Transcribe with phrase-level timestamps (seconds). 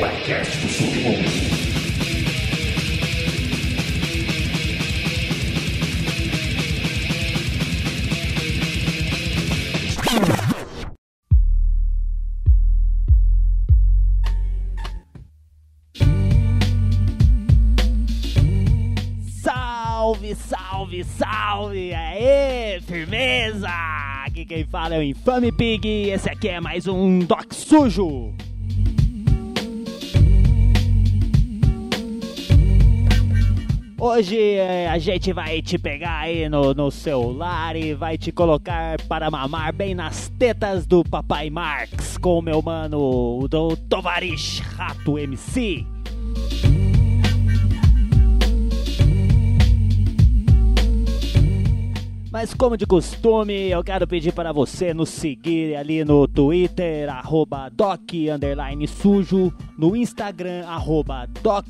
[0.00, 1.28] podcast do submundo.
[19.42, 21.94] Salve, salve, salve!
[21.94, 23.68] Aê, firmeza!
[24.24, 28.32] Aqui quem fala é o Infame Pig e esse aqui é mais um Doc Sujo!
[34.02, 38.98] Hoje é, a gente vai te pegar aí no, no celular e vai te colocar
[39.02, 44.60] para mamar bem nas tetas do Papai Marx com o meu mano, o do Tovarish
[44.60, 45.99] Rato MC.
[52.32, 57.68] Mas como de costume, eu quero pedir para você nos seguir ali no Twitter, arroba
[57.68, 58.00] doc,
[58.88, 61.66] sujo, no Instagram, arroba doc,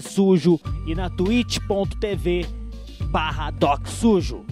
[0.00, 2.46] sujo e na twitch.tv
[3.10, 4.44] barra doc sujo.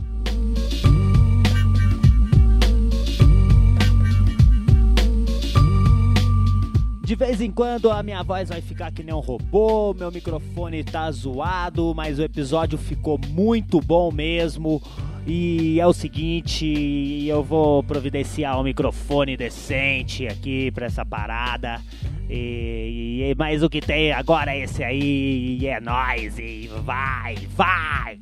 [7.05, 10.83] De vez em quando a minha voz vai ficar que nem um robô, meu microfone
[10.83, 14.83] tá zoado, mas o episódio ficou muito bom mesmo.
[15.27, 21.81] E é o seguinte, eu vou providenciar um microfone decente aqui pra essa parada.
[22.29, 27.37] E, e mas o que tem agora é esse aí, e é nóis, e vai,
[27.57, 28.19] vai!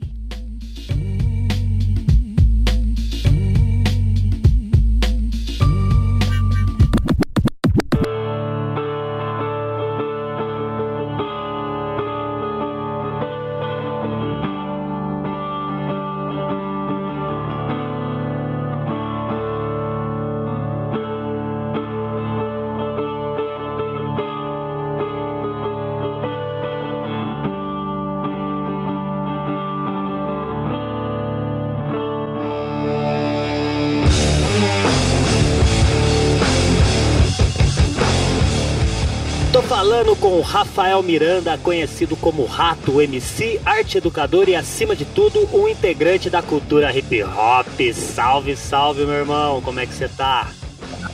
[40.48, 46.40] Rafael Miranda, conhecido como Rato MC, arte educador e, acima de tudo, um integrante da
[46.40, 47.66] cultura hip hop.
[47.92, 50.48] Salve, salve, meu irmão, como é que você tá?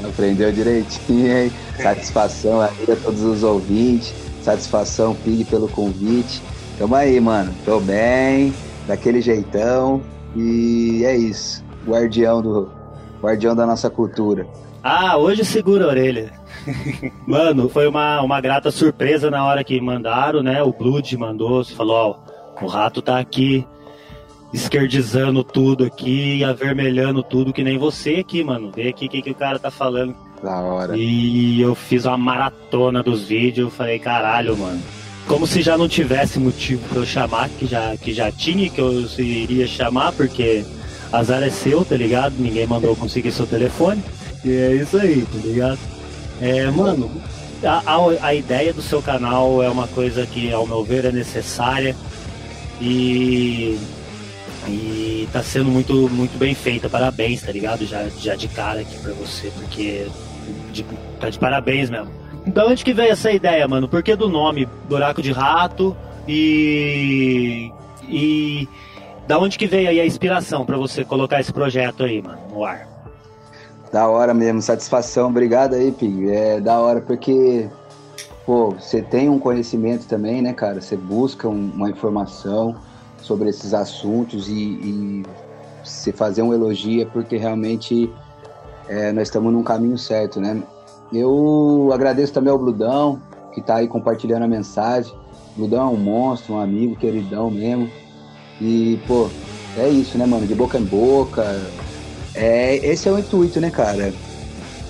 [0.08, 1.52] Aprendeu direitinho, hein?
[1.82, 4.14] Satisfação aí a todos os ouvintes.
[4.40, 6.40] Satisfação, Pig, pelo convite.
[6.78, 7.52] Tamo aí, mano.
[7.64, 8.54] Tô bem,
[8.86, 10.00] daquele jeitão.
[10.36, 11.64] E é isso.
[11.84, 12.70] Guardião do.
[13.20, 14.46] Guardião da nossa cultura.
[14.80, 16.43] Ah, hoje segura a orelha.
[17.26, 20.62] Mano, foi uma, uma grata surpresa na hora que mandaram, né?
[20.62, 21.96] O Blood mandou, falou,
[22.58, 23.66] ó, o rato tá aqui
[24.52, 28.70] esquerdizando tudo aqui avermelhando tudo que nem você aqui, mano.
[28.74, 30.14] Vê aqui o que, que o cara tá falando.
[30.42, 30.96] Da hora.
[30.96, 34.80] E eu fiz uma maratona dos vídeos, falei, caralho, mano.
[35.26, 38.80] Como se já não tivesse motivo pra eu chamar, que já, que já tinha, que
[38.80, 40.64] eu iria chamar, porque
[41.10, 42.34] azar é seu, tá ligado?
[42.38, 44.02] Ninguém mandou conseguir seu telefone.
[44.44, 45.78] E é isso aí, tá ligado?
[46.40, 47.10] É, mano,
[47.62, 51.96] a, a, ideia do seu canal é uma coisa que, ao meu ver, é necessária
[52.80, 53.78] e,
[54.66, 56.88] e tá sendo muito, muito bem feita.
[56.88, 57.86] Parabéns, tá ligado?
[57.86, 60.06] Já, já de cara aqui pra você, porque
[60.72, 60.84] de,
[61.20, 62.10] tá de parabéns mesmo.
[62.46, 63.88] Da onde que veio essa ideia, mano?
[63.88, 65.96] Por que do nome Buraco de Rato
[66.28, 67.70] e.
[68.08, 68.68] e.
[69.26, 72.64] Da onde que veio aí a inspiração pra você colocar esse projeto aí, mano, no
[72.64, 72.93] ar?
[73.94, 75.28] Da hora mesmo, satisfação.
[75.28, 76.28] Obrigado aí, Pig.
[76.28, 77.68] É da hora porque,
[78.44, 80.80] pô, você tem um conhecimento também, né, cara?
[80.80, 82.74] Você busca um- uma informação
[83.22, 85.26] sobre esses assuntos e, e
[85.84, 88.12] você fazer um elogio é porque realmente
[88.88, 90.60] é, nós estamos num caminho certo, né?
[91.12, 93.20] Eu agradeço também ao Bludão,
[93.52, 95.14] que tá aí compartilhando a mensagem.
[95.56, 97.88] Bludão é um monstro, um amigo, queridão mesmo.
[98.60, 99.28] E, pô,
[99.78, 100.48] é isso, né, mano?
[100.48, 101.44] De boca em boca,
[102.34, 104.12] é, esse é o intuito, né, cara?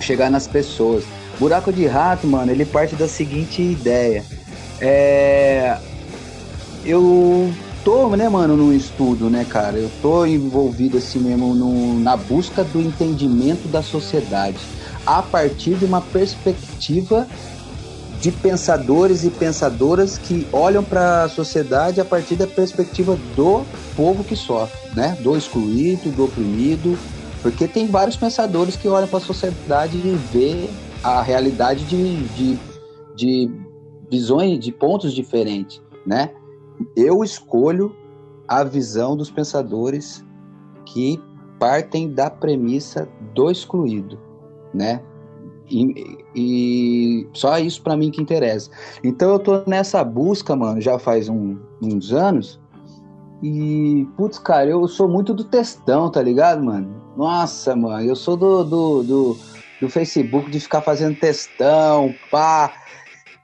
[0.00, 1.04] Chegar nas pessoas.
[1.38, 4.24] Buraco de rato, mano, ele parte da seguinte ideia.
[4.80, 5.76] É,
[6.84, 7.52] eu
[7.84, 9.76] tô, né, mano, no estudo, né, cara?
[9.76, 14.60] Eu tô envolvido assim mesmo no, na busca do entendimento da sociedade
[15.06, 17.26] a partir de uma perspectiva
[18.20, 24.24] de pensadores e pensadoras que olham para a sociedade a partir da perspectiva do povo
[24.24, 25.16] que sofre, né?
[25.20, 26.98] Do excluído, do oprimido,
[27.44, 30.70] porque tem vários pensadores que olham para a sociedade e vê
[31.02, 32.58] a realidade de, de,
[33.14, 33.50] de
[34.10, 36.30] visões, de pontos diferentes, né?
[36.96, 37.94] Eu escolho
[38.48, 40.24] a visão dos pensadores
[40.86, 41.22] que
[41.60, 44.18] partem da premissa do excluído,
[44.72, 45.02] né?
[45.70, 48.70] E, e só isso para mim que interessa.
[49.04, 52.58] Então eu tô nessa busca, mano, já faz um, uns anos.
[53.42, 57.03] E, putz, cara, eu sou muito do textão, tá ligado, mano?
[57.16, 59.38] Nossa, mano, eu sou do, do, do,
[59.80, 62.72] do Facebook de ficar fazendo textão, pá.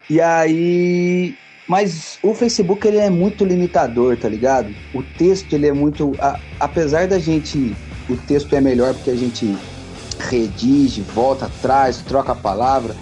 [0.09, 1.35] E aí.
[1.69, 4.75] Mas o Facebook ele é muito limitador, tá ligado?
[4.93, 6.13] O texto ele é muito.
[6.19, 7.77] A, apesar da gente.
[8.09, 9.57] O texto é melhor porque a gente
[10.19, 12.95] redige, volta atrás, troca a palavra,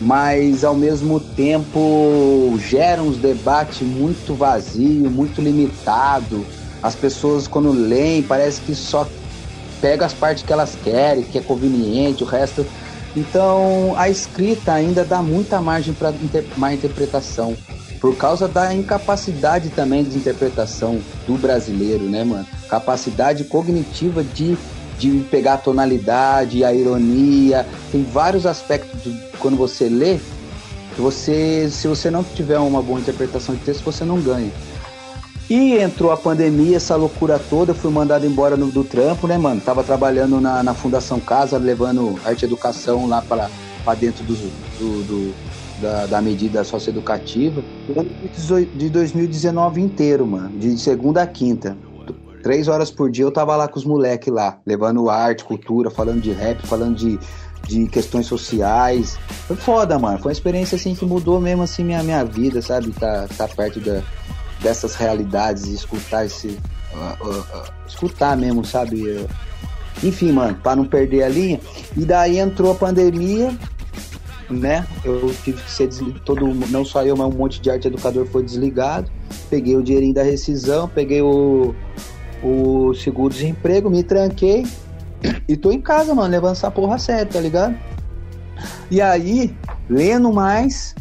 [0.00, 6.46] mas ao mesmo tempo gera uns debates muito vazio, muito limitado.
[6.80, 9.08] As pessoas quando leem parece que só
[9.80, 12.66] pega as partes que elas querem, que é conveniente, o resto.
[13.16, 17.56] Então a escrita ainda dá muita margem para inter má interpretação.
[18.00, 22.46] Por causa da incapacidade também de interpretação do brasileiro, né, mano?
[22.68, 24.56] Capacidade cognitiva de
[24.98, 30.18] de pegar a tonalidade, a ironia, tem vários aspectos de, quando você lê,
[30.96, 34.50] você, se você não tiver uma boa interpretação de texto, você não ganha.
[35.50, 39.38] E entrou a pandemia, essa loucura toda, eu fui mandado embora no, do trampo, né,
[39.38, 39.62] mano?
[39.62, 43.48] Tava trabalhando na, na Fundação Casa, levando arte e educação lá para
[43.94, 45.34] dentro do, do, do
[45.80, 47.62] da, da, medida socioeducativa.
[48.74, 51.74] De 2019 inteiro, mano, de segunda a quinta.
[52.42, 56.20] Três horas por dia eu tava lá com os moleques lá, levando arte, cultura, falando
[56.20, 57.18] de rap, falando de,
[57.66, 59.18] de questões sociais.
[59.46, 60.18] Foi foda, mano.
[60.18, 62.90] Foi uma experiência assim que mudou mesmo assim minha, minha vida, sabe?
[62.92, 64.02] Tá, tá perto da,
[64.60, 66.58] dessas realidades e escutar esse.
[66.92, 69.26] Uh, uh, uh, escutar mesmo, sabe?
[70.02, 71.60] Enfim, mano, para não perder a linha.
[71.96, 73.54] E daí entrou a pandemia,
[74.48, 74.86] né?
[75.04, 78.26] Eu tive que ser desligado, todo, não só eu, mas um monte de arte educador
[78.26, 79.10] foi desligado.
[79.50, 81.74] Peguei o dinheirinho da rescisão, peguei o,
[82.42, 84.64] o seguro-desemprego, me tranquei
[85.46, 87.76] e tô em casa, mano, levando essa porra a sério, tá ligado?
[88.90, 89.54] E aí,
[89.88, 90.94] lendo mais,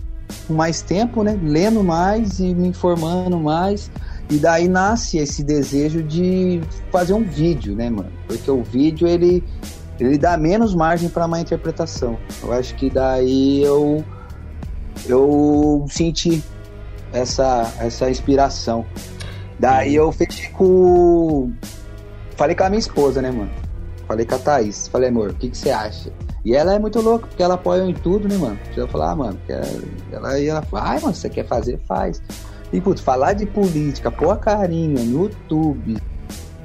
[0.48, 1.38] com mais tempo, né?
[1.42, 3.92] Lendo mais e me informando mais.
[4.30, 8.12] E daí nasce esse desejo de fazer um vídeo, né, mano?
[8.28, 9.44] Porque o vídeo ele,
[10.00, 12.18] ele dá menos margem para uma interpretação.
[12.44, 14.04] Eu acho que daí eu
[15.08, 16.44] eu senti
[17.14, 18.86] essa essa inspiração.
[19.60, 21.52] Daí eu fechei com.
[22.36, 23.50] Falei com a minha esposa, né, mano?
[24.08, 24.88] Falei com a Thaís.
[24.88, 26.12] Falei, amor, o que, que você acha?
[26.48, 28.58] E ela é muito louca, porque ela apoia em tudo, né, mano?
[28.74, 29.38] Eu falar, ah, mano,
[30.10, 32.24] ela, ela fala, ai, mano, você quer fazer, faz.
[32.72, 35.98] E, putz, falar de política, pôr a carinha no YouTube.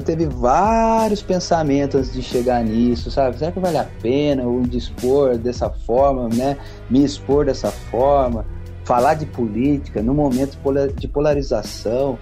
[0.04, 3.36] Teve vários pensamentos antes de chegar nisso, sabe?
[3.36, 6.56] Será que vale a pena eu dispor dessa forma, né?
[6.88, 8.46] Me expor dessa forma?
[8.84, 10.56] Falar de política no momento
[10.94, 12.16] de polarização.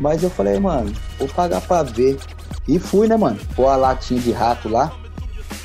[0.00, 2.16] Mas eu falei, mano, vou pagar pra ver.
[2.68, 3.40] E fui, né, mano?
[3.56, 5.01] Pôr a latinha de rato lá.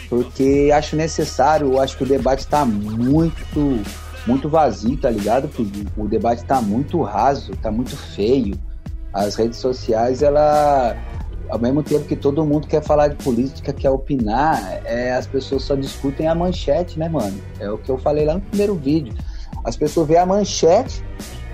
[0.09, 3.83] Porque acho necessário, acho que o debate tá muito,
[4.25, 5.50] muito vazio, tá ligado?
[5.98, 8.57] O debate tá muito raso, tá muito feio.
[9.13, 10.95] As redes sociais, ela
[11.50, 15.63] ao mesmo tempo que todo mundo quer falar de política, quer opinar, é, as pessoas
[15.63, 17.42] só discutem a manchete, né, mano?
[17.57, 19.13] É o que eu falei lá no primeiro vídeo.
[19.63, 21.01] As pessoas veem a manchete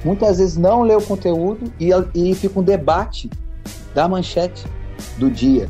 [0.03, 3.29] muitas vezes não lê o conteúdo e, e fica um debate
[3.93, 4.65] da manchete
[5.17, 5.69] do dia.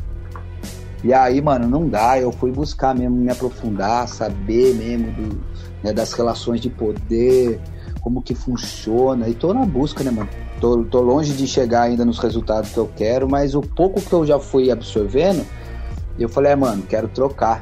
[1.04, 2.18] E aí, mano, não dá.
[2.18, 5.40] Eu fui buscar mesmo me aprofundar, saber mesmo do,
[5.82, 7.60] né, das relações de poder,
[8.00, 9.28] como que funciona.
[9.28, 10.30] E tô na busca, né, mano?
[10.58, 14.12] Tô, tô longe de chegar ainda nos resultados que eu quero, mas o pouco que
[14.12, 15.44] eu já fui absorvendo,
[16.18, 17.60] eu falei, é, mano, quero trocar.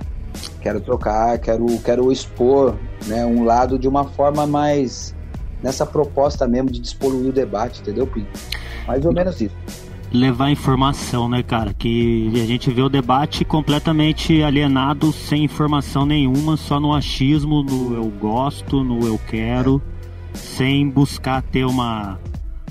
[0.60, 5.14] Quero trocar, quero, quero expor né, um lado de uma forma mais
[5.60, 8.30] nessa proposta mesmo de despoluir o debate, entendeu, Pinto?
[8.86, 9.54] Mais ou menos isso.
[10.12, 11.72] Levar informação, né, cara?
[11.72, 17.94] Que a gente vê o debate completamente alienado, sem informação nenhuma, só no achismo, no
[17.94, 19.80] eu gosto, no eu quero,
[20.34, 22.18] sem buscar ter uma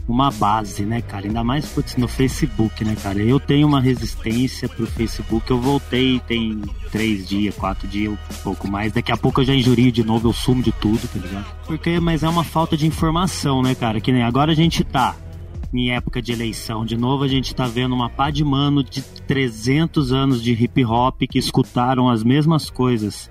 [0.08, 1.26] uma base, né, cara?
[1.26, 3.20] Ainda mais putz, no Facebook, né, cara?
[3.20, 5.50] Eu tenho uma resistência pro Facebook.
[5.50, 8.92] Eu voltei tem três dias, quatro dias, um pouco mais.
[8.92, 11.46] Daqui a pouco eu já injurio de novo, eu sumo de tudo, tá ligado?
[11.66, 14.02] Porque, mas é uma falta de informação, né, cara?
[14.02, 15.16] Que nem agora a gente tá
[15.74, 16.86] em época de eleição.
[16.86, 20.84] De novo, a gente tá vendo uma pá de mano de 300 anos de hip
[20.86, 23.30] hop que escutaram as mesmas coisas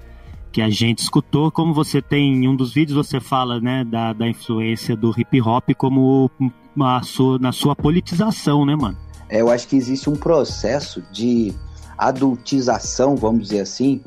[0.52, 4.12] que a gente escutou, como você tem em um dos vídeos você fala, né, da,
[4.12, 6.28] da influência do hip hop como
[6.74, 8.98] uma, sua, na sua politização, né, mano?
[9.28, 11.54] É, eu acho que existe um processo de
[11.96, 14.00] adultização, vamos dizer assim,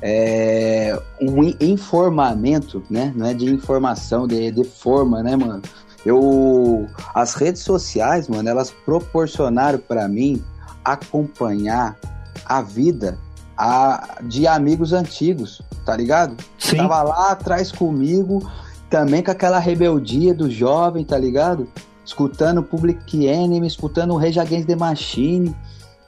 [0.00, 3.12] é, um informamento, né?
[3.14, 5.62] Não é de informação, de, de forma, né, mano?
[6.04, 10.42] Eu, as redes sociais, mano, elas proporcionaram para mim
[10.84, 11.96] acompanhar
[12.44, 13.18] a vida
[13.56, 16.36] a, de amigos antigos, tá ligado?
[16.58, 16.78] Sim.
[16.78, 18.42] Tava lá atrás comigo,
[18.90, 21.68] também com aquela rebeldia do jovem, tá ligado?
[22.04, 25.54] Escutando Public Enemy, escutando Rage Against the Machine,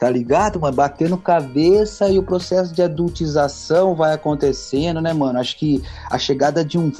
[0.00, 0.74] tá ligado, mano?
[0.74, 5.38] Batendo cabeça e o processo de adultização vai acontecendo, né, mano?
[5.38, 6.90] Acho que a chegada de um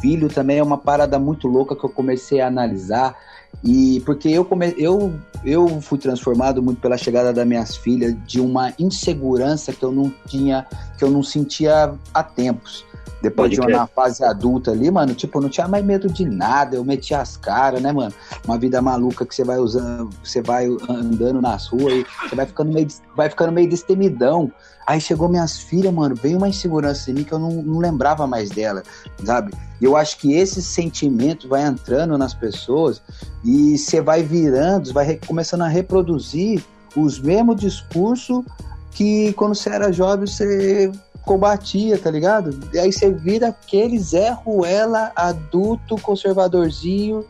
[0.00, 3.16] filho também é uma parada muito louca que eu comecei a analisar.
[3.64, 8.40] E porque eu, come, eu, eu fui transformado muito pela chegada das minhas filhas de
[8.40, 10.66] uma insegurança que eu não tinha,
[10.98, 12.84] que eu não sentia há tempos.
[13.22, 16.24] Depois Pode de uma fase adulta ali, mano, tipo, eu não tinha mais medo de
[16.24, 18.12] nada, eu metia as caras, né, mano?
[18.44, 22.46] Uma vida maluca que você vai usando, você vai andando nas ruas e você vai
[22.46, 22.86] ficando meio,
[23.16, 24.52] vai ficando meio destemidão.
[24.86, 28.26] Aí chegou minhas filhas, mano, veio uma insegurança em mim que eu não, não lembrava
[28.26, 28.82] mais dela,
[29.24, 29.52] sabe?
[29.80, 33.02] E eu acho que esse sentimento vai entrando nas pessoas
[33.44, 36.62] e você vai virando, vai começando a reproduzir
[36.96, 38.44] os mesmos discursos
[38.92, 40.90] que quando você era jovem você
[41.22, 42.58] combatia, tá ligado?
[42.72, 47.26] E aí você vira aquele Zé Ruela adulto, conservadorzinho,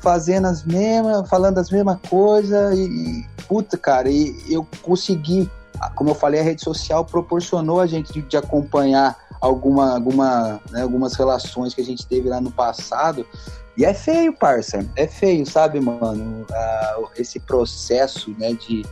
[0.00, 5.48] fazendo as mesmas, falando as mesmas coisas e, e, puta, cara, e eu consegui,
[5.94, 10.82] como eu falei, a rede social proporcionou a gente de, de acompanhar alguma, alguma, né,
[10.82, 13.26] algumas relações que a gente teve lá no passado.
[13.76, 14.84] E é feio, parça.
[14.94, 16.44] É feio, sabe, mano?
[16.52, 18.84] Ah, esse processo, né, de,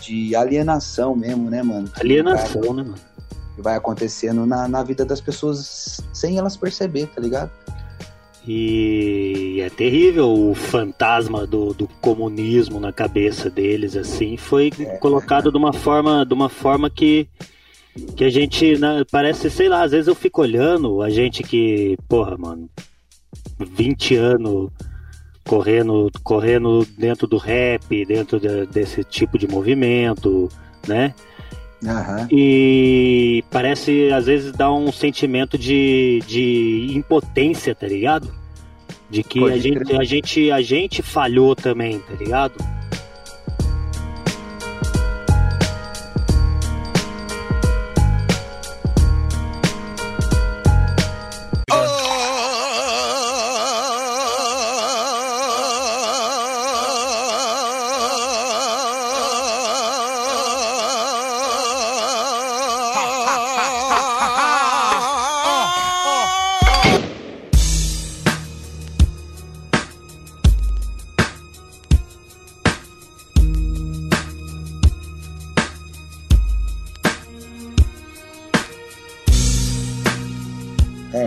[0.00, 1.90] de alienação mesmo, né, mano?
[2.00, 2.94] Alienação, né, mano?
[3.54, 7.50] Que vai acontecendo na, na vida das pessoas sem elas perceber, tá ligado?
[8.46, 14.70] E é terrível o fantasma do, do comunismo na cabeça deles, assim, foi
[15.00, 17.26] colocado de uma forma, de uma forma que,
[18.16, 21.96] que a gente né, parece, sei lá, às vezes eu fico olhando, a gente que,
[22.06, 22.68] porra, mano,
[23.58, 24.70] 20 anos
[25.46, 30.48] correndo, correndo dentro do rap, dentro de- desse tipo de movimento,
[30.86, 31.14] né?
[31.86, 32.28] Aham.
[32.30, 38.32] E parece, às vezes, dá um sentimento de, de impotência, tá ligado?
[39.10, 40.00] De que Pode a gente, crer.
[40.00, 42.54] a, gente, a gente falhou também, tá ligado?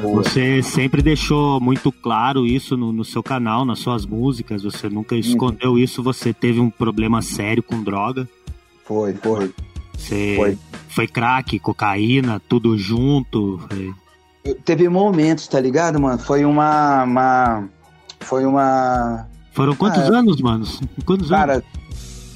[0.01, 5.15] Você sempre deixou muito claro isso no, no seu canal, nas suas músicas, você nunca
[5.15, 8.27] escondeu isso, você teve um problema sério com droga.
[8.85, 9.53] Foi, foi.
[9.97, 10.57] Você Foi.
[10.89, 13.59] foi crack, cocaína, tudo junto.
[13.67, 13.93] foi-
[14.63, 16.17] Teve momentos, tá ligado, mano?
[16.19, 17.03] Foi uma.
[17.03, 17.63] uma
[18.21, 19.27] foi uma.
[19.51, 20.15] Foram quantos Ah, é.
[20.19, 20.65] anos, mano?
[21.03, 21.45] Quantos anos?
[21.45, 21.63] Cara,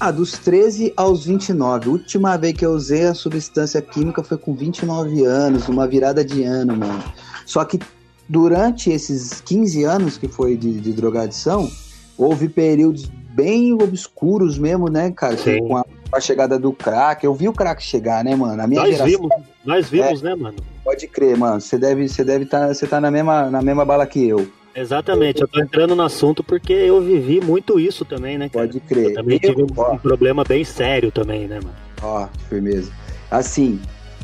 [0.00, 1.88] ah, dos 13 aos 29.
[1.88, 6.22] A última vez que eu usei a substância química foi com 29 anos, uma virada
[6.24, 7.02] de ano, mano.
[7.52, 7.78] Só que
[8.26, 11.70] durante esses 15 anos que foi de, de drogadição,
[12.16, 13.04] houve períodos
[13.34, 15.36] bem obscuros mesmo, né, cara?
[15.36, 15.58] Que.
[15.60, 17.22] Com a, com a chegada do crack.
[17.26, 18.62] Eu vi o crack chegar, né, mano?
[18.62, 19.06] A minha Nós geração.
[19.20, 19.30] vimos,
[19.66, 20.56] nós vimos, né, mano?
[20.82, 21.60] Pode crer, mano.
[21.60, 24.48] Você deve, você deve tá, tá na mesma, na mesma bala que eu.
[24.74, 28.66] Exatamente, eu tô entrando no assunto porque eu vivi muito isso também, né, cara?
[28.66, 29.10] Pode crer.
[29.10, 31.74] Eu também Eu- tive um, ó, um problema bem sério também, né, mano?
[32.02, 32.90] Ó, firmeza.
[33.30, 33.78] Assim,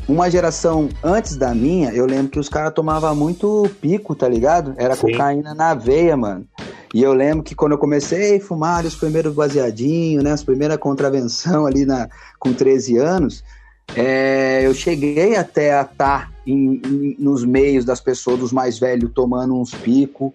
[0.09, 4.73] uma geração antes da minha, eu lembro que os caras tomavam muito pico, tá ligado?
[4.75, 5.11] Era Sim.
[5.11, 6.47] cocaína na veia, mano.
[6.91, 10.31] E eu lembro que quando eu comecei a fumar os primeiros baseadinhos, né?
[10.31, 13.43] As primeiras contravenção ali na, com 13 anos,
[13.95, 16.31] é, eu cheguei até a estar
[17.19, 20.31] nos meios das pessoas, dos mais velhos, tomando uns picos.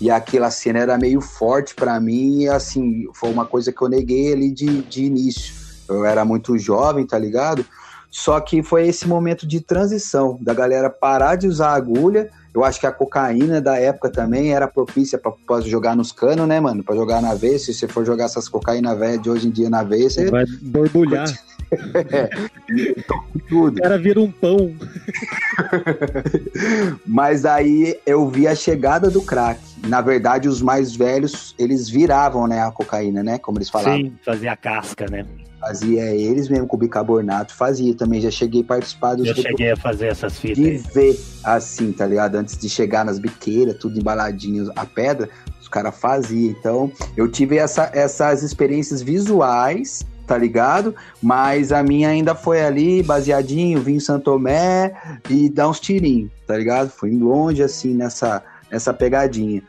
[0.00, 3.88] E aquela cena era meio forte pra mim, e assim, foi uma coisa que eu
[3.88, 5.52] neguei ali de, de início.
[5.88, 7.66] Eu era muito jovem, tá ligado?
[8.10, 12.30] Só que foi esse momento de transição, da galera parar de usar agulha.
[12.54, 16.48] Eu acho que a cocaína da época também era propícia pra, pra jogar nos canos,
[16.48, 16.82] né, mano?
[16.82, 17.58] Pra jogar na veia.
[17.58, 20.44] Se você for jogar essas cocaína velha de hoje em dia na veia, você Vai
[20.62, 21.28] borbulhar.
[23.06, 23.78] com tudo.
[23.78, 24.74] O cara vira um pão.
[27.06, 29.60] Mas aí eu vi a chegada do crack.
[29.86, 33.38] Na verdade, os mais velhos, eles viravam, né, a cocaína, né?
[33.38, 33.98] Como eles falavam.
[33.98, 35.24] Sim, fazia casca, né?
[35.68, 38.22] Fazia eles mesmo com bicarbonato, fazia também.
[38.22, 40.78] Já cheguei a participar dos Eu cheguei a fazer essas fitas de aí.
[40.94, 42.36] ver assim, tá ligado?
[42.36, 45.28] Antes de chegar nas biqueiras, tudo embaladinho, a pedra,
[45.60, 46.50] os caras faziam.
[46.58, 50.94] Então, eu tive essa- essas experiências visuais tá ligado?
[51.22, 54.92] Mas a minha ainda foi ali, baseadinho, vim em Santomé
[55.30, 56.90] e dar uns tirinhos, tá ligado?
[56.90, 59.62] Fui longe, assim, nessa, nessa pegadinha.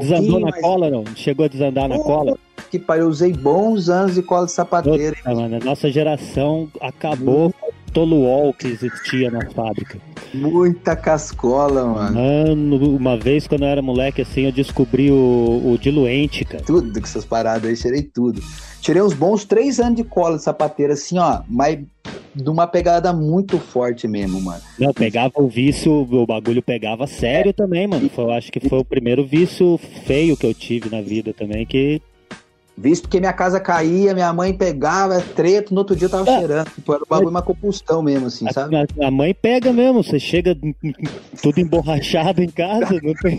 [0.00, 0.62] Desandou na mais...
[0.62, 1.04] cola, não?
[1.16, 2.38] Chegou a desandar na cola?
[2.70, 5.16] Que pai, eu usei bons anos de cola de sapateiro.
[5.16, 9.98] Puta, mano, a nossa geração acabou com o toluol que existia na fábrica.
[10.34, 12.16] Muita cascola, mano.
[12.16, 16.62] Mano, uma vez quando eu era moleque, assim, eu descobri o, o diluente, cara.
[16.64, 18.42] Tudo com essas paradas aí, tirei tudo.
[18.80, 21.78] Tirei uns bons três anos de cola de sapateira, assim, ó, mas
[22.34, 24.60] de uma pegada muito forte mesmo, mano.
[24.78, 28.10] Não, pegava o vício, o bagulho pegava sério também, mano.
[28.10, 31.64] Foi, eu acho que foi o primeiro vício feio que eu tive na vida também,
[31.64, 32.02] que
[32.78, 36.38] Visto que minha casa caía, minha mãe pegava, treta, no outro dia eu tava é.
[36.38, 36.70] cheirando.
[36.70, 38.76] Tipo, era um bagulho, uma compulsão mesmo, assim, sabe?
[38.76, 40.54] A, a, mãe pega mesmo, você chega
[41.42, 43.38] tudo emborrachado em casa, não tem...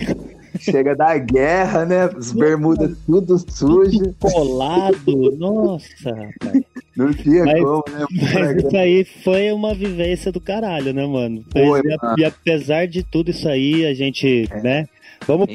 [0.59, 2.07] Chega da guerra, né?
[2.17, 4.15] Os bermudas tudo sujo.
[4.19, 6.63] Colado, nossa, rapaz.
[6.95, 8.05] Não tinha mas, como, né?
[8.33, 11.45] Mas isso aí foi uma vivência do caralho, né, mano?
[11.51, 12.15] Foi, e, mano.
[12.17, 14.61] e, apesar de tudo isso aí, a gente, é.
[14.63, 14.87] né?
[15.27, 15.47] Vamos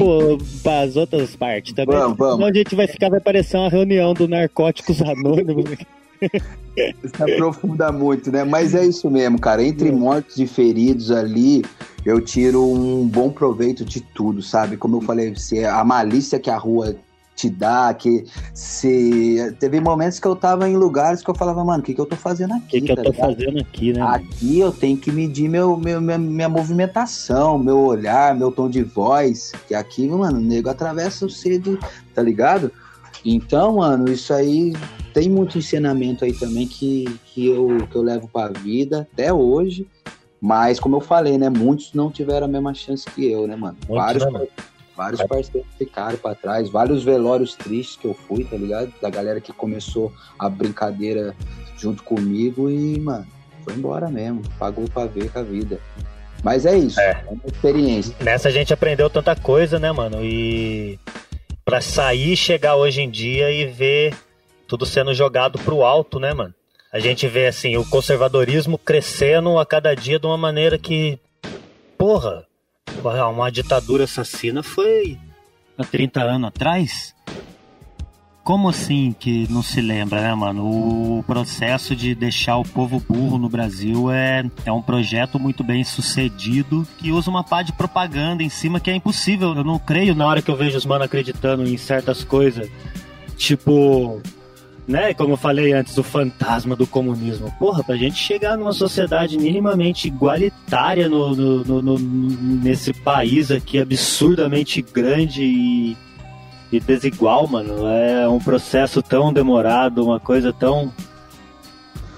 [0.62, 1.96] para as outras partes também.
[1.96, 2.34] Vamos, vamos.
[2.34, 5.64] Senão a gente vai ficar, vai parecer uma reunião do Narcóticos Anônimos.
[7.02, 8.44] Isso aprofunda muito, né?
[8.44, 9.62] Mas é isso mesmo, cara.
[9.62, 9.92] Entre é.
[9.92, 11.64] mortos e feridos ali,
[12.04, 14.76] eu tiro um bom proveito de tudo, sabe?
[14.76, 15.34] Como eu falei,
[15.68, 16.94] a malícia que a rua
[17.42, 21.80] te dá, que se teve momentos que eu tava em lugares que eu falava, mano,
[21.80, 22.78] o que, que eu tô fazendo aqui?
[22.78, 23.34] O que, que tá eu tô ligado?
[23.34, 24.02] fazendo aqui, né?
[24.02, 28.84] Aqui eu tenho que medir meu, meu, minha, minha, movimentação, meu olhar, meu tom de
[28.84, 29.52] voz.
[29.66, 31.78] Que aqui, mano, o nego atravessa o cedo,
[32.14, 32.70] tá ligado?
[33.24, 34.72] Então, mano, isso aí
[35.12, 39.88] tem muito ensinamento aí também que, que, eu, que eu levo pra vida até hoje.
[40.40, 41.48] Mas, como eu falei, né?
[41.48, 43.76] Muitos não tiveram a mesma chance que eu, né, mano?
[43.88, 44.32] Muito Vários.
[44.32, 44.46] Né,
[44.96, 48.92] Vários parceiros ficaram para trás, vários velórios tristes que eu fui, tá ligado?
[49.00, 51.34] Da galera que começou a brincadeira
[51.78, 53.26] junto comigo e, mano,
[53.64, 55.80] foi embora mesmo, pagou pra ver com a vida.
[56.42, 57.24] Mas é isso, é.
[57.26, 58.14] é uma experiência.
[58.20, 60.22] Nessa a gente aprendeu tanta coisa, né, mano?
[60.22, 60.98] E
[61.64, 64.14] para sair, chegar hoje em dia e ver
[64.66, 66.54] tudo sendo jogado pro alto, né, mano?
[66.92, 71.18] A gente vê assim o conservadorismo crescendo a cada dia de uma maneira que
[71.96, 72.44] porra,
[73.32, 75.18] uma ditadura assassina foi
[75.76, 77.14] há 30 anos atrás?
[78.44, 80.64] Como assim que não se lembra, né, mano?
[81.18, 85.84] O processo de deixar o povo burro no Brasil é, é um projeto muito bem
[85.84, 89.54] sucedido que usa uma pá de propaganda em cima que é impossível.
[89.54, 92.68] Eu não creio na hora que eu vejo os mano acreditando em certas coisas.
[93.36, 94.20] Tipo,
[94.92, 95.14] né?
[95.14, 97.50] Como eu falei antes, o fantasma do comunismo.
[97.58, 103.78] Porra, pra gente chegar numa sociedade minimamente igualitária no, no, no, no nesse país aqui
[103.78, 105.96] absurdamente grande e,
[106.70, 110.92] e, desigual, mano, é um processo tão demorado, uma coisa tão.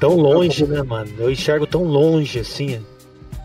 [0.00, 1.10] tão longe, né, mano?
[1.16, 2.80] Eu enxergo tão longe assim.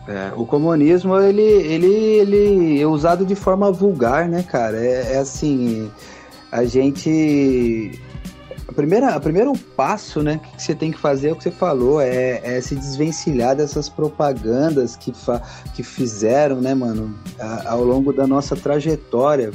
[0.08, 4.76] É, o comunismo, ele, ele, ele é usado de forma vulgar, né, cara?
[4.76, 5.88] é, é assim,
[6.50, 7.92] a gente
[8.70, 11.50] a primeira, o primeiro passo, né, que você tem que fazer é o que você
[11.50, 15.42] falou, é, é se desvencilhar dessas propagandas que, fa,
[15.74, 19.50] que fizeram, né, mano, a, ao longo da nossa trajetória.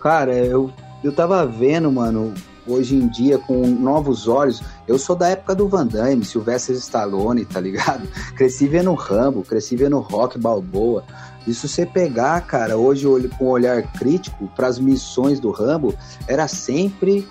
[0.00, 0.72] Cara, eu,
[1.02, 2.32] eu tava vendo, mano,
[2.66, 4.62] hoje em dia com novos olhos.
[4.88, 8.08] Eu sou da época do Van Damme, Sylvester Stallone, tá ligado?
[8.34, 11.04] Cresci vendo Rambo, cresci vendo Rock Balboa.
[11.46, 13.06] Isso você pegar, cara, hoje
[13.38, 15.94] com um olhar crítico para as missões do Rambo,
[16.26, 17.28] era sempre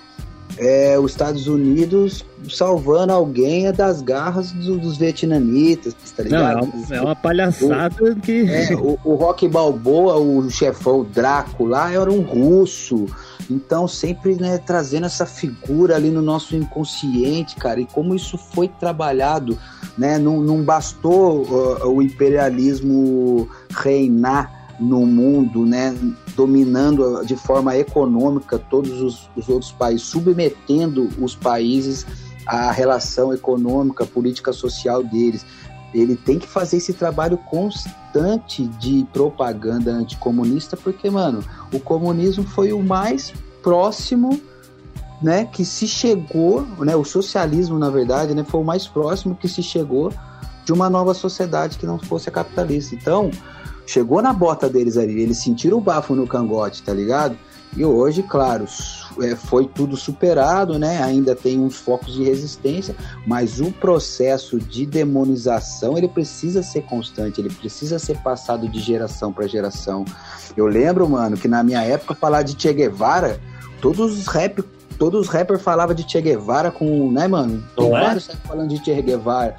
[0.58, 6.68] é, os Estados Unidos salvando alguém é das garras do, dos vietnamitas, tá ligado?
[6.90, 8.50] Não, é uma palhaçada o, que.
[8.50, 13.06] É, o, o Rock Balboa, o chefão o Draco lá, era um russo.
[13.50, 18.68] Então, sempre né, trazendo essa figura ali no nosso inconsciente, cara, e como isso foi
[18.68, 19.58] trabalhado,
[19.98, 20.18] né?
[20.18, 25.96] Não, não bastou uh, o imperialismo reinar no mundo, né,
[26.36, 32.06] dominando de forma econômica todos os, os, outros países, submetendo os países
[32.48, 35.46] à relação econômica, política social deles.
[35.94, 42.74] Ele tem que fazer esse trabalho constante de propaganda anticomunista, porque, mano, o comunismo foi
[42.74, 43.32] o mais
[43.62, 44.42] próximo
[45.22, 49.48] né, que se chegou, né, o socialismo, na verdade, né, foi o mais próximo que
[49.48, 50.12] se chegou
[50.66, 52.96] de uma nova sociedade que não fosse a capitalista.
[52.96, 53.32] Então,
[53.86, 57.38] chegou na bota deles ali, eles sentiram o bafo no cangote, tá ligado?
[57.76, 58.66] E hoje, claro,
[59.20, 61.02] é, foi tudo superado, né?
[61.02, 67.42] Ainda tem uns focos de resistência, mas o processo de demonização ele precisa ser constante,
[67.42, 70.06] ele precisa ser passado de geração para geração.
[70.56, 73.40] Eu lembro, mano, que na minha época falar de Che Guevara,
[73.82, 74.64] todos os rap
[75.00, 77.64] todos os rappers falavam de Che Guevara com, né, mano?
[77.76, 78.02] Tem Não é?
[78.02, 79.56] vários falando de Che Guevara.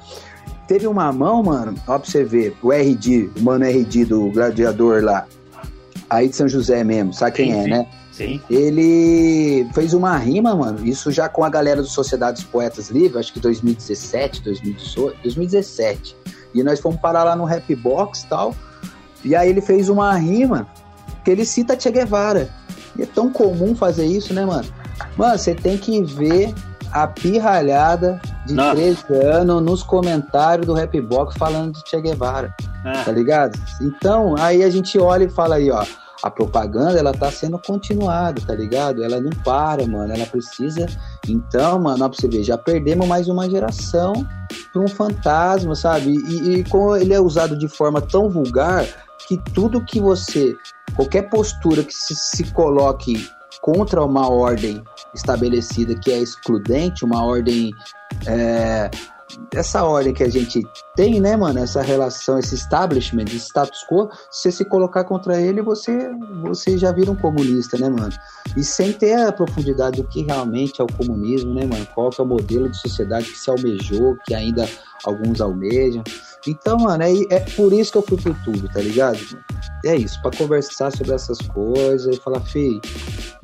[0.67, 5.03] Teve uma mão, mano, ó pra você ver, o RD, o mano RD do gladiador
[5.03, 5.27] lá,
[6.09, 7.69] aí de São José mesmo, sabe quem Sim, é, sim.
[7.69, 7.87] né?
[8.11, 8.41] Sim.
[8.49, 13.17] Ele fez uma rima, mano, isso já com a galera do Sociedade dos Poetas Livres,
[13.17, 16.15] acho que 2017, 2018, 2017.
[16.53, 18.55] E nós fomos parar lá no Rap Box e tal,
[19.23, 20.65] e aí ele fez uma rima
[21.25, 22.49] que ele cita Che Guevara.
[22.97, 24.65] E é tão comum fazer isso, né, mano?
[25.17, 26.53] Mano, você tem que ver
[26.95, 28.75] a pirralhada de Nossa.
[28.75, 32.55] 13 anos nos comentários do Rap Box falando de Che Guevara
[32.85, 33.59] Ah, tá ligado?
[33.81, 35.83] Então, aí a gente olha e fala aí, ó,
[36.23, 39.03] a propaganda ela tá sendo continuada, tá ligado?
[39.03, 40.85] Ela não para, mano, ela precisa.
[41.27, 44.13] Então, mano, ó, pra você ver, já perdemos mais uma geração
[44.71, 46.11] pra um fantasma, sabe?
[46.11, 48.85] E, e como ele é usado de forma tão vulgar
[49.27, 50.55] que tudo que você,
[50.95, 53.29] qualquer postura que se, se coloque
[53.61, 54.81] contra uma ordem
[55.15, 57.71] estabelecida que é excludente, uma ordem
[58.27, 58.89] é,
[59.53, 60.63] essa ordem que a gente
[60.95, 61.59] tem, né, mano?
[61.59, 66.77] Essa relação, esse establishment, esse status quo, se você se colocar contra ele, você, você
[66.77, 68.13] já vira um comunista, né, mano?
[68.55, 71.87] E sem ter a profundidade do que realmente é o comunismo, né, mano?
[71.93, 74.67] Qual que é o modelo de sociedade que se almejou, que ainda
[75.03, 76.03] alguns almejam.
[76.47, 79.19] Então, mano, é, é por isso que eu fui pro YouTube, tá ligado?
[79.83, 82.79] É isso, pra conversar sobre essas coisas e falar, fi,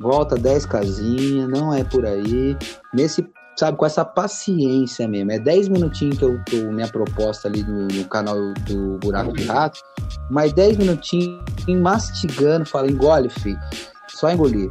[0.00, 2.56] volta 10 casinhas, não é por aí.
[2.92, 5.32] Nesse sabe, com essa paciência mesmo.
[5.32, 8.36] É 10 minutinhos que eu tô minha proposta ali no, no canal
[8.66, 9.80] do Buraco de Rato,
[10.30, 11.42] mas 10 minutinhos
[11.80, 13.58] mastigando, fala, engole, filho.
[14.08, 14.70] Só engolir.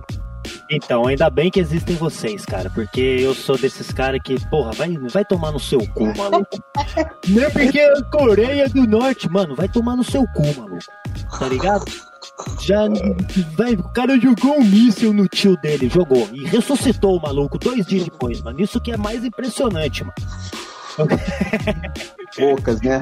[0.73, 4.97] Então, ainda bem que existem vocês, cara, porque eu sou desses caras que, porra, vai,
[4.97, 6.63] vai tomar no seu cu, maluco.
[7.27, 10.85] Não é porque é Coreia do Norte, mano, vai tomar no seu cu, maluco.
[11.37, 11.83] Tá ligado?
[12.61, 12.87] Já
[13.57, 16.29] vai, o cara jogou um míssil no tio dele, jogou.
[16.31, 18.61] E ressuscitou o maluco dois dias depois, mano.
[18.61, 20.15] Isso que é mais impressionante, mano.
[22.37, 23.01] Poucas, né?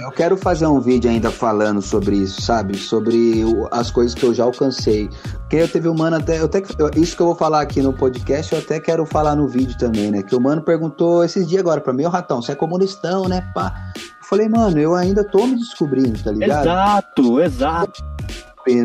[0.00, 2.76] Eu quero fazer um vídeo ainda falando sobre isso, sabe?
[2.76, 5.08] Sobre o- as coisas que eu já alcancei.
[5.40, 6.40] Porque eu teve um mano até.
[6.40, 9.34] Eu até eu- isso que eu vou falar aqui no podcast, eu até quero falar
[9.36, 10.22] no vídeo também, né?
[10.22, 13.50] Que o mano perguntou esses dias agora pra mim, ô Ratão, você é comunistão, né?
[13.54, 13.74] Pá.
[13.96, 16.62] Eu falei, mano, eu ainda tô me descobrindo, tá ligado?
[16.62, 18.02] Exato, exato.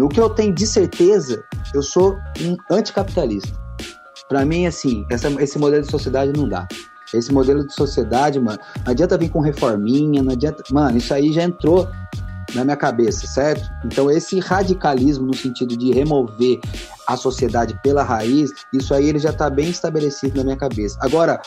[0.04, 1.42] O que eu tenho de certeza,
[1.74, 3.58] eu sou um anticapitalista.
[4.28, 6.68] Pra mim, assim, essa- esse modelo de sociedade não dá.
[7.14, 10.64] Esse modelo de sociedade, mano, não adianta vir com reforminha, não adianta.
[10.72, 11.88] Mano, isso aí já entrou
[12.54, 13.70] na minha cabeça, certo?
[13.86, 16.60] Então, esse radicalismo no sentido de remover
[17.08, 20.98] a sociedade pela raiz, isso aí ele já tá bem estabelecido na minha cabeça.
[21.02, 21.40] Agora,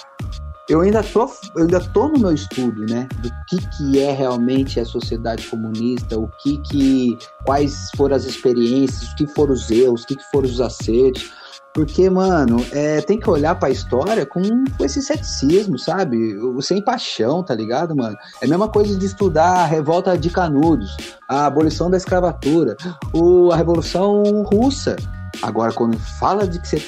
[0.69, 4.79] eu ainda tô, eu ainda tô no meu estudo, né, do que que é realmente
[4.79, 10.03] a sociedade comunista, o que que quais foram as experiências, o que foram os erros,
[10.03, 11.31] o que que foram os acertos.
[11.75, 14.43] Porque, mano, é, tem que olhar pra história com,
[14.77, 16.37] com esse ceticismo, sabe?
[16.37, 18.17] O- Sem paixão, tá ligado, mano?
[18.43, 20.95] É a mesma coisa de estudar a revolta de Canudos,
[21.27, 22.77] a abolição da escravatura,
[23.15, 24.97] o, a Revolução Russa.
[25.41, 26.83] Agora, quando fala de que você.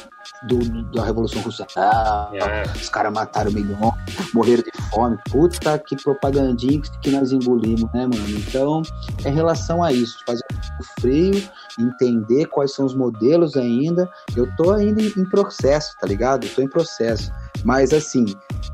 [0.45, 2.31] Do, da Revolução Russa, ah,
[2.75, 3.95] os caras mataram milhões,
[4.33, 5.19] morreram de fome.
[5.31, 8.29] Puta que propagandinha que, nós engolimos, né, mano?
[8.29, 8.83] Então,
[9.25, 10.45] é em relação a isso, fazer
[10.81, 11.43] o frio,
[11.79, 14.09] entender quais são os modelos ainda.
[14.37, 16.45] Eu tô ainda em, em processo, tá ligado?
[16.45, 17.31] Eu tô em processo.
[17.65, 18.27] Mas assim,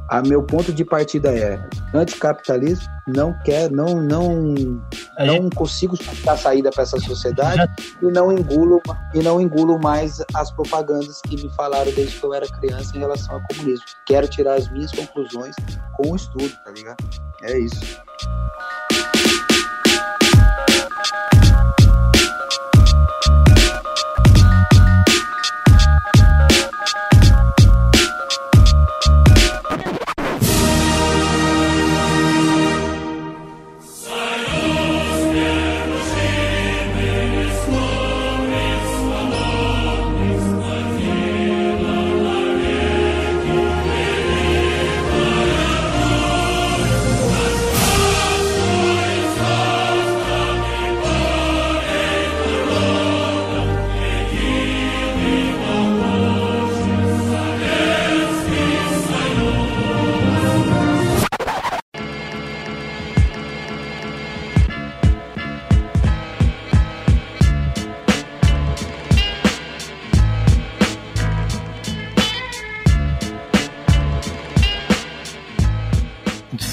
[0.08, 4.54] a meu ponto de partida é anticapitalismo, não quer, não, não,
[5.16, 7.68] A não gente consigo dar saída para essa sociedade já
[8.02, 8.80] e não engulo
[9.14, 13.00] e não engulo mais as propagandas que me falaram desde que eu era criança em
[13.00, 13.84] relação ao comunismo.
[14.06, 15.54] Quero tirar as minhas conclusões
[15.96, 17.04] com o estudo, tá ligado?
[17.42, 18.00] É isso.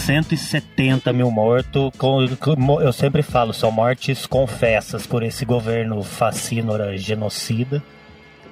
[0.08, 1.92] 170 mil mortos,
[2.82, 7.84] eu sempre falo, são mortes confessas por esse governo fascínora genocida.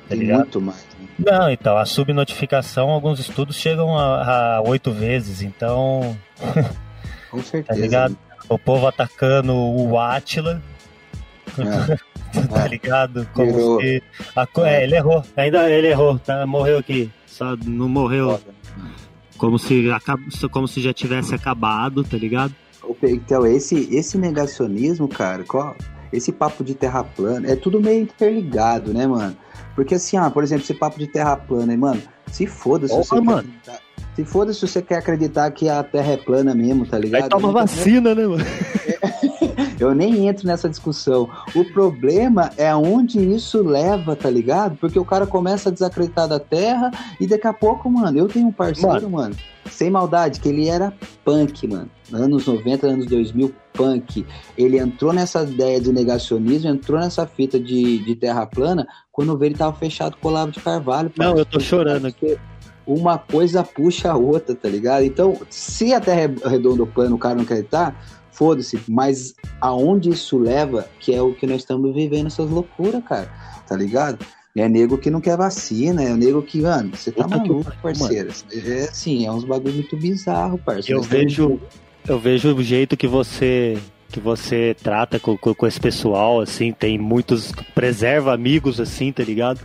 [0.10, 0.86] Tá muito mais.
[1.00, 1.08] né?
[1.18, 6.18] Não, então, a subnotificação, alguns estudos chegam a oito vezes, então,
[7.32, 7.80] Com tá certeza.
[7.80, 8.18] ligado?
[8.50, 10.62] O povo atacando o Atila,
[11.58, 12.46] É.
[12.48, 13.26] tá ligado?
[13.34, 14.04] Como se.
[14.36, 16.46] a é, ele errou, ainda ele errou, tá?
[16.46, 17.10] Morreu aqui.
[17.26, 18.55] Só não morreu Foda.
[19.38, 19.84] Como se,
[20.52, 22.54] como se já tivesse acabado, tá ligado?
[23.04, 25.76] Então, esse, esse negacionismo, cara, qual-
[26.14, 29.36] esse papo de terra plana, é tudo meio interligado, né, mano?
[29.76, 33.04] Porque assim, ah, por exemplo, esse papo de terra plana, mano, se foda se Porra,
[33.04, 33.40] você quer mano.
[33.40, 33.80] acreditar-
[34.16, 37.24] Se foda se você quer acreditar que a terra é plana mesmo, tá ligado?
[37.24, 38.46] Aí toma Eu nem- vacina, né, mano?
[39.86, 41.30] Eu nem entro nessa discussão.
[41.54, 44.78] O problema é aonde isso leva, tá ligado?
[44.78, 48.48] Porque o cara começa a desacreditar da terra e daqui a pouco, mano, eu tenho
[48.48, 49.36] um parceiro, mano,
[49.70, 50.94] sem maldade, que ele era
[51.24, 51.90] punk, mano.
[52.12, 54.26] Anos 90, anos 2000, punk.
[54.58, 59.50] Ele entrou nessa ideia de negacionismo, entrou nessa fita de, de terra plana, quando veio
[59.50, 61.12] ele tava fechado com o Olavo de Carvalho.
[61.18, 62.38] Não, eu tô chorando aqui.
[62.86, 65.04] Uma coisa puxa a outra, tá ligado?
[65.04, 68.00] Então, se a terra é redonda ou plana, o cara não acreditar,
[68.36, 68.80] foda-se.
[68.88, 73.32] Mas aonde isso leva, que é o que nós estamos vivendo, essas loucuras, cara,
[73.68, 74.24] tá ligado?
[74.56, 77.64] É nego que não quer vacina, é nego que, mano, você tá Puta que maluco,
[77.66, 78.30] pariu, parceiro.
[78.54, 81.02] É assim, é uns bagulho muito bizarro, parceiro.
[81.02, 81.60] Eu vejo,
[82.08, 83.78] eu vejo o jeito que você
[84.10, 89.24] que você trata com, com, com esse pessoal, assim, tem muitos preserva amigos, assim, tá
[89.24, 89.60] ligado?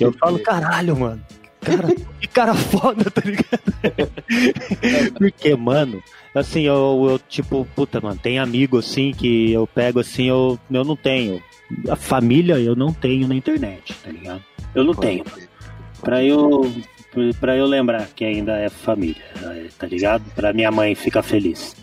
[0.00, 1.20] Eu falo, caralho, mano.
[1.64, 3.62] Cara, que cara foda, tá ligado?
[5.18, 6.02] Porque, mano,
[6.34, 10.84] assim, eu, eu, tipo, puta, mano, tem amigo assim que eu pego assim, eu, eu
[10.84, 11.42] não tenho.
[11.88, 14.42] A família eu não tenho na internet, tá ligado?
[14.74, 15.24] Eu não tenho.
[16.00, 16.70] Pra eu,
[17.40, 19.24] pra eu lembrar que ainda é família,
[19.78, 20.22] tá ligado?
[20.34, 21.74] Pra minha mãe ficar feliz.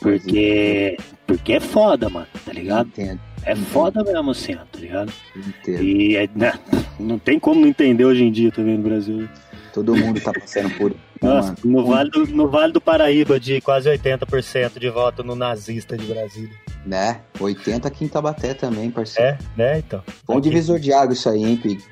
[0.00, 0.96] Porque,
[1.28, 2.88] porque é foda, mano, tá ligado?
[2.88, 5.12] Entendo, É foda mesmo assim, tá ligado?
[5.36, 5.82] entendo.
[5.82, 6.52] E é, né,
[6.98, 9.28] não tem como não entender hoje em dia também no Brasil.
[9.72, 13.88] Todo mundo tá passando por Nossa, no vale, do, no vale do Paraíba, de quase
[13.90, 16.54] 80% de voto no nazista de Brasília.
[16.86, 17.20] Né?
[17.38, 19.30] 80 aqui em Tabaté também, parceiro.
[19.32, 20.02] É, né, então.
[20.28, 20.40] Aqui.
[20.40, 21.82] divisor de água isso aí, hein, Pig?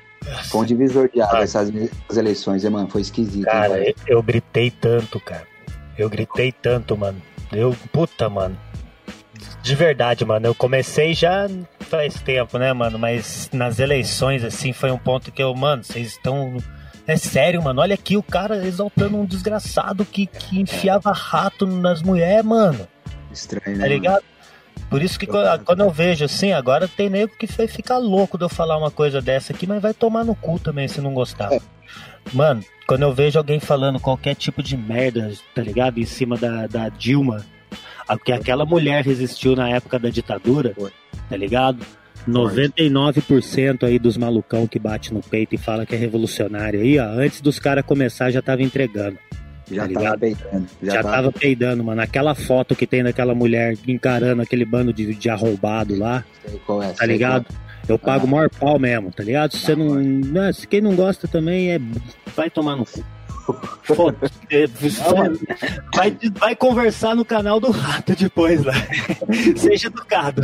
[0.55, 1.43] Um divisor de água Ah.
[1.43, 1.71] essas,
[2.17, 2.87] eleições, hein, mano?
[2.89, 3.37] Foi esquisito.
[3.37, 3.83] hein, Cara, mano?
[3.83, 5.45] eu, eu gritei tanto, cara.
[5.97, 7.21] Eu gritei tanto, mano.
[7.51, 8.57] Eu, puta, mano.
[9.67, 10.47] De verdade, mano.
[10.47, 11.45] Eu comecei já
[11.81, 12.97] faz tempo, né, mano?
[12.97, 16.55] Mas nas eleições, assim, foi um ponto que eu, mano, vocês estão.
[17.05, 17.81] É sério, mano.
[17.81, 22.87] Olha aqui o cara exaltando um desgraçado que, que enfiava rato nas mulheres, mano.
[23.29, 23.83] Estranho, né?
[23.83, 24.23] Tá ligado?
[24.89, 28.45] Por isso que quando, eu vejo assim, agora tem nego que foi ficar louco de
[28.45, 31.51] eu falar uma coisa dessa aqui, mas vai tomar no cu também se não gostar.
[31.51, 31.59] É.
[32.31, 35.99] Mano, quando eu vejo alguém falando qualquer tipo de merda, tá ligado?
[35.99, 37.45] Em cima da, da Dilma,
[38.07, 40.73] a- que aquela mulher resistiu na época da ditadura,
[41.29, 41.85] tá ligado?
[42.27, 47.05] 99% aí dos malucão que bate no peito e fala que é revolucionário aí, ó,
[47.05, 49.17] antes dos caras começar já tava entregando.
[49.69, 50.19] Já tá tava ligado?
[50.19, 50.67] peitando.
[50.81, 51.15] Já, Já, tava...
[51.15, 52.01] tava peidando, mano.
[52.01, 56.81] Aquela foto que tem daquela mulher encarando aquele bando de, de arrombado lá, Sei qual
[56.81, 57.45] é, tá ligado?
[57.87, 59.51] Eu pago o maior pau mesmo, tá ligado?
[59.53, 59.95] Se você não.
[59.95, 61.79] né, se quem não gosta também é.
[62.35, 63.03] Vai tomar no cu.
[65.95, 68.73] Vai, vai conversar no canal do rato depois lá.
[69.55, 70.41] Seja educado.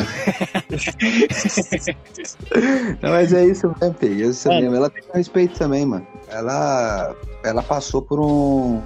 [3.02, 4.24] Não, mas é isso mesmo, Pig.
[4.24, 4.66] é.
[4.76, 6.06] Ela tem respeito também, mano.
[6.30, 8.82] Ela, ela passou por um.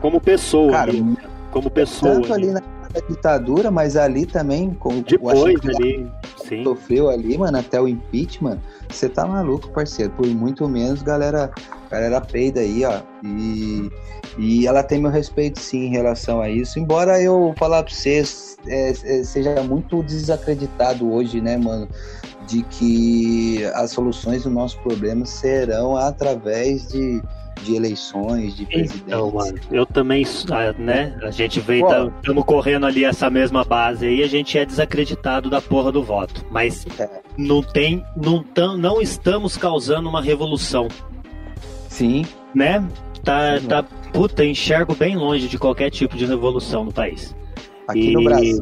[0.00, 1.16] Como pessoa, Cara, ali,
[1.50, 2.14] como pessoa.
[2.14, 2.62] tanto ali na,
[2.94, 6.10] na ditadura, mas ali também, com o Depois ela ali.
[6.48, 6.64] Sim.
[6.64, 8.58] sofreu ali, mano, até o impeachment.
[8.88, 10.12] Você tá maluco, parceiro.
[10.12, 11.50] Por muito menos, galera,
[11.90, 13.00] galera peida aí, ó.
[13.24, 13.90] E,
[14.36, 16.78] e ela tem meu respeito, sim, em relação a isso.
[16.78, 21.88] Embora eu falar pra vocês, é, é, seja muito desacreditado hoje, né, mano?
[22.46, 27.22] De que as soluções dos nossos problemas serão através de,
[27.62, 29.02] de eleições, de presidentes.
[29.06, 31.16] Então, mano, eu também, ah, né?
[31.22, 31.72] A gente Pô.
[32.20, 36.44] estamos correndo ali essa mesma base aí, a gente é desacreditado da porra do voto.
[36.50, 37.08] Mas É.
[37.36, 40.88] não tem, não, tam, não estamos causando uma revolução,
[41.88, 42.86] Sim, né?
[43.24, 43.66] Tá, Sim.
[43.66, 47.34] tá, puta, enxergo bem longe de qualquer tipo de revolução no país.
[47.88, 48.60] aqui E- no Brasil,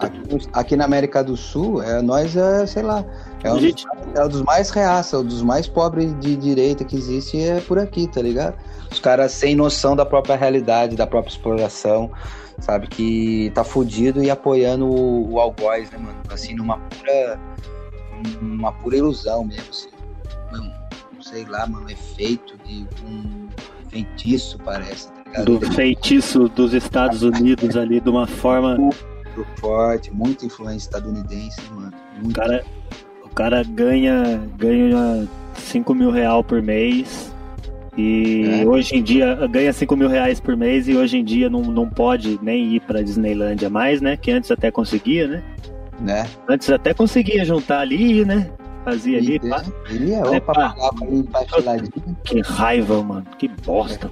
[0.00, 3.04] aqui, aqui na América do Sul, é, nós é, sei lá,
[3.44, 6.96] é um, gente, é um dos mais reaça, um dos mais pobres de direita que
[6.96, 8.56] existe é por aqui, tá ligado?
[8.90, 12.10] Os caras sem noção da própria realidade, da própria exploração,
[12.58, 12.88] sabe?
[12.88, 16.18] Que tá fudido e apoiando o, o algoz, né, mano?
[16.30, 17.40] Assim, numa pura.
[18.42, 19.88] Uma pura ilusão mesmo, assim.
[20.50, 23.48] Não sei lá, mano, efeito de um
[23.88, 25.58] feitiço, parece, tá ligado?
[25.58, 28.76] do feitiço dos Estados Unidos ali, de uma forma.
[28.76, 31.92] Muito forte, muita influência estadunidense, mano.
[32.20, 32.34] Muito.
[32.34, 32.64] cara,
[33.38, 37.32] cara ganha, ganha 5 mil real por mês.
[37.96, 38.66] E é.
[38.66, 41.88] hoje em dia ganha 5 mil reais por mês e hoje em dia não, não
[41.88, 44.16] pode nem ir pra Disneylândia mais, né?
[44.16, 45.42] Que antes até conseguia, né?
[46.00, 46.28] Né?
[46.48, 48.50] Antes até conseguia juntar ali, né?
[48.84, 49.38] Fazia ali.
[49.38, 49.62] Pá.
[49.88, 50.74] Iria, é, opa, pá.
[52.24, 53.26] Que raiva, mano.
[53.38, 54.10] Que bosta.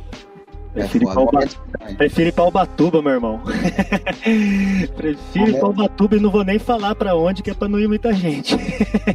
[0.77, 1.45] Prefiro, é
[1.91, 3.41] ir Prefiro ir pra Ubatuba, meu irmão.
[4.95, 7.81] Prefiro ir pra Ubatuba e não vou nem falar pra onde, que é pra não
[7.81, 8.55] ir muita gente.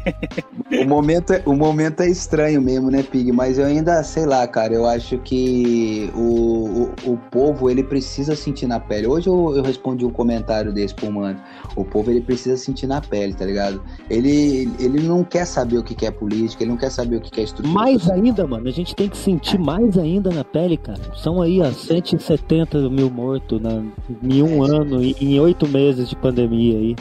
[0.81, 3.31] o, momento é, o momento é estranho mesmo, né, Pig?
[3.31, 8.35] Mas eu ainda, sei lá, cara, eu acho que o, o, o povo, ele precisa
[8.35, 9.05] sentir na pele.
[9.05, 11.39] Hoje eu, eu respondi um comentário desse pro mano.
[11.75, 13.83] O povo, ele precisa sentir na pele, tá ligado?
[14.09, 17.39] Ele, ele não quer saber o que é política, ele não quer saber o que
[17.39, 17.71] é estrutura.
[17.71, 20.99] Mais ainda, mano, a gente tem que sentir mais ainda na pele, cara.
[21.15, 23.83] São aí aí, ó, 170 mil mortos na,
[24.23, 24.69] em um é.
[24.69, 26.95] ano, em oito meses de pandemia aí.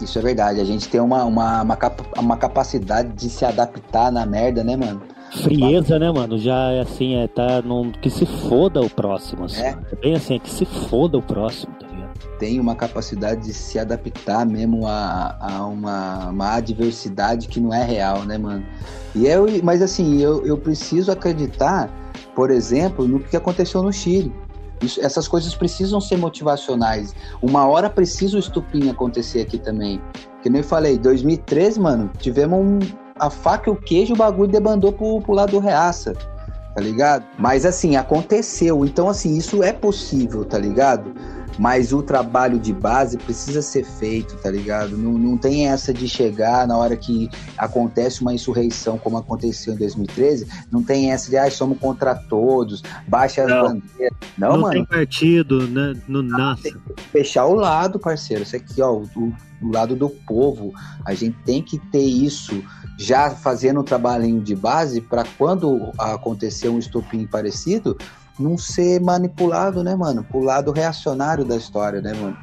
[0.00, 1.78] Isso é verdade, a gente tem uma, uma, uma,
[2.18, 5.00] uma capacidade de se adaptar na merda, né, mano?
[5.30, 6.36] Frieza, né, mano?
[6.38, 9.44] Já é assim, é, tá num, que se foda o próximo.
[9.44, 9.78] Assim, é.
[9.90, 12.12] é bem assim, é que se foda o próximo, tá ligado?
[12.38, 17.84] Tem uma capacidade de se adaptar mesmo a, a uma, uma adversidade que não é
[17.84, 18.64] real, né, mano?
[19.14, 21.88] E eu, mas assim, eu, eu preciso acreditar
[22.34, 24.32] por exemplo, no que aconteceu no Chile.
[24.82, 27.14] Isso, essas coisas precisam ser motivacionais.
[27.40, 30.00] Uma hora precisa o estupim acontecer aqui também.
[30.42, 32.78] Que nem eu falei, 2013, mano, tivemos um,
[33.18, 36.14] a faca e o queijo, o bagulho debandou pro, pro lado do reaça,
[36.74, 37.24] tá ligado?
[37.38, 38.84] Mas assim, aconteceu.
[38.84, 41.14] Então, assim, isso é possível, tá ligado?
[41.58, 44.96] Mas o trabalho de base precisa ser feito, tá ligado?
[44.96, 49.76] Não, não tem essa de chegar na hora que acontece uma insurreição, como aconteceu em
[49.76, 53.66] 2013, não tem essa de, ah, somos contra todos, baixa não.
[53.66, 54.16] as bandeiras.
[54.38, 54.72] Não, não mano.
[54.72, 55.94] tem partido, né?
[56.08, 56.62] Não, nossa.
[56.62, 58.42] Tem que fechar o lado, parceiro.
[58.42, 60.72] Isso aqui, ó, o, o lado do povo.
[61.04, 62.62] A gente tem que ter isso
[62.98, 67.96] já fazendo um trabalhinho de base para quando acontecer um estupim parecido,
[68.42, 70.24] não ser manipulado, né, mano?
[70.24, 72.36] Pro lado reacionário da história, né, mano?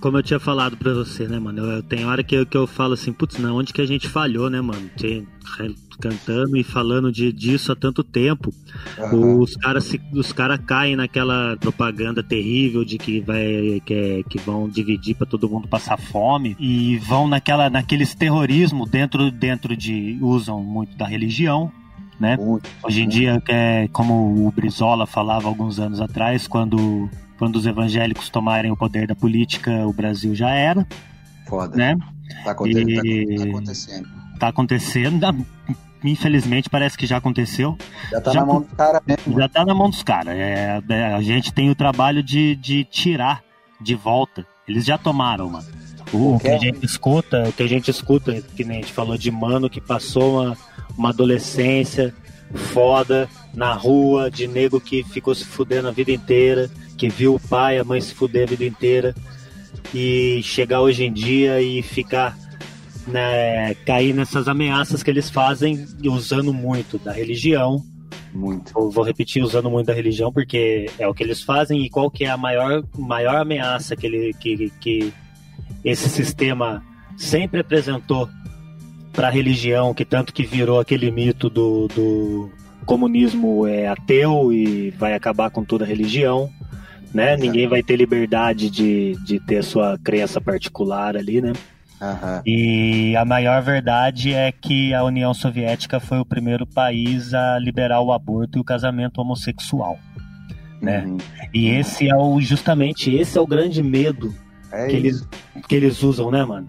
[0.00, 1.60] Como eu tinha falado pra você, né, mano?
[1.62, 4.08] Eu, tem hora que eu, que eu falo assim, putz, não, onde que a gente
[4.08, 4.88] falhou, né, mano?
[4.96, 5.26] Tem,
[6.00, 8.52] cantando e falando de, disso há tanto tempo.
[8.98, 9.40] Uhum.
[9.40, 14.68] Os caras os cara caem naquela propaganda terrível de que vai que, é, que vão
[14.68, 20.62] dividir para todo mundo passar fome e vão naquela naqueles terrorismo dentro dentro de usam
[20.62, 21.70] muito da religião
[22.20, 22.36] né?
[22.36, 23.14] Muito, Hoje em muito.
[23.14, 28.76] dia, é, como o Brizola falava alguns anos atrás, quando, quando os evangélicos tomarem o
[28.76, 30.86] poder da política, o Brasil já era.
[31.48, 31.74] Foda.
[31.74, 31.96] Né?
[32.44, 33.36] Tá, acontecendo, e...
[33.36, 34.08] tá, tá acontecendo.
[34.38, 35.46] Tá acontecendo.
[36.04, 37.76] Infelizmente, parece que já aconteceu.
[38.10, 39.38] Já tá já, na mão dos caras mesmo.
[39.38, 40.34] Já tá na mão dos caras.
[40.34, 43.42] É, é, a gente tem o trabalho de, de tirar
[43.80, 44.46] de volta.
[44.68, 45.66] Eles já tomaram, mano.
[46.12, 49.16] O, que a gente escuta, o que a gente escuta, que nem a gente falou
[49.16, 50.56] de mano que passou uma,
[50.96, 52.12] uma adolescência
[52.54, 57.40] foda na rua, de nego que ficou se fudendo a vida inteira, que viu o
[57.40, 59.14] pai, a mãe se fuder a vida inteira,
[59.94, 62.36] e chegar hoje em dia e ficar
[63.06, 67.82] né, cair nessas ameaças que eles fazem usando muito da religião.
[68.32, 68.72] Muito.
[68.76, 72.10] Eu vou repetir usando muito da religião porque é o que eles fazem e qual
[72.10, 75.12] que é a maior, maior ameaça que, ele, que, que
[75.84, 76.82] esse sistema
[77.16, 78.28] sempre apresentou
[79.12, 82.50] para a religião, que tanto que virou aquele mito do, do
[82.86, 86.50] comunismo é ateu e vai acabar com toda a religião,
[87.12, 87.36] né?
[87.36, 91.52] Ninguém vai ter liberdade de, de ter sua crença particular ali, né?
[92.00, 92.42] Uhum.
[92.46, 98.00] E a maior verdade é que a União Soviética foi o primeiro país a liberar
[98.00, 99.98] o aborto e o casamento homossexual,
[100.80, 101.04] né?
[101.04, 101.18] Uhum.
[101.52, 104.34] E esse é o justamente esse é o grande medo
[104.72, 105.24] é que, eles,
[105.68, 106.66] que eles usam, né, mano?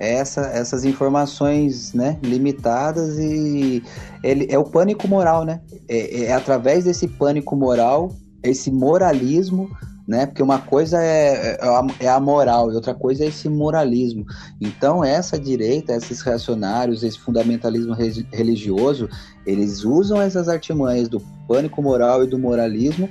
[0.00, 3.82] Essa, essas informações né, limitadas e
[4.22, 5.60] ele, é o pânico moral, né?
[5.88, 9.68] É, é através desse pânico moral, esse moralismo,
[10.08, 10.24] né?
[10.24, 14.24] Porque uma coisa é, é, a, é a moral e outra coisa é esse moralismo.
[14.58, 17.94] Então, essa direita, esses reacionários, esse fundamentalismo
[18.32, 19.06] religioso,
[19.44, 23.10] eles usam essas artimanhas do pânico moral e do moralismo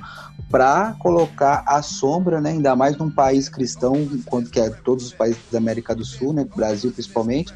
[0.50, 3.94] para colocar a sombra, né, ainda mais num país cristão,
[4.26, 7.54] quando que é todos os países da América do Sul, né, Brasil principalmente,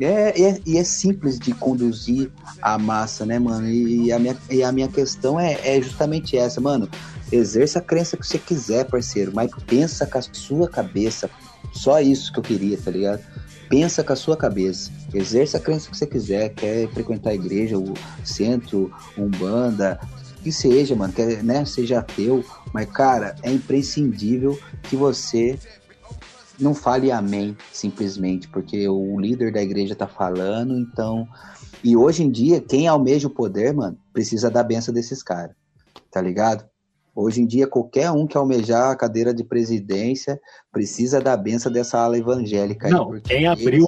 [0.00, 3.68] é, é, e é simples de conduzir a massa, né, mano?
[3.68, 6.88] E, a, minha, e a minha questão é, é justamente essa, mano.
[7.32, 11.28] Exerça a crença que você quiser, parceiro, mas pensa com a sua cabeça.
[11.72, 13.22] Só isso que eu queria, tá ligado?
[13.68, 14.90] Pensa com a sua cabeça.
[15.12, 16.50] Exerça a crença que você quiser.
[16.50, 17.94] Quer frequentar a igreja, o
[18.24, 19.98] centro, umbanda,
[20.44, 25.58] que seja, mano, que né, seja ateu, mas cara, é imprescindível que você
[26.60, 31.26] não fale amém, simplesmente, porque o líder da igreja tá falando, então.
[31.82, 35.56] E hoje em dia, quem almeja o poder, mano, precisa da benção desses caras,
[36.10, 36.64] tá ligado?
[37.14, 40.40] Hoje em dia, qualquer um que almejar a cadeira de presidência
[40.72, 42.88] precisa da benção dessa ala evangélica.
[42.88, 43.86] Não, aí, quem abriu,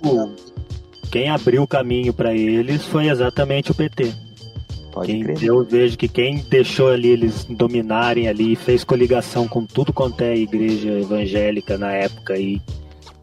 [1.11, 4.12] quem abriu o caminho para eles foi exatamente o PT.
[4.93, 5.43] Pode quem, crer.
[5.43, 10.37] Eu vejo que quem deixou ali eles dominarem ali, fez coligação com tudo quanto é
[10.37, 12.62] igreja evangélica na época e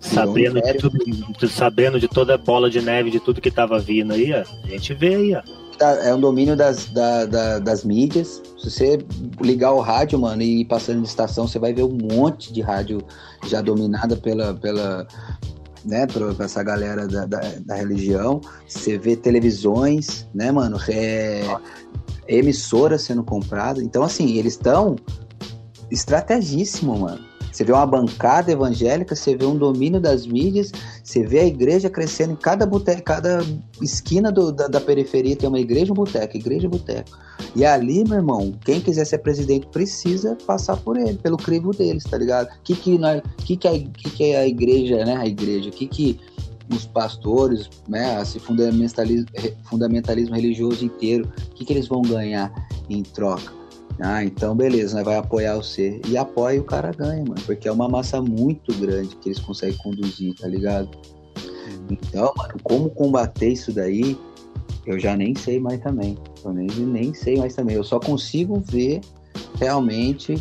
[0.02, 4.12] sabendo de, tudo, sabendo de toda a bola de neve, de tudo que tava vindo
[4.12, 5.63] aí, ó, a gente vê aí, ó.
[5.78, 8.42] Tá, é um domínio das, da, da, das mídias.
[8.58, 9.06] Se você
[9.42, 12.62] ligar o rádio, mano, e ir passando de estação, você vai ver um monte de
[12.62, 13.02] rádio
[13.48, 15.08] já dominada pela, pela,
[15.84, 18.40] né, pra, essa galera da, da, da, religião.
[18.68, 21.44] Você vê televisões, né, mano, é,
[22.28, 23.84] emissoras sendo compradas.
[23.84, 24.96] Então, assim, eles estão
[25.90, 27.33] estrategíssimo, mano.
[27.54, 30.72] Você vê uma bancada evangélica, você vê um domínio das mídias,
[31.04, 33.46] você vê a igreja crescendo em cada boteco, cada
[33.80, 37.12] esquina do, da, da, periferia tem uma igreja, um boteco, igreja, boteco.
[37.56, 42.04] E ali, meu irmão, quem quiser ser presidente precisa passar por ele, pelo crivo deles,
[42.06, 42.48] tá ligado?
[42.48, 45.16] O que que, nós, que, que, a, que que a igreja, né?
[45.18, 46.20] A igreja, o que que
[46.74, 49.28] os pastores, né, esse fundamentalismo,
[49.66, 52.52] fundamentalismo religioso inteiro, o que, que eles vão ganhar
[52.90, 53.63] em troca?
[54.00, 55.04] Ah, então beleza, né?
[55.04, 56.02] vai apoiar você.
[56.08, 57.42] E apoia o cara ganha, mano.
[57.46, 60.90] Porque é uma massa muito grande que eles conseguem conduzir, tá ligado?
[61.90, 64.18] Então, mano, como combater isso daí,
[64.86, 66.18] eu já nem sei mais também.
[66.44, 67.76] Eu nem, nem sei mais também.
[67.76, 69.02] Eu só consigo ver
[69.60, 70.36] realmente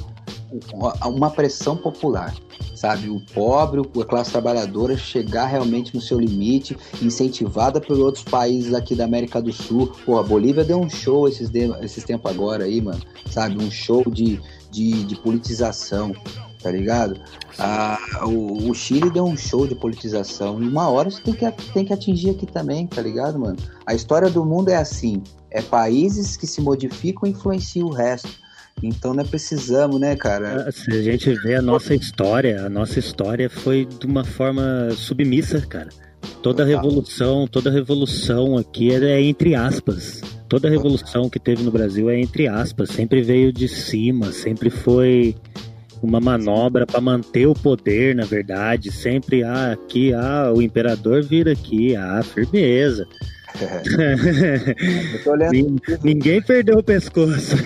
[1.05, 2.35] uma pressão popular
[2.83, 3.09] sabe?
[3.09, 8.97] O pobre, a classe trabalhadora chegar realmente no seu limite, incentivada por outros países aqui
[8.97, 9.93] da América do Sul.
[10.05, 13.01] Pô, a Bolívia deu um show esses, de, esses tempos agora aí, mano,
[13.31, 13.63] sabe?
[13.63, 14.41] Um show de,
[14.73, 16.13] de, de politização,
[16.61, 17.21] tá ligado?
[17.57, 20.61] Ah, o, o, Chile deu um show de politização.
[20.61, 23.59] E uma hora você tem que, tem que atingir aqui também, tá ligado, mano?
[23.87, 28.42] A história do mundo é assim: é países que se modificam e influenciam o resto.
[28.83, 30.67] Então nós precisamos, né, cara?
[30.69, 34.91] Ah, se a gente vê a nossa história, a nossa história foi de uma forma
[34.97, 35.89] submissa, cara.
[36.43, 40.21] Toda revolução, toda revolução aqui é entre aspas.
[40.49, 45.35] Toda revolução que teve no Brasil é entre aspas, sempre veio de cima, sempre foi
[46.03, 51.53] uma manobra para manter o poder, na verdade, sempre ah, aqui, ah, o imperador vira
[51.53, 53.07] aqui, ah, firmeza.
[56.03, 57.57] Ninguém perdeu o pescoço.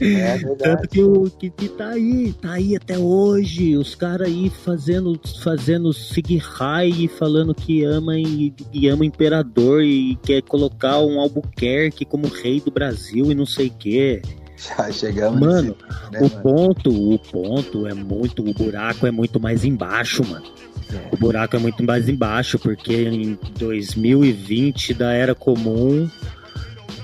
[0.00, 3.76] É Tanto que, o, que, que tá aí, tá aí até hoje.
[3.76, 9.82] Os caras aí fazendo, fazendo seguir high falando que ama e, e ama o imperador
[9.82, 14.22] e quer colocar um Albuquerque como rei do Brasil e não sei o quê.
[14.56, 16.42] Já chegamos Mano, nesse, né, o mano?
[16.42, 20.44] ponto, o ponto é muito, o buraco é muito mais embaixo, mano.
[21.12, 26.08] O buraco é muito mais embaixo, porque em 2020 da era comum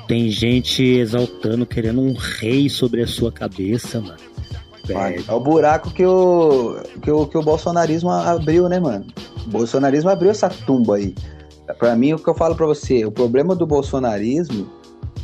[0.06, 4.16] tem gente exaltando, querendo um rei sobre a sua cabeça, mano.
[4.88, 9.04] É, é o buraco que o, que o que o bolsonarismo abriu, né, mano?
[9.44, 11.14] O bolsonarismo abriu essa tumba aí.
[11.78, 14.70] Para mim, o que eu falo para você, o problema do bolsonarismo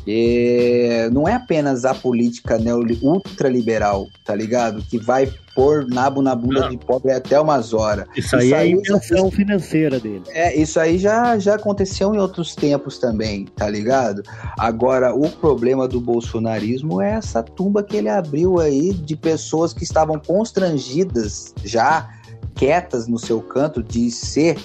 [0.06, 2.58] é, não é apenas a política
[3.00, 4.82] ultraliberal, tá ligado?
[4.82, 6.70] Que vai pôr nabo na bunda não.
[6.70, 8.06] de pobre até umas horas.
[8.16, 10.22] Isso, aí é a intenção financeira dele.
[10.28, 14.22] É, isso aí já, já aconteceu em outros tempos também, tá ligado?
[14.58, 19.84] Agora, o problema do bolsonarismo é essa tumba que ele abriu aí de pessoas que
[19.84, 22.08] estavam constrangidas já,
[22.54, 24.56] quietas no seu canto, de ser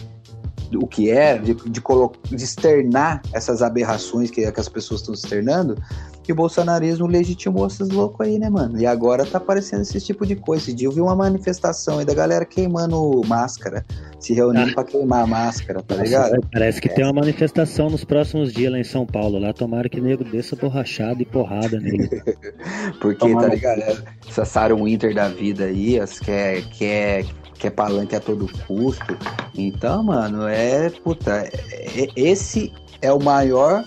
[0.76, 1.82] o que é, de, de,
[2.30, 5.82] de externar essas aberrações que, que as pessoas estão externando,
[6.28, 8.78] que o bolsonarismo legitimou esses loucos aí, né, mano?
[8.78, 10.64] E agora tá aparecendo esse tipo de coisa.
[10.64, 13.86] Esse dia eu vi uma manifestação aí da galera queimando máscara,
[14.20, 14.74] se reunindo ah.
[14.74, 16.32] pra queimar a máscara, tá ligado?
[16.32, 16.94] Nossa, parece que é.
[16.94, 19.40] tem uma manifestação nos próximos dias lá em São Paulo.
[19.40, 22.10] Lá tomara que o nego desça borrachado e porrada nele.
[23.00, 23.48] Porque, tá tomara...
[23.48, 24.04] tá ligado?
[24.28, 27.26] Essa Sarah Winter da vida aí, as que é, que é
[27.58, 29.18] que é palanque a todo custo.
[29.56, 33.86] Então, mano, é puta, é, esse é o maior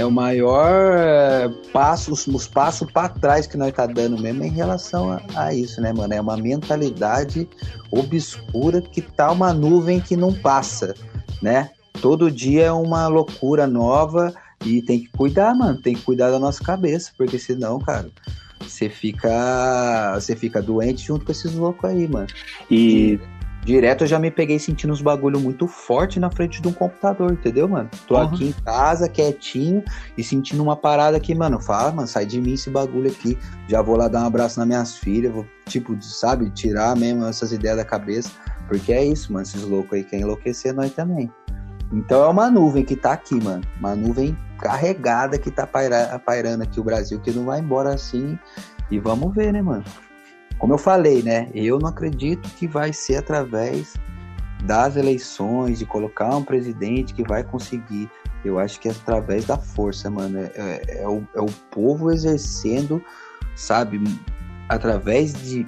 [0.00, 4.42] é o maior é, passo, os, os passos para trás que nós tá dando mesmo
[4.42, 6.14] em relação a, a, isso, né, mano?
[6.14, 7.48] É uma mentalidade
[7.90, 10.94] obscura que tá uma nuvem que não passa,
[11.42, 11.70] né?
[12.00, 14.34] Todo dia é uma loucura nova
[14.64, 15.78] e tem que cuidar, mano.
[15.80, 18.08] Tem que cuidar da nossa cabeça, porque senão, cara,
[18.60, 20.14] você fica.
[20.14, 22.28] Você fica doente junto com esses loucos aí, mano.
[22.70, 23.18] E.
[23.64, 27.32] Direto eu já me peguei sentindo uns bagulho muito forte na frente de um computador,
[27.32, 27.90] entendeu, mano?
[28.06, 28.22] Tô uhum.
[28.22, 29.84] aqui em casa, quietinho,
[30.16, 31.60] e sentindo uma parada aqui, mano.
[31.60, 33.38] Fala, mano, sai de mim esse bagulho aqui.
[33.68, 37.52] Já vou lá dar um abraço nas minhas filhas, vou, tipo, sabe, tirar mesmo essas
[37.52, 38.30] ideias da cabeça
[38.66, 39.44] Porque é isso, mano.
[39.44, 41.30] Esses loucos aí querem enlouquecer nós também.
[41.92, 43.62] Então é uma nuvem que tá aqui, mano.
[43.78, 48.38] Uma nuvem carregada que tá paira, pairando aqui o Brasil, que não vai embora assim.
[48.90, 49.84] E vamos ver, né, mano?
[50.60, 51.48] Como eu falei, né?
[51.54, 53.94] Eu não acredito que vai ser através
[54.62, 58.10] das eleições, de colocar um presidente que vai conseguir.
[58.44, 60.38] Eu acho que é através da força, mano.
[60.38, 63.02] É, é, é o, é o povo exercendo,
[63.56, 64.02] sabe?
[64.68, 65.66] Através de,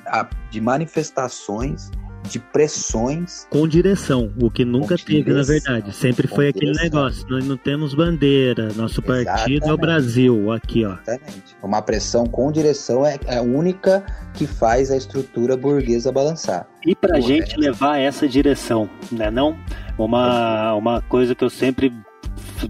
[0.51, 1.91] de manifestações
[2.29, 3.47] de pressões.
[3.51, 5.95] Com direção, o que nunca teve, direção, na verdade.
[5.95, 7.27] Sempre foi aquele negócio.
[7.29, 9.69] Nós não temos bandeira, nosso partido Exatamente.
[9.69, 10.97] é o Brasil, aqui, ó.
[11.07, 11.57] Exatamente.
[11.63, 14.05] Uma pressão com direção é, é a única
[14.35, 16.67] que faz a estrutura burguesa balançar.
[16.87, 17.59] E pra Pô, gente é.
[17.59, 19.31] levar essa direção, né?
[19.31, 19.57] Não?
[19.99, 21.93] Uma, uma coisa que eu sempre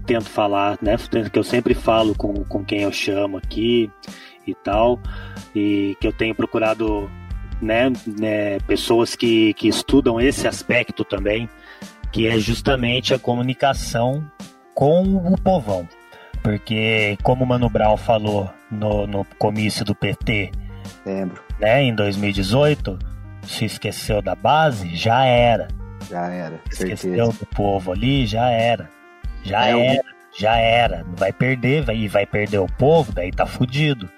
[0.05, 0.95] tento falar, né?
[1.31, 3.89] Que eu sempre falo com, com quem eu chamo aqui
[4.45, 4.99] e tal,
[5.55, 7.09] e que eu tenho procurado
[7.63, 11.49] né, né, pessoas que, que estudam esse aspecto também,
[12.11, 14.23] que é justamente a comunicação
[14.75, 15.87] com o povão.
[16.43, 20.51] Porque, como o Mano Brown falou no, no comício do PT,
[21.05, 21.41] Lembro.
[21.59, 22.97] Né, em 2018,
[23.43, 25.67] se esqueceu da base, já era.
[26.09, 26.59] Já era.
[26.69, 27.39] Esqueceu certeza.
[27.39, 28.89] do povo ali, já era.
[29.43, 30.37] Já é era, um...
[30.37, 31.05] já era.
[31.15, 34.09] Vai perder, vai, e vai perder o povo, daí tá fudido.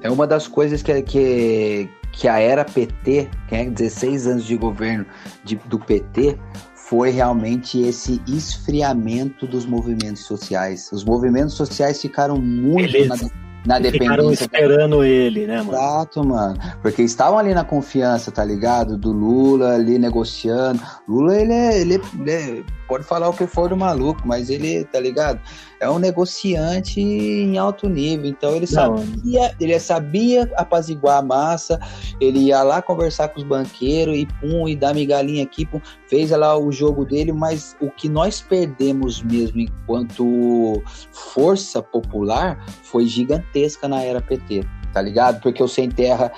[0.00, 1.88] É uma das coisas que, que,
[2.18, 5.06] que a era PT, que é 16 anos de governo
[5.44, 6.36] de, do PT,
[6.74, 10.90] foi realmente esse esfriamento dos movimentos sociais.
[10.92, 13.08] Os movimentos sociais ficaram muito Eles...
[13.08, 14.08] na na dependência.
[14.14, 15.72] Ficaram esperando ele, né, mano?
[15.72, 16.56] Exato, mano.
[16.80, 18.96] Porque estavam ali na confiança, tá ligado?
[18.96, 20.80] Do Lula ali negociando.
[21.06, 24.48] Lula, ele é, ele é, ele é, Pode falar o que for do maluco, mas
[24.48, 25.40] ele, tá ligado?
[25.80, 28.26] É um negociante em alto nível.
[28.26, 31.78] Então ele sabia, ele sabia apaziguar a massa,
[32.20, 36.30] ele ia lá conversar com os banqueiros e pum, e dar migalhinha aqui, pum, fez
[36.30, 43.86] lá o jogo dele, mas o que nós perdemos mesmo enquanto força popular foi gigantesca
[43.86, 45.40] na era PT, tá ligado?
[45.40, 46.32] Porque o Sem Terra,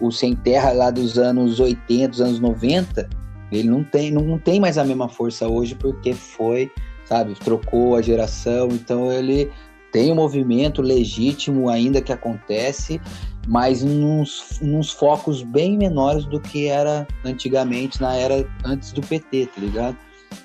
[0.00, 3.08] o Sem Terra lá dos anos 80, dos anos 90,
[3.52, 6.70] ele não tem, não tem mais a mesma força hoje porque foi,
[7.10, 9.50] sabe, trocou a geração, então ele
[9.90, 13.00] tem um movimento legítimo ainda que acontece,
[13.48, 19.46] mas nos, nos focos bem menores do que era antigamente, na era antes do PT,
[19.46, 19.96] tá ligado?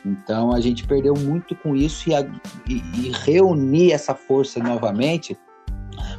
[0.04, 2.22] Então a gente perdeu muito com isso e, a,
[2.68, 5.38] e, e reunir essa força novamente,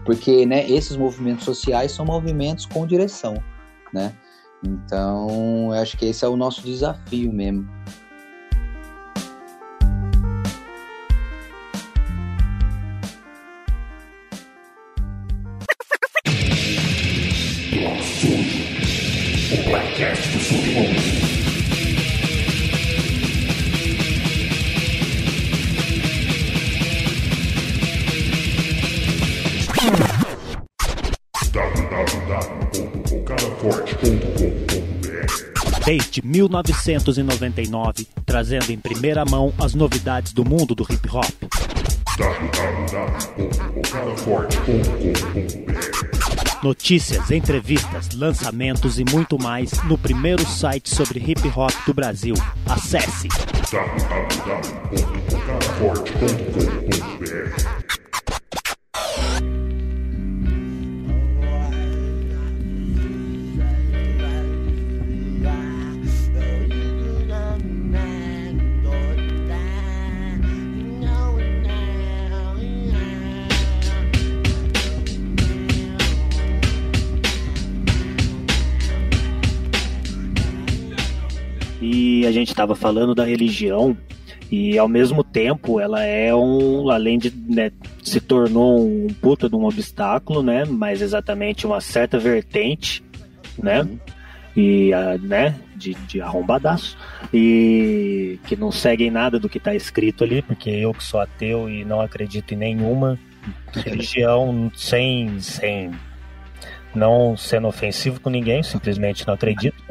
[0.05, 3.43] porque né, esses movimentos sociais são movimentos com direção,
[3.93, 4.13] né?
[4.65, 7.69] Então, eu acho que esse é o nosso desafio mesmo.
[20.17, 21.17] Podcast do Submundo.
[35.85, 41.47] Desde 1999, trazendo em primeira mão as novidades do mundo do hip hop.
[46.63, 52.35] Notícias, entrevistas, lançamentos e muito mais no primeiro site sobre hip hop do Brasil.
[52.67, 53.29] Acesse
[82.25, 83.97] a gente estava falando da religião
[84.51, 89.57] e ao mesmo tempo ela é um, além de né, se tornou um puta de
[89.57, 90.64] um obstáculo, né?
[90.64, 93.03] Mas exatamente uma certa vertente,
[93.59, 93.83] né?
[93.83, 93.99] Uhum.
[94.57, 96.97] E a, né, de, de arrombadaço
[97.33, 101.69] e que não seguem nada do que está escrito ali, porque eu que sou ateu
[101.69, 103.19] e não acredito em nenhuma
[103.85, 105.91] religião sem, sem
[106.97, 109.83] não sendo ofensivo com ninguém, simplesmente não acredito.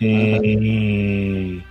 [0.00, 1.62] E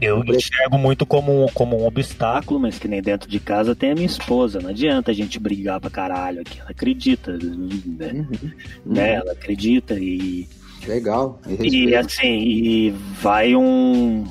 [0.00, 3.94] eu enxergo muito como, como um obstáculo, mas que nem dentro de casa tem a
[3.94, 4.60] minha esposa.
[4.60, 6.60] Não adianta a gente brigar pra caralho aqui.
[6.60, 8.12] Ela acredita, né?
[8.12, 8.50] Uhum.
[8.84, 9.14] né?
[9.14, 10.46] Ela acredita e.
[10.86, 11.40] Legal.
[11.60, 12.90] E assim, e
[13.20, 14.24] vai um,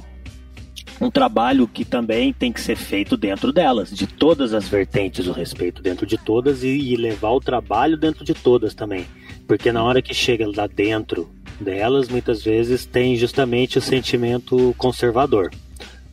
[0.99, 5.31] um trabalho que também tem que ser feito dentro delas, de todas as vertentes, o
[5.31, 9.05] respeito dentro de todas e, e levar o trabalho dentro de todas também.
[9.47, 11.29] Porque na hora que chega lá dentro
[11.59, 15.51] delas muitas vezes tem justamente o sentimento conservador.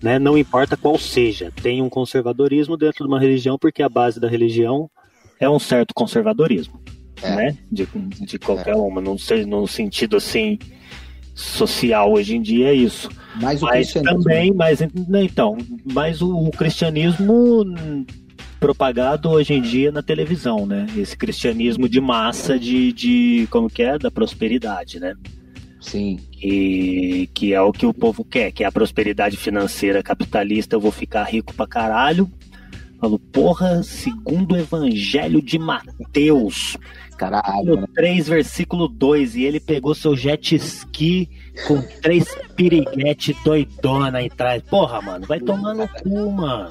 [0.02, 0.18] Né?
[0.18, 4.28] Não importa qual seja, tem um conservadorismo dentro de uma religião, porque a base da
[4.28, 4.90] religião
[5.38, 6.80] é um certo conservadorismo.
[7.22, 7.36] É.
[7.36, 7.58] Né?
[7.70, 7.86] De,
[8.20, 8.76] de qualquer é.
[8.76, 10.58] uma, não sei no sentido assim
[11.34, 13.08] social hoje em dia é isso.
[13.40, 17.64] Mas, mas também, mas né, então, mas o, o cristianismo
[18.60, 20.86] propagado hoje em dia na televisão, né?
[20.96, 23.98] Esse cristianismo de massa de, de como que é?
[23.98, 25.14] Da prosperidade, né?
[25.80, 26.20] Sim.
[26.30, 30.80] Que, que é o que o povo quer, que é a prosperidade financeira capitalista, eu
[30.80, 32.30] vou ficar rico pra caralho.
[33.00, 36.78] Falo, porra, segundo o evangelho de Mateus,
[37.22, 37.86] Caralho.
[37.94, 39.36] 3, versículo 2.
[39.36, 41.30] E ele pegou seu jet ski
[41.68, 42.24] com três
[42.56, 44.60] piriguete doidona atrás.
[44.64, 46.68] Porra, mano, vai tomar no cu, mano.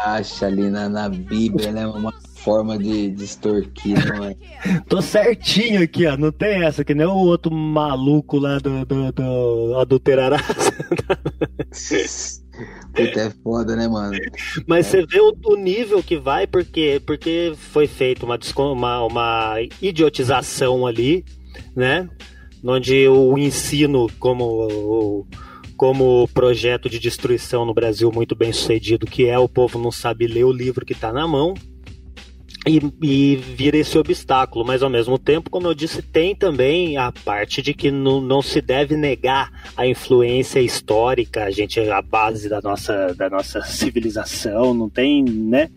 [0.00, 1.86] Acha ali na, na Bíblia, né?
[1.86, 4.36] Uma forma de, de extorquir, mano.
[4.88, 6.16] Tô certinho aqui, ó.
[6.16, 10.42] Não tem essa, que nem o outro maluco lá do, do, do adulterarás.
[12.94, 14.16] Puta, é foda, né, mano?
[14.66, 14.90] Mas é.
[14.90, 18.38] você vê o, o, nível que vai, porque, porque foi feita uma,
[18.72, 21.24] uma, uma idiotização ali,
[21.74, 22.08] né?
[22.62, 25.26] Onde o ensino como,
[25.76, 30.26] como projeto de destruição no Brasil muito bem sucedido, que é o povo não sabe
[30.26, 31.54] ler o livro que está na mão,
[32.66, 37.12] e, e vira esse obstáculo, mas ao mesmo tempo, como eu disse, tem também a
[37.12, 42.00] parte de que não, não se deve negar a influência histórica, a gente é a
[42.00, 45.70] base da nossa, da nossa civilização, não tem, né?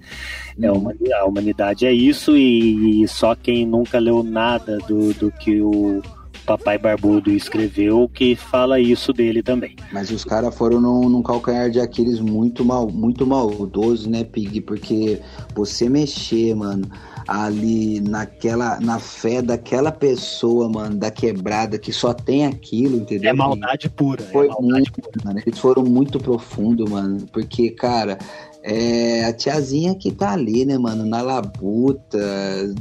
[0.59, 5.61] É, a humanidade é isso e, e só quem nunca leu nada do, do que
[5.61, 6.01] o
[6.47, 9.75] Papai Barbudo escreveu que fala isso dele também.
[9.91, 14.61] Mas os caras foram num, num, calcanhar de Aquiles muito mal, muito maldoso, né, Pig?
[14.61, 15.19] Porque
[15.53, 16.89] você mexer, mano,
[17.27, 23.29] ali naquela, na fé daquela pessoa, mano, da quebrada que só tem aquilo, entendeu?
[23.29, 24.23] É maldade pura.
[24.23, 25.25] Foi é maldade muito, pura.
[25.25, 28.17] Mano, eles foram muito profundo, mano, porque, cara,
[28.63, 32.17] é a tiazinha que tá ali, né, mano, na labuta,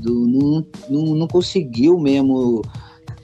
[0.00, 2.62] do, não, não, não conseguiu mesmo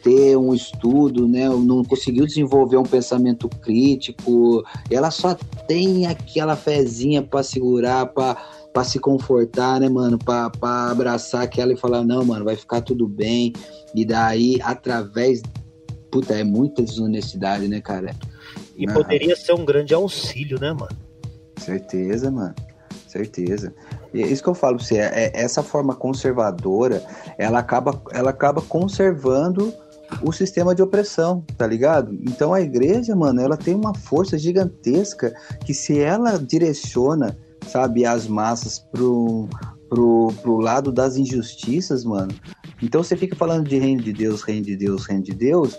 [0.03, 1.49] ter um estudo, né?
[1.49, 4.63] Não conseguiu desenvolver um pensamento crítico.
[4.91, 5.35] Ela só
[5.67, 10.19] tem aquela fezinha para segurar, para se confortar, né, mano?
[10.19, 13.53] Para abraçar aquela e falar: não, mano, vai ficar tudo bem.
[13.95, 15.43] E daí, através.
[16.11, 18.15] Puta, é muita desonestidade, né, cara?
[18.77, 18.93] E não.
[18.93, 20.97] poderia ser um grande auxílio, né, mano?
[21.57, 22.55] Certeza, mano.
[23.07, 23.75] Certeza.
[24.13, 27.03] E é isso que eu falo pra você, é, é, essa forma conservadora,
[27.39, 29.73] ela acaba, ela acaba conservando
[30.21, 32.13] o sistema de opressão, tá ligado?
[32.23, 35.35] Então a igreja, mano, ela tem uma força gigantesca
[35.65, 37.37] que se ela direciona,
[37.69, 39.49] sabe, as massas pro,
[39.89, 42.33] pro, pro lado das injustiças, mano.
[42.83, 45.79] Então você fica falando de reino de Deus, reino de Deus, reino de Deus,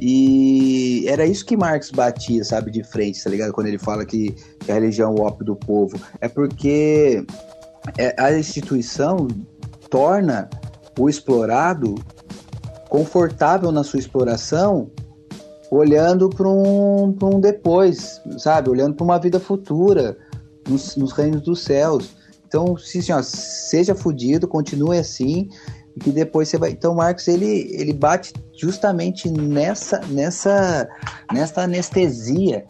[0.00, 3.52] e era isso que Marx batia, sabe, de frente, tá ligado?
[3.52, 5.98] Quando ele fala que, que a religião é o ópio do povo.
[6.20, 7.24] É porque
[7.98, 9.28] é, a instituição
[9.88, 10.48] torna
[10.98, 11.94] o explorado
[12.94, 14.88] confortável na sua exploração,
[15.68, 18.70] olhando para um, um depois, sabe?
[18.70, 20.16] Olhando para uma vida futura,
[20.68, 22.14] nos, nos, reinos dos céus.
[22.46, 25.48] Então, se, assim, ó, seja fudido, continue assim,
[25.96, 26.70] e que depois você vai.
[26.70, 30.88] Então, Marx ele, ele bate justamente nessa, nessa,
[31.32, 32.64] nessa anestesia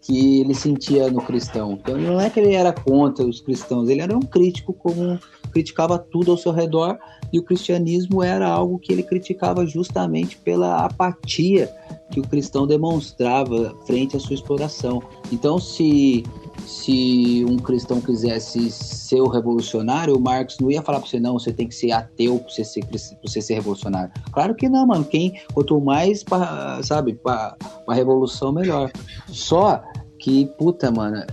[0.00, 1.74] que ele sentia no cristão.
[1.74, 5.20] Então não é que ele era contra os cristãos, ele era um crítico como
[5.52, 6.98] criticava tudo ao seu redor
[7.32, 11.70] e o cristianismo era algo que ele criticava justamente pela apatia
[12.10, 15.02] que o cristão demonstrava frente à sua exploração.
[15.30, 16.24] Então se
[16.66, 21.38] se um cristão quisesse ser o revolucionário, o Marx não ia falar para você, não,
[21.38, 24.12] você tem que ser ateu para você ser, pra você ser revolucionário.
[24.32, 25.04] Claro que não, mano.
[25.04, 27.56] Quem, quanto mais, pra, sabe, para
[27.86, 28.92] a revolução, melhor.
[29.28, 29.82] Só
[30.18, 31.24] que, puta, mano,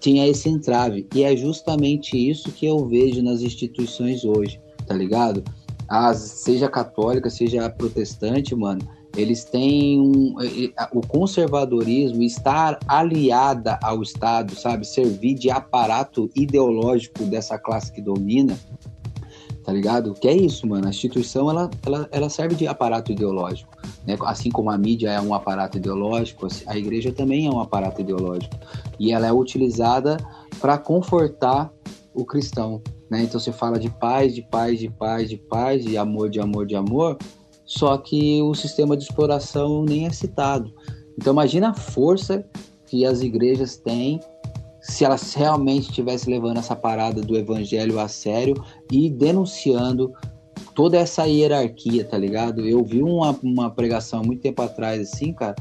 [0.00, 1.06] tinha esse entrave.
[1.14, 5.42] E é justamente isso que eu vejo nas instituições hoje, tá ligado?
[5.88, 8.80] As, seja católica, seja protestante, mano,
[9.16, 10.34] eles têm um,
[10.92, 18.58] o conservadorismo estar aliada ao Estado, sabe, servir de aparato ideológico dessa classe que domina,
[19.64, 20.14] tá ligado?
[20.14, 20.86] Que é isso, mano.
[20.86, 23.76] A instituição ela, ela, ela serve de aparato ideológico,
[24.06, 24.16] né?
[24.22, 28.56] Assim como a mídia é um aparato ideológico, a igreja também é um aparato ideológico
[28.98, 30.16] e ela é utilizada
[30.60, 31.72] para confortar
[32.12, 33.22] o cristão, né?
[33.22, 36.66] Então você fala de paz, de paz, de paz, de paz, de amor, de amor,
[36.66, 37.18] de amor
[37.64, 40.72] só que o sistema de exploração nem é citado.
[41.16, 42.44] Então imagina a força
[42.86, 44.20] que as igrejas têm
[44.80, 48.54] se elas realmente estivessem levando essa parada do evangelho a sério
[48.92, 50.12] e denunciando
[50.74, 52.60] toda essa hierarquia, tá ligado?
[52.66, 55.54] Eu vi uma, uma pregação muito tempo atrás, assim, cara.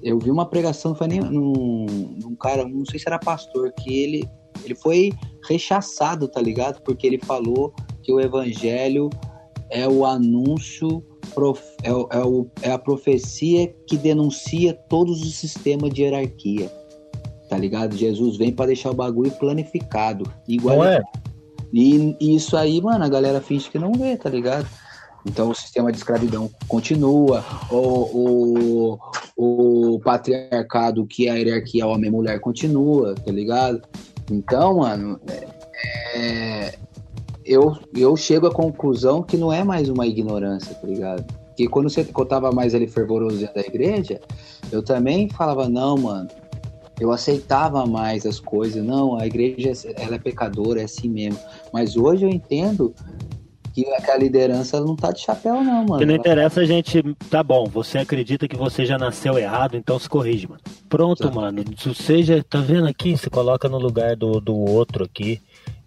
[0.00, 1.86] Eu vi uma pregação, não foi nem num,
[2.22, 4.28] num cara, não sei se era pastor, que ele,
[4.64, 5.12] ele foi
[5.48, 6.80] rechaçado, tá ligado?
[6.82, 9.10] Porque ele falou que o evangelho
[9.70, 11.04] é o anúncio,
[11.82, 11.88] é,
[12.18, 16.70] é, o, é a profecia que denuncia todos os sistemas de hierarquia.
[17.48, 17.96] Tá ligado?
[17.96, 20.24] Jesus vem para deixar o bagulho planificado.
[20.48, 21.02] Igual Não é?
[21.72, 24.66] E, e isso aí, mano, a galera finge que não vê, tá ligado?
[25.26, 28.98] Então o sistema de escravidão continua, o,
[29.36, 33.82] o, o patriarcado, que é a hierarquia homem-mulher, continua, tá ligado?
[34.30, 35.46] Então, mano, é,
[36.14, 36.74] é,
[37.44, 41.24] eu, eu chego à conclusão que não é mais uma ignorância, tá ligado?
[41.56, 44.20] Que quando você quando eu tava mais ali fervoroso da igreja,
[44.72, 46.28] eu também falava, não, mano,
[46.98, 48.84] eu aceitava mais as coisas.
[48.84, 51.38] Não, a igreja ela é pecadora, é assim mesmo.
[51.72, 52.94] Mas hoje eu entendo
[53.74, 55.98] que a liderança não tá de chapéu, não, mano.
[55.98, 57.02] Que não interessa a gente.
[57.28, 60.60] Tá bom, você acredita que você já nasceu errado, então se corrige, mano.
[60.88, 61.34] Pronto, tá.
[61.34, 61.64] mano.
[61.94, 63.16] Seja, tá vendo aqui?
[63.16, 65.40] Se coloca no lugar do, do outro aqui.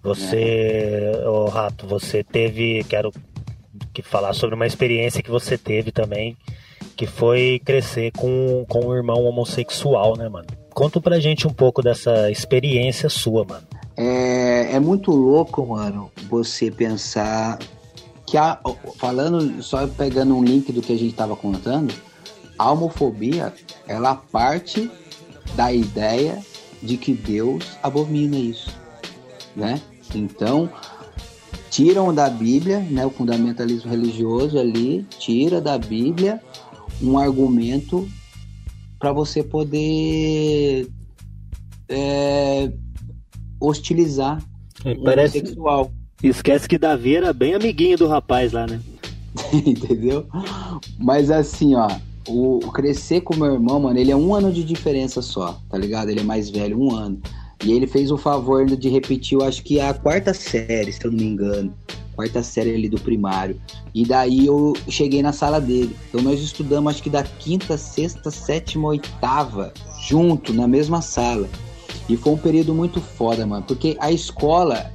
[0.04, 1.28] Você, é.
[1.28, 2.84] ô Rato, você teve.
[2.90, 3.12] Quero
[3.94, 6.38] que falar sobre uma experiência que você teve também,
[6.96, 10.48] que foi crescer com, com um irmão homossexual, né, mano?
[10.74, 13.66] Conta pra gente um pouco dessa experiência sua, mano.
[13.96, 17.58] É, é muito louco, mano, você pensar
[18.28, 18.60] que a,
[18.98, 21.94] falando, só pegando um link do que a gente estava contando,
[22.60, 23.54] a homofobia,
[23.88, 24.92] ela parte
[25.56, 26.44] da ideia
[26.84, 28.70] de que Deus abomina isso,
[29.56, 29.82] né?
[30.14, 30.70] Então,
[31.70, 36.42] tiram da Bíblia, né, o fundamentalismo religioso ali, tira da Bíblia
[37.02, 38.08] um argumento
[39.00, 40.90] para você poder
[41.88, 42.72] é,
[43.60, 44.44] hostilizar
[44.84, 45.92] é, parece sexual.
[46.22, 48.80] Esquece que Davi era bem amiguinho do rapaz lá, né?
[49.54, 50.26] Entendeu?
[50.98, 51.88] Mas assim, ó,
[52.28, 56.10] o crescer com meu irmão, mano, ele é um ano de diferença só, tá ligado?
[56.10, 57.22] Ele é mais velho, um ano.
[57.64, 61.12] E ele fez o favor de repetir, eu acho que a quarta série, se eu
[61.12, 61.74] não me engano
[62.18, 63.62] quarta série ali do primário.
[63.94, 65.96] E daí eu cheguei na sala dele.
[66.10, 71.48] Então nós estudamos acho que da quinta, sexta, sétima, oitava, junto, na mesma sala.
[72.10, 73.64] E foi um período muito foda, mano.
[73.68, 74.92] Porque a escola,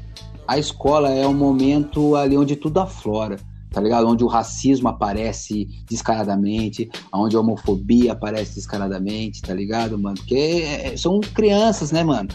[0.47, 3.37] a escola é um momento ali onde tudo aflora,
[3.71, 4.07] tá ligado?
[4.07, 10.17] Onde o racismo aparece descaradamente, onde a homofobia aparece descaradamente, tá ligado, mano?
[10.17, 12.29] Porque é, são crianças, né, mano?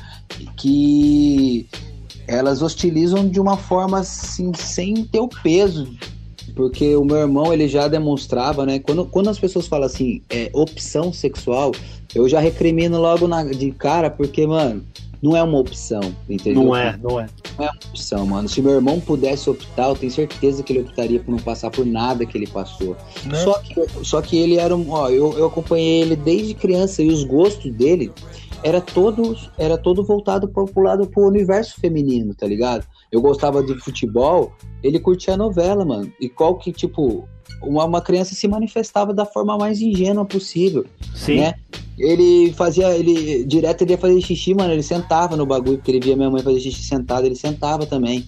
[0.56, 1.68] Que
[2.28, 5.88] elas hostilizam de uma forma assim, sem ter o peso.
[6.56, 8.80] Porque o meu irmão, ele já demonstrava, né?
[8.80, 11.72] Quando, quando as pessoas falam assim, é, opção sexual,
[12.16, 14.84] eu já recrimino logo na, de cara, porque, mano,
[15.22, 16.64] não é uma opção, entendeu?
[16.64, 17.28] Não é, não é.
[17.58, 18.48] Não é uma opção, mano.
[18.48, 21.86] Se meu irmão pudesse optar, eu tenho certeza que ele optaria por não passar por
[21.86, 22.96] nada que ele passou.
[23.26, 23.36] Né?
[23.44, 24.90] Só, que, só que ele era um.
[24.92, 28.12] Ó, eu, eu acompanhei ele desde criança e os gostos dele
[28.64, 32.86] era todo, era todo voltado pro, pro lado pro universo feminino, tá ligado?
[33.12, 34.52] Eu gostava de futebol,
[34.84, 36.12] ele curtia a novela, mano.
[36.20, 37.28] E qual que, tipo,
[37.62, 40.86] uma, uma criança se manifestava da forma mais ingênua possível.
[41.16, 41.38] Sim.
[41.42, 41.54] Né?
[41.98, 46.00] Ele fazia, ele direto ele ia fazer xixi, mano, ele sentava no bagulho, porque ele
[46.00, 48.26] via minha mãe fazer xixi sentado, ele sentava também.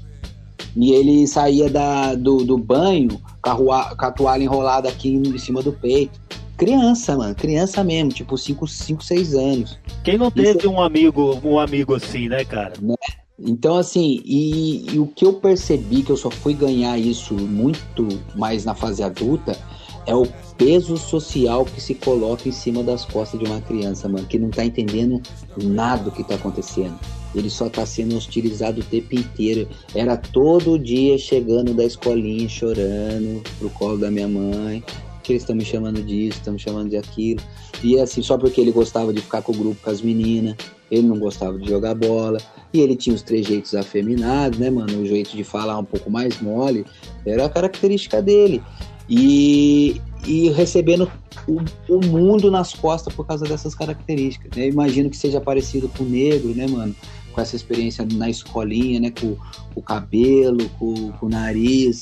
[0.75, 5.37] E ele saía da, do, do banho com a, com a toalha enrolada aqui em
[5.37, 6.19] cima do peito
[6.59, 9.79] criança, mano, criança mesmo, tipo 5, 5, 6 anos.
[10.03, 10.69] Quem não teve Isso...
[10.69, 12.73] um amigo, um amigo assim, né, cara?
[12.81, 12.95] Né?
[13.41, 18.07] Então, assim, e, e, o que eu percebi que eu só fui ganhar isso muito
[18.35, 19.57] mais na fase adulta
[20.05, 20.27] é o
[20.57, 24.49] peso social que se coloca em cima das costas de uma criança, mano, que não
[24.49, 25.21] tá entendendo
[25.63, 26.99] nada do que tá acontecendo.
[27.33, 29.69] Ele só tá sendo hostilizado o tempo inteiro.
[29.93, 34.83] Era todo dia chegando da escolinha chorando pro colo da minha mãe
[35.29, 37.39] que eles estão me chamando disso, estão me chamando de aquilo.
[37.83, 40.55] E assim, só porque ele gostava de ficar com o grupo com as meninas,
[40.91, 42.39] ele não gostava de jogar bola.
[42.73, 45.01] E ele tinha os trejeitos afeminados, né, mano?
[45.01, 46.85] O jeito de falar um pouco mais mole.
[47.25, 48.61] Era a característica dele.
[49.09, 51.11] E, e recebendo
[51.47, 54.51] o, o, mundo nas costas por causa dessas características.
[54.55, 54.65] Né?
[54.65, 56.95] Eu imagino que seja parecido com o negro, né, mano?
[57.33, 59.11] Com essa experiência na escolinha, né?
[59.11, 62.01] Com, com o cabelo, com, com o nariz.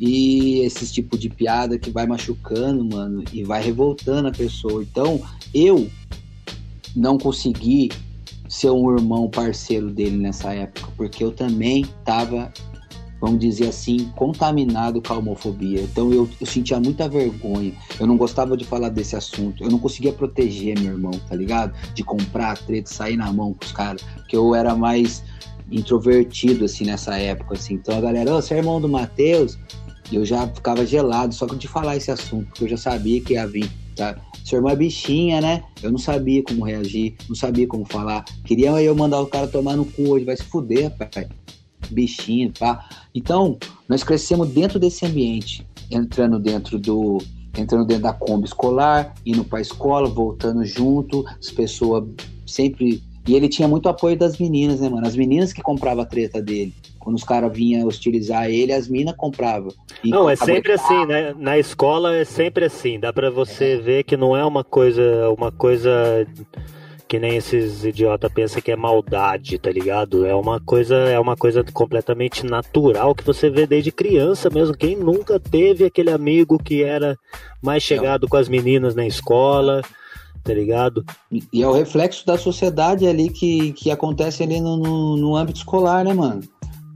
[0.00, 4.82] E esse tipo de piada que vai machucando, mano, e vai revoltando a pessoa.
[4.82, 5.20] Então,
[5.52, 5.90] eu
[6.96, 7.90] não consegui
[8.48, 12.52] ser um irmão parceiro dele nessa época, porque eu também tava,
[13.20, 15.82] vamos dizer assim, contaminado com a homofobia.
[15.82, 17.72] Então eu, eu sentia muita vergonha.
[17.98, 19.62] Eu não gostava de falar desse assunto.
[19.62, 21.72] Eu não conseguia proteger meu irmão, tá ligado?
[21.94, 24.02] De comprar treta, sair na mão com os caras.
[24.16, 25.22] Porque eu era mais
[25.70, 27.74] introvertido, assim, nessa época, assim.
[27.74, 29.56] Então a galera, ô, oh, você é irmão do Matheus?
[30.10, 33.34] E eu já ficava gelado só de falar esse assunto, porque eu já sabia que
[33.34, 34.16] ia vir, tá?
[34.44, 35.62] Sua irmã é bichinha, né?
[35.82, 38.24] Eu não sabia como reagir, não sabia como falar.
[38.44, 41.28] Queria eu mandar o cara tomar no cu hoje, vai se fuder, rapaz.
[41.90, 42.88] Bichinho, tá?
[43.14, 43.58] Então,
[43.88, 47.18] nós crescemos dentro desse ambiente, entrando dentro do.
[47.56, 52.04] Entrando dentro da Kombi escolar, indo pra escola, voltando junto, as pessoas
[52.46, 53.02] sempre.
[53.26, 55.06] E ele tinha muito apoio das meninas, né, mano?
[55.06, 56.72] As meninas que compravam a treta dele.
[57.10, 59.72] Quando os caras vinham hostilizar ele, as minas compravam.
[60.04, 61.34] Não, é sempre assim, né?
[61.36, 63.00] Na escola é sempre assim.
[63.00, 63.76] Dá pra você é.
[63.78, 66.24] ver que não é uma coisa, uma coisa
[67.08, 70.24] que nem esses idiotas pensam que é maldade, tá ligado?
[70.24, 74.76] É uma coisa, é uma coisa completamente natural que você vê desde criança mesmo.
[74.76, 77.18] Quem nunca teve aquele amigo que era
[77.60, 79.82] mais chegado com as meninas na escola,
[80.44, 81.04] tá ligado?
[81.32, 85.34] E, e é o reflexo da sociedade ali que, que acontece ali no, no, no
[85.34, 86.40] âmbito escolar, né, mano?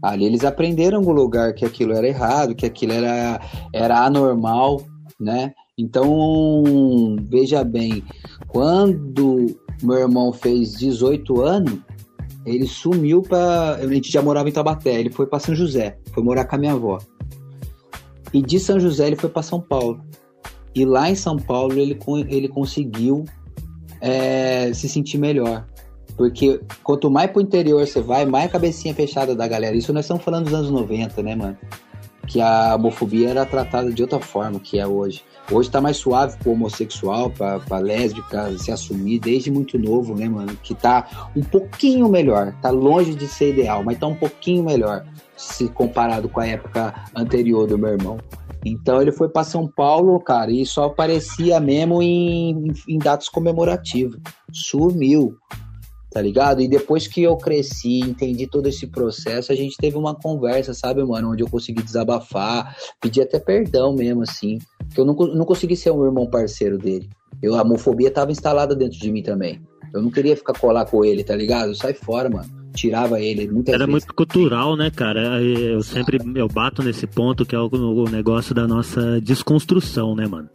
[0.05, 3.41] Ali eles aprenderam no lugar que aquilo era errado, que aquilo era,
[3.73, 4.83] era anormal,
[5.19, 5.55] né?
[5.79, 6.63] Então,
[7.23, 8.05] veja bem,
[8.49, 9.47] quando
[9.83, 11.79] meu irmão fez 18 anos,
[12.45, 13.77] ele sumiu para.
[13.77, 16.59] A gente já morava em Tabaté, ele foi para São José, foi morar com a
[16.59, 16.99] minha avó.
[18.31, 20.05] E de São José ele foi para São Paulo.
[20.75, 21.99] E lá em São Paulo ele,
[22.29, 23.25] ele conseguiu
[24.03, 25.67] é, se sentir melhor.
[26.17, 29.77] Porque quanto mais pro interior você vai, mais cabecinha fechada da galera.
[29.77, 31.57] Isso nós estamos falando dos anos 90, né, mano?
[32.27, 35.23] Que a homofobia era tratada de outra forma que é hoje.
[35.51, 40.27] Hoje tá mais suave pro homossexual, pra, pra lésbica se assumir desde muito novo, né,
[40.29, 40.57] mano?
[40.63, 42.55] Que tá um pouquinho melhor.
[42.63, 45.05] Tá longe de ser ideal, mas tá um pouquinho melhor
[45.37, 48.19] se comparado com a época anterior do meu irmão.
[48.65, 54.19] Então ele foi para São Paulo, cara, e só aparecia mesmo em, em datas comemorativas.
[54.51, 55.37] Sumiu
[56.15, 56.63] tá ligado?
[56.63, 61.03] E depois que eu cresci, entendi todo esse processo, a gente teve uma conversa, sabe,
[61.03, 64.59] mano, onde eu consegui desabafar, pedir até perdão mesmo, assim,
[64.95, 67.11] que eu não, não consegui ser um irmão parceiro dele.
[67.43, 69.61] Eu, a homofobia tava instalada dentro de mim também.
[69.93, 71.75] Eu não queria ficar colar com ele, tá ligado?
[71.75, 72.49] Sai fora, mano.
[72.77, 74.05] Tirava ele muitas Era vezes.
[74.05, 75.43] muito cultural, né, cara?
[75.43, 80.29] Eu sempre eu bato nesse ponto que é o, o negócio da nossa desconstrução, né,
[80.29, 80.49] mano?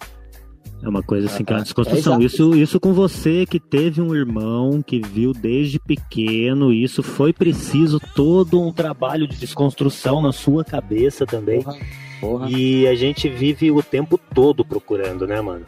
[0.81, 2.19] É uma coisa assim que é uma desconstrução.
[2.19, 7.33] É isso, isso com você que teve um irmão que viu desde pequeno, isso foi
[7.33, 11.61] preciso todo um trabalho de desconstrução na sua cabeça também.
[11.61, 11.79] Porra,
[12.21, 12.49] porra.
[12.49, 15.65] E a gente vive o tempo todo procurando, né, mano?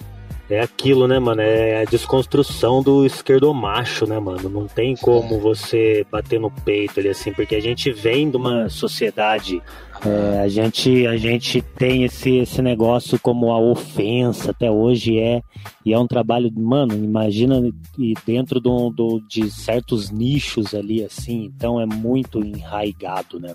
[0.50, 1.42] É aquilo, né, mano?
[1.42, 4.50] É a desconstrução do esquerdomacho, né, mano?
[4.50, 8.68] Não tem como você bater no peito ali assim, porque a gente vem de uma
[8.68, 9.62] sociedade
[10.06, 15.44] é, a, gente, a gente tem esse, esse negócio como a ofensa até hoje é,
[15.86, 17.62] e é um trabalho, mano, imagina
[18.00, 23.54] e dentro do, do, de certos nichos ali, assim, então é muito enraigado, né?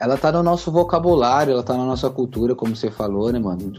[0.00, 3.72] Ela tá no nosso vocabulário, ela tá na nossa cultura, como você falou, né, mano?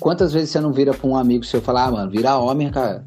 [0.00, 3.06] Quantas vezes você não vira pra um amigo seu falar, ah, mano, vira homem, cara,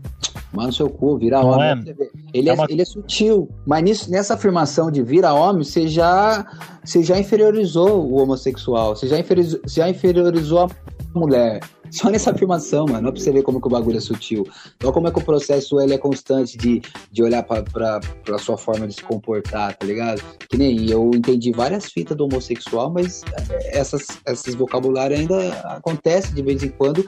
[0.51, 1.83] mano, seu cu, vira não homem.
[1.87, 2.07] É.
[2.33, 2.65] Ele, é, é uma...
[2.69, 6.45] ele é sutil, mas nisso, nessa afirmação de vira homem, você já,
[6.83, 10.69] você já inferiorizou o homossexual, você já inferiorizou, você já inferiorizou a
[11.19, 11.59] mulher.
[11.93, 13.01] Só nessa afirmação, mano.
[13.01, 14.47] Não pra você ver como que o bagulho é sutil.
[14.75, 16.81] Então, como é que o processo ele é constante de,
[17.11, 20.19] de olhar pra, pra, pra sua forma de se comportar, tá ligado?
[20.49, 23.21] Que nem eu entendi várias fitas do homossexual, mas
[23.51, 27.05] é, essas, esses vocabulários ainda acontecem de vez em quando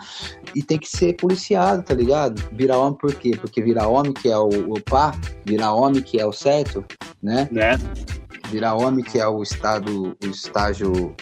[0.54, 2.40] e tem que ser policiado, tá ligado?
[2.52, 3.32] Virar homem por quê?
[3.36, 6.86] Porque virar homem que é o, o pá, virar homem que é o certo,
[7.24, 7.50] né?
[7.52, 7.80] Né?
[8.52, 11.16] Virar homem que é o estado, o estágio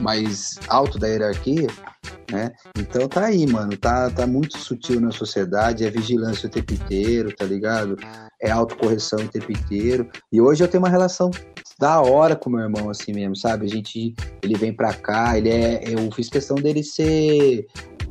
[0.00, 1.68] mais alto da hierarquia,
[2.30, 2.52] né?
[2.76, 7.34] Então tá aí, mano, tá, tá muito sutil na sociedade, é vigilância o tempo inteiro,
[7.34, 7.96] tá ligado?
[8.40, 10.08] É autocorreção o tempo inteiro.
[10.32, 11.30] E hoje eu tenho uma relação
[11.78, 13.66] da hora com meu irmão, assim mesmo, sabe?
[13.66, 17.66] A gente, ele vem pra cá, ele é, eu fiz questão dele ser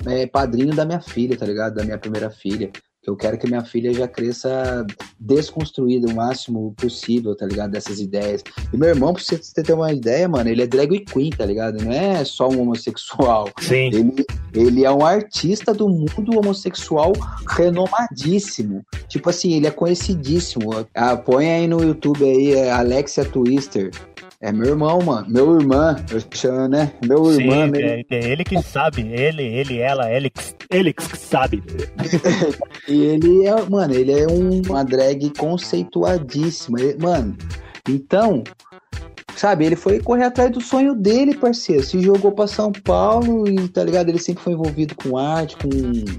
[0.05, 1.75] é, padrinho da minha filha, tá ligado?
[1.75, 2.71] Da minha primeira filha.
[3.07, 4.85] Eu quero que minha filha já cresça
[5.17, 7.71] desconstruída o máximo possível, tá ligado?
[7.71, 8.43] Dessas ideias.
[8.73, 11.81] E meu irmão, pra você ter uma ideia, mano, ele é drag queen, tá ligado?
[11.81, 13.49] Não é só um homossexual.
[13.61, 13.87] Sim.
[13.93, 17.13] Ele, ele é um artista do mundo homossexual
[17.47, 18.85] renomadíssimo.
[19.07, 20.85] Tipo assim, ele é conhecidíssimo.
[20.93, 23.89] Ah, põe aí no YouTube aí, é Alexia Twister.
[24.39, 25.27] É meu irmão, mano.
[25.27, 26.93] Meu irmã, eu chamo, né?
[27.03, 27.67] Meu irmão.
[27.67, 27.81] Meu...
[27.81, 29.01] É, é, ele que sabe.
[29.01, 30.31] Ele, ele, ela, ele,
[30.69, 31.63] ele que sabe.
[32.87, 36.77] e ele é, mano, ele é um, uma drag conceituadíssima.
[37.01, 37.35] Mano,
[37.89, 38.43] então,
[39.39, 41.83] sabe, ele foi correr atrás do sonho dele, parceiro.
[41.83, 44.09] Se jogou para São Paulo e, tá ligado?
[44.09, 45.69] Ele sempre foi envolvido com arte, com,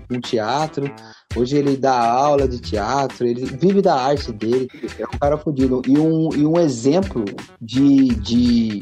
[0.09, 0.93] com teatro.
[1.37, 4.69] Hoje ele dá aula de teatro, ele vive da arte dele.
[4.99, 5.83] É um cara fodido.
[5.87, 7.25] E um, e um exemplo
[7.61, 8.79] de, de,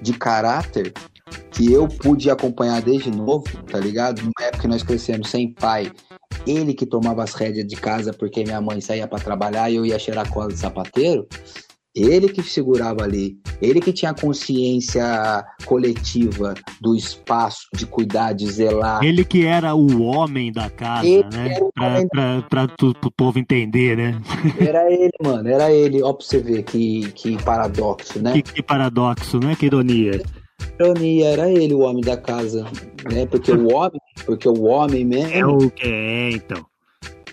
[0.00, 0.92] de caráter
[1.50, 4.20] que eu pude acompanhar desde novo, tá ligado?
[4.22, 5.92] Numa época que nós crescemos sem pai,
[6.46, 9.84] ele que tomava as rédeas de casa porque minha mãe saía para trabalhar e eu
[9.84, 11.26] ia cheirar cola de sapateiro.
[11.94, 19.02] Ele que segurava ali, ele que tinha consciência coletiva do espaço, de cuidar, de zelar.
[19.02, 21.58] Ele que era o homem da casa, Ele né?
[21.74, 24.20] Pra, pra, pra, tu, pro povo entender, né?
[24.60, 26.02] Era ele, mano, era ele.
[26.02, 28.34] Ó, pra você ver que, que paradoxo, né?
[28.34, 29.56] Que, que paradoxo, né?
[29.56, 30.22] Que ironia.
[30.78, 32.64] ironia, era ele o homem da casa,
[33.10, 33.26] né?
[33.26, 36.69] Porque o homem, porque o homem mesmo É o que é, então.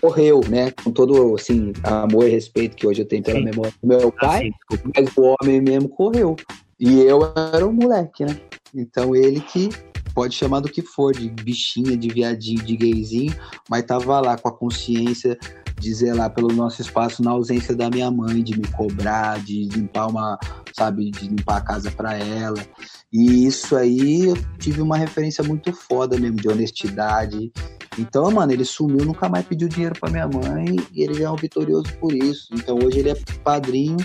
[0.02, 0.70] Morreu, né?
[0.70, 3.44] Com todo, assim, amor e respeito que hoje eu tenho pela Sim.
[3.44, 4.92] memória do meu pai, Assim, desculpa.
[4.96, 6.36] mas o homem mesmo correu.
[6.78, 7.20] E eu
[7.52, 8.36] era um moleque, né?
[8.74, 9.70] Então ele que
[10.14, 13.34] pode chamar do que for, de bichinha, de viadinho, de gayzinho,
[13.68, 15.38] mas tava lá com a consciência
[15.78, 20.08] de zelar pelo nosso espaço na ausência da minha mãe, de me cobrar, de limpar
[20.08, 20.38] uma,
[20.72, 22.58] sabe, de limpar a casa pra ela.
[23.12, 27.52] E isso aí eu tive uma referência muito foda mesmo, de honestidade.
[27.98, 31.36] Então, mano, ele sumiu, nunca mais pediu dinheiro pra minha mãe e ele é um
[31.36, 32.48] vitorioso por isso.
[32.52, 33.96] Então hoje ele é padrinho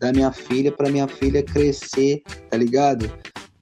[0.00, 3.10] da minha filha pra minha filha crescer, tá ligado?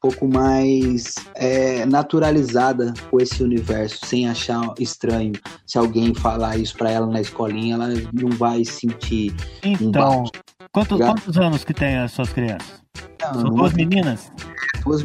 [0.02, 5.32] Um pouco mais é, naturalizada com esse universo, sem achar estranho.
[5.66, 9.34] Se alguém falar isso pra ela na escolinha, ela não vai sentir.
[9.62, 10.24] Então,
[10.72, 11.20] quanto- Obrigado.
[11.22, 12.80] quantos anos que tem as suas crianças?
[13.22, 14.32] "Ah, São duas meninas?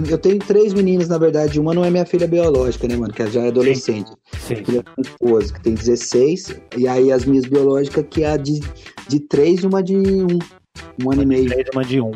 [0.09, 1.59] Eu tenho três meninas, na verdade.
[1.59, 3.11] Uma não é minha filha biológica, né, mano?
[3.13, 4.09] Que já é adolescente.
[4.39, 4.63] Sim.
[4.63, 8.61] filha com esposa, que tem 16, e aí as minhas biológicas, que é a de,
[9.09, 10.27] de 3 e uma de 1.
[11.03, 11.49] Um ano e meio.
[11.49, 12.11] Três, uma de um.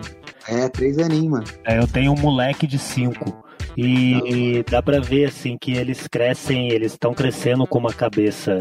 [0.50, 1.46] É, três aninhos, mano.
[1.66, 3.44] É, eu tenho um moleque de cinco.
[3.78, 8.58] E dá pra ver, assim, que eles crescem, eles estão crescendo com uma cabeça.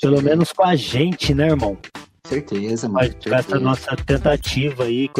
[0.00, 1.76] Pelo menos com a gente, né, irmão?
[2.26, 3.10] Certeza, mano.
[3.22, 5.10] com essa nossa tentativa aí,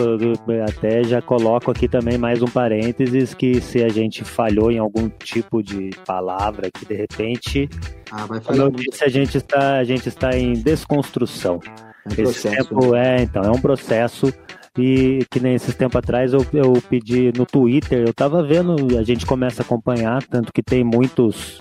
[0.67, 5.11] até já coloco aqui também mais um parênteses, que se a gente falhou em algum
[5.11, 7.69] tipo de palavra, que de repente,
[8.11, 11.61] Ah, vai como eu disse, a gente está, a gente está em desconstrução.
[11.67, 12.69] É um Esse processo.
[12.69, 14.33] tempo é, então, é um processo.
[14.77, 19.03] E que nem esses tempos atrás eu, eu pedi no Twitter, eu tava vendo, a
[19.05, 21.61] gente começa a acompanhar, tanto que tem muitos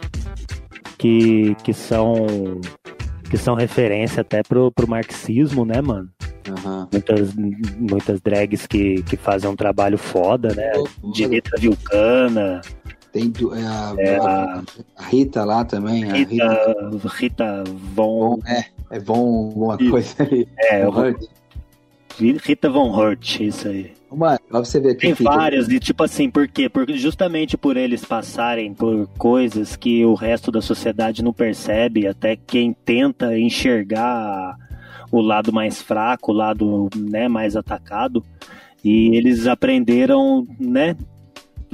[0.98, 2.26] que, que são
[3.30, 6.08] que são referência até pro, pro marxismo, né, mano?
[6.48, 6.88] Aham.
[6.92, 7.34] Muitas,
[7.80, 10.72] muitas drags que, que fazem um trabalho foda, né?
[10.76, 10.90] Foda.
[11.14, 12.62] Direita Vilcana,
[13.12, 14.64] Tem du- é, a, É, a-
[14.98, 16.04] a Rita lá também.
[16.12, 16.32] A Rita,
[16.92, 17.64] Rita, Rita
[17.96, 18.40] Von.
[18.46, 20.48] É, é bom alguma coisa ali.
[20.60, 21.24] É, Hurt.
[22.20, 23.92] Rita Von Hurt, isso aí.
[24.12, 26.70] Mano, pra você ver que Tem várias, e tipo assim, por quê?
[26.70, 32.36] Porque justamente por eles passarem por coisas que o resto da sociedade não percebe, até
[32.36, 34.56] quem tenta enxergar
[35.12, 38.24] o lado mais fraco, o lado né, mais atacado,
[38.84, 40.96] e eles aprenderam, né?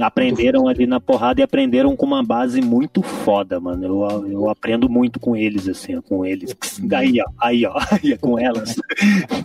[0.06, 3.84] Aprenderam ali na porrada e aprenderam com uma base muito foda, mano.
[3.84, 6.54] Eu, eu aprendo muito com eles, assim, com eles.
[6.94, 8.76] Aí, ó, aí, ó, aí, com elas.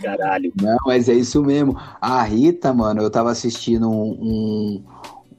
[0.02, 0.52] Caralho.
[0.60, 1.76] Não, mas é isso mesmo.
[2.00, 4.82] A Rita, mano, eu tava assistindo um, um-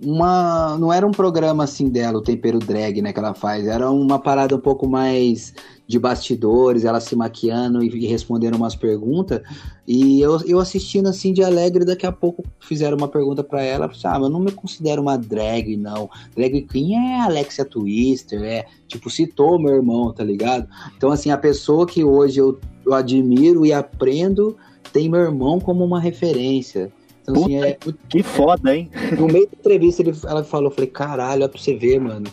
[0.01, 0.77] uma.
[0.77, 3.67] Não era um programa assim dela, o tempero drag, né, que ela faz.
[3.67, 5.53] Era uma parada um pouco mais
[5.87, 9.41] de bastidores, ela se maquiando e, respondendo umas perguntas.
[9.87, 13.89] E eu, eu assistindo assim de alegre, daqui a pouco fizeram uma pergunta pra ela.
[14.03, 16.09] Ah, eu não me considero uma drag, não.
[16.35, 18.65] Drag queen é Alexia Twister, é.
[18.87, 20.67] Tipo, citou meu irmão, tá ligado?
[20.95, 24.57] Então, assim, a pessoa que hoje eu, eu admiro e aprendo
[24.91, 26.91] tem meu irmão como uma referência.
[27.27, 28.89] Então, assim, é, Que foda, hein?
[29.19, 32.27] no meio da entrevista ele, ela falou, eu falei, caralho, olha pra você ver, mano.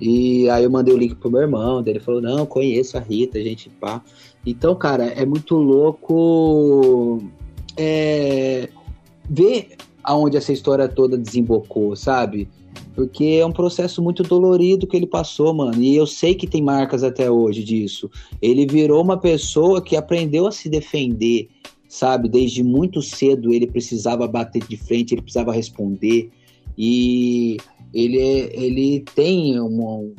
[0.00, 3.00] E aí eu mandei o link pro meu irmão, daí ele falou, não, conheço a
[3.00, 4.02] Rita, gente, pá.
[4.44, 7.22] Então, cara, é muito louco
[7.76, 8.68] é,
[9.30, 12.48] ver aonde essa história toda desembocou, sabe?
[12.96, 15.80] Porque é um processo muito dolorido que ele passou, mano.
[15.80, 18.10] E eu sei que tem marcas até hoje disso.
[18.40, 21.48] Ele virou uma pessoa que aprendeu a se defender,
[21.92, 22.26] sabe?
[22.26, 26.30] Desde muito cedo ele precisava bater de frente, ele precisava responder.
[26.76, 27.58] E
[27.92, 30.10] ele, é- ele tem uma,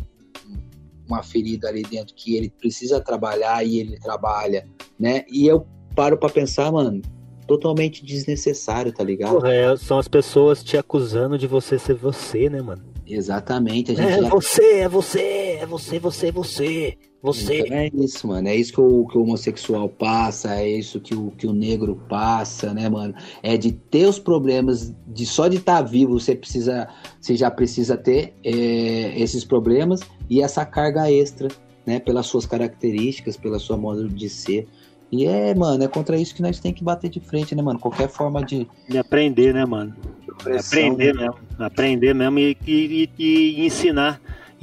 [1.07, 4.67] uma ferida ali dentro que ele precisa trabalhar e ele trabalha,
[4.99, 5.25] né?
[5.27, 5.65] E eu
[5.95, 7.01] paro pra pensar, mano,
[7.47, 9.33] totalmente desnecessário, tá ligado?
[9.33, 12.83] Porra, é, são as pessoas te acusando de você ser você, né, mano?
[13.07, 17.61] Exatamente, a gente É já você, é você, é você, você, você, você.
[17.61, 18.47] Então é isso, mano.
[18.49, 21.95] É isso que o, que o homossexual passa, é isso que o, que o negro
[22.09, 23.15] passa, né, mano?
[23.41, 27.95] É de ter os problemas, de só de estar vivo, você precisa, você já precisa
[27.95, 31.47] ter é, esses problemas e essa carga extra,
[31.85, 31.97] né?
[31.99, 34.67] Pelas suas características, pela sua modo de ser.
[35.09, 37.79] E é, mano, é contra isso que nós tem que bater de frente, né, mano?
[37.79, 38.67] Qualquer forma de.
[38.89, 39.95] De aprender, né, mano?
[40.59, 41.35] aprender mesmo.
[41.57, 44.19] Aprender mesmo e, e, e, ensinar.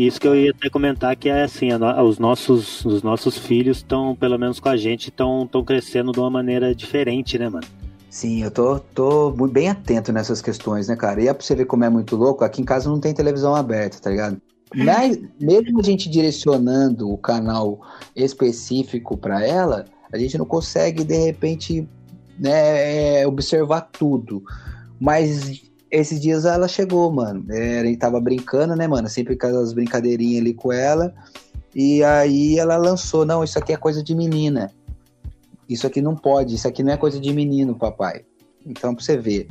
[0.07, 4.17] Isso que eu ia até comentar que é assim, os nossos, os nossos filhos estão,
[4.17, 7.67] pelo menos com a gente, estão crescendo de uma maneira diferente, né, mano?
[8.09, 11.23] Sim, eu tô, tô bem atento nessas questões, né, cara?
[11.23, 13.55] E é pra você ver como é muito louco, aqui em casa não tem televisão
[13.55, 14.41] aberta, tá ligado?
[14.75, 17.79] Mas, mesmo a gente direcionando o canal
[18.17, 21.87] específico para ela, a gente não consegue, de repente,
[22.39, 24.43] né, é, observar tudo.
[24.99, 27.45] Mas esses dias ela chegou, mano.
[27.51, 29.09] É, a tava brincando, né, mano?
[29.09, 31.13] Sempre com as brincadeirinhas ali com ela.
[31.75, 34.71] E aí ela lançou: não, isso aqui é coisa de menina.
[35.69, 38.25] Isso aqui não pode, isso aqui não é coisa de menino, papai.
[38.67, 39.49] Então, pra você ver.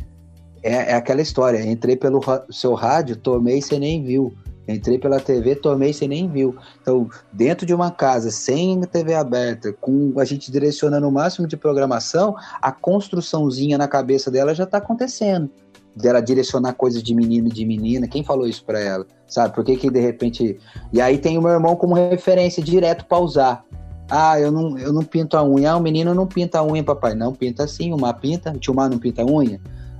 [0.61, 4.33] É, é aquela história: entrei pelo seu rádio, tomei você nem viu.
[4.67, 6.55] Entrei pela TV, tomei, você nem viu.
[6.79, 11.57] Então, dentro de uma casa, sem TV aberta, com a gente direcionando o máximo de
[11.57, 15.49] programação, a construçãozinha na cabeça dela já está acontecendo.
[15.95, 18.07] Dela direcionar coisas de menino e de menina.
[18.07, 19.05] Quem falou isso para ela?
[19.27, 19.53] Sabe?
[19.53, 20.57] Por que, que de repente.
[20.93, 23.65] E aí tem o meu irmão como referência direto para usar.
[24.09, 25.71] Ah, eu não, eu não pinto a unha.
[25.71, 27.13] Ah, o menino não pinta a unha, papai.
[27.13, 27.93] Não, pinta sim.
[27.93, 28.51] O Mar pinta.
[28.51, 29.59] O tio Mar não pinta a unha?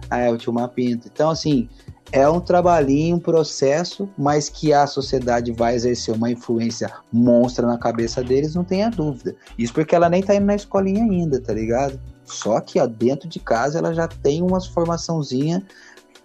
[0.09, 1.07] Ah, é, o tio Mar pinta.
[1.07, 1.69] Então, assim,
[2.11, 7.77] é um trabalhinho, um processo, mas que a sociedade vai exercer uma influência monstra na
[7.77, 9.35] cabeça deles, não tenha dúvida.
[9.57, 11.99] Isso porque ela nem tá indo na escolinha ainda, tá ligado?
[12.30, 15.63] Só que ó, dentro de casa ela já tem uma formaçãozinha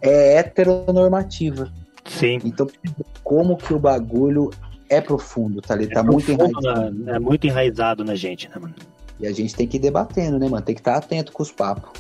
[0.01, 1.73] é, heteronormativa.
[2.05, 2.39] Sim.
[2.45, 2.69] Então,
[3.23, 4.51] como que o bagulho
[4.89, 5.87] é profundo, tá ali?
[5.87, 7.11] É tá muito enraizado.
[7.11, 8.75] é muito enraizado na gente, né, mano?
[9.19, 10.65] E a gente tem que ir debatendo, né, mano?
[10.65, 11.91] Tem que estar tá atento com os papos.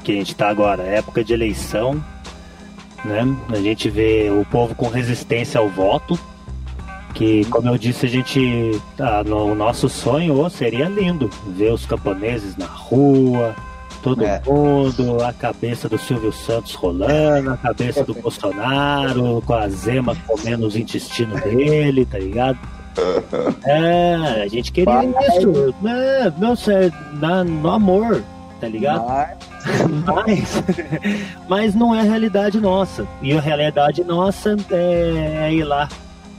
[0.00, 2.02] Aqui, a gente está agora, época de eleição,
[3.04, 3.22] né?
[3.50, 6.18] A gente vê o povo com resistência ao voto,
[7.12, 12.56] que, como eu disse, a gente, ah, no nosso sonho seria lindo ver os camponeses
[12.56, 13.54] na rua,
[14.02, 14.40] todo é.
[14.46, 20.66] mundo, a cabeça do Silvio Santos rolando, a cabeça do Bolsonaro, com a Zema comendo
[20.66, 22.58] os intestinos dele, tá ligado?
[23.64, 25.06] É, a gente queria Vai.
[25.06, 25.74] isso.
[25.86, 28.22] É, não sei, na, no amor,
[28.60, 29.04] tá ligado?
[30.06, 30.62] Mas,
[31.48, 33.06] mas não é a realidade nossa.
[33.22, 35.88] E a realidade nossa é, é ir lá,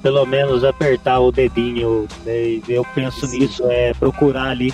[0.02, 2.08] pelo menos apertar o dedinho.
[2.26, 2.62] Né?
[2.68, 3.40] Eu penso Sim.
[3.40, 4.74] nisso, é procurar ali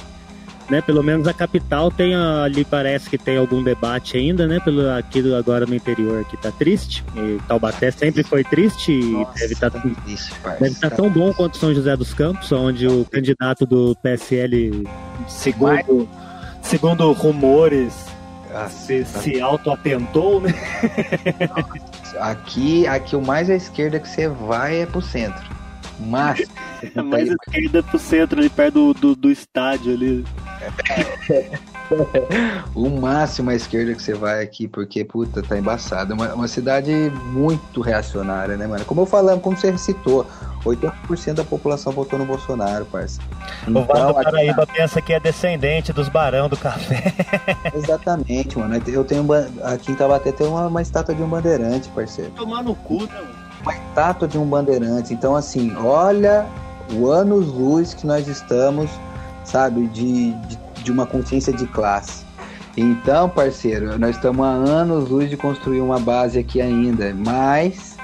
[0.69, 0.81] né?
[0.81, 4.59] Pelo menos a capital tem ali parece que tem algum debate ainda, né?
[4.59, 7.03] Pelo aqui agora no interior aqui tá triste.
[7.15, 9.81] E Taubaté sempre foi triste e deve estar tá,
[10.59, 14.85] deve tá tão bom quanto São José dos Campos, onde o candidato do PSL,
[15.27, 16.07] segundo
[16.67, 18.05] segundo rumores,
[18.53, 19.19] ah, se, tá.
[19.21, 20.53] se auto-atentou, né?
[22.19, 25.55] aqui, aqui o mais à esquerda que você vai é pro centro.
[25.99, 26.47] Mas.
[27.05, 30.25] mais à esquerda pro centro, ali perto do, do, do estádio ali.
[32.75, 36.13] o máximo à esquerda que você vai aqui, porque, puta, tá embaçado.
[36.13, 36.91] É uma, uma cidade
[37.25, 38.83] muito reacionária, né, mano?
[38.85, 40.25] Como eu falando, como você citou,
[40.65, 43.19] 80% da população votou no Bolsonaro, parça.
[43.67, 47.13] Então, o Vale do Paraíba aqui, pensa que é descendente dos barão do café.
[47.73, 48.81] Exatamente, mano.
[48.87, 49.25] Eu tenho
[49.63, 52.31] aqui em Tabaté tem uma, uma estátua de um bandeirante, parceiro.
[52.31, 53.27] Tomar no cu, né,
[53.61, 55.13] Uma estátua de um bandeirante.
[55.13, 56.45] Então, assim, olha
[56.93, 58.89] o anos-luz que nós estamos
[59.47, 60.57] sabe, de, de,
[60.87, 62.25] de uma consciência de classe.
[62.77, 67.97] Então, parceiro, nós estamos há anos luz de construir uma base aqui ainda, mas,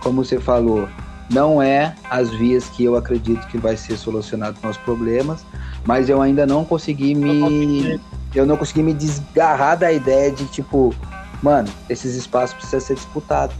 [0.00, 0.88] como você falou,
[1.30, 5.44] não é as vias que eu acredito que vai ser solucionado nossos problemas,
[5.84, 8.00] mas eu ainda não consegui me
[8.34, 10.92] eu não consegui me desgarrar da ideia de tipo,
[11.40, 13.54] mano, esses espaços precisam ser disputados.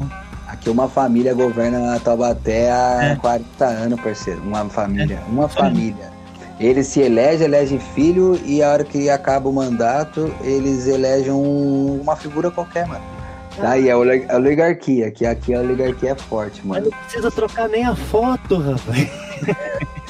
[0.49, 3.17] Aqui uma família governa Taubaté há é.
[3.17, 4.43] 40 anos, parceiro.
[4.43, 6.14] Uma família, uma família.
[6.59, 12.01] Ele se elege, elege filho e a hora que acaba o mandato, eles elegem um,
[12.01, 13.05] uma figura qualquer, mano.
[13.57, 13.97] Tá aí, é a
[14.37, 16.83] oligarquia, que aqui a oligarquia é forte, mano.
[16.83, 19.11] Mas não precisa trocar nem a foto, rapaz.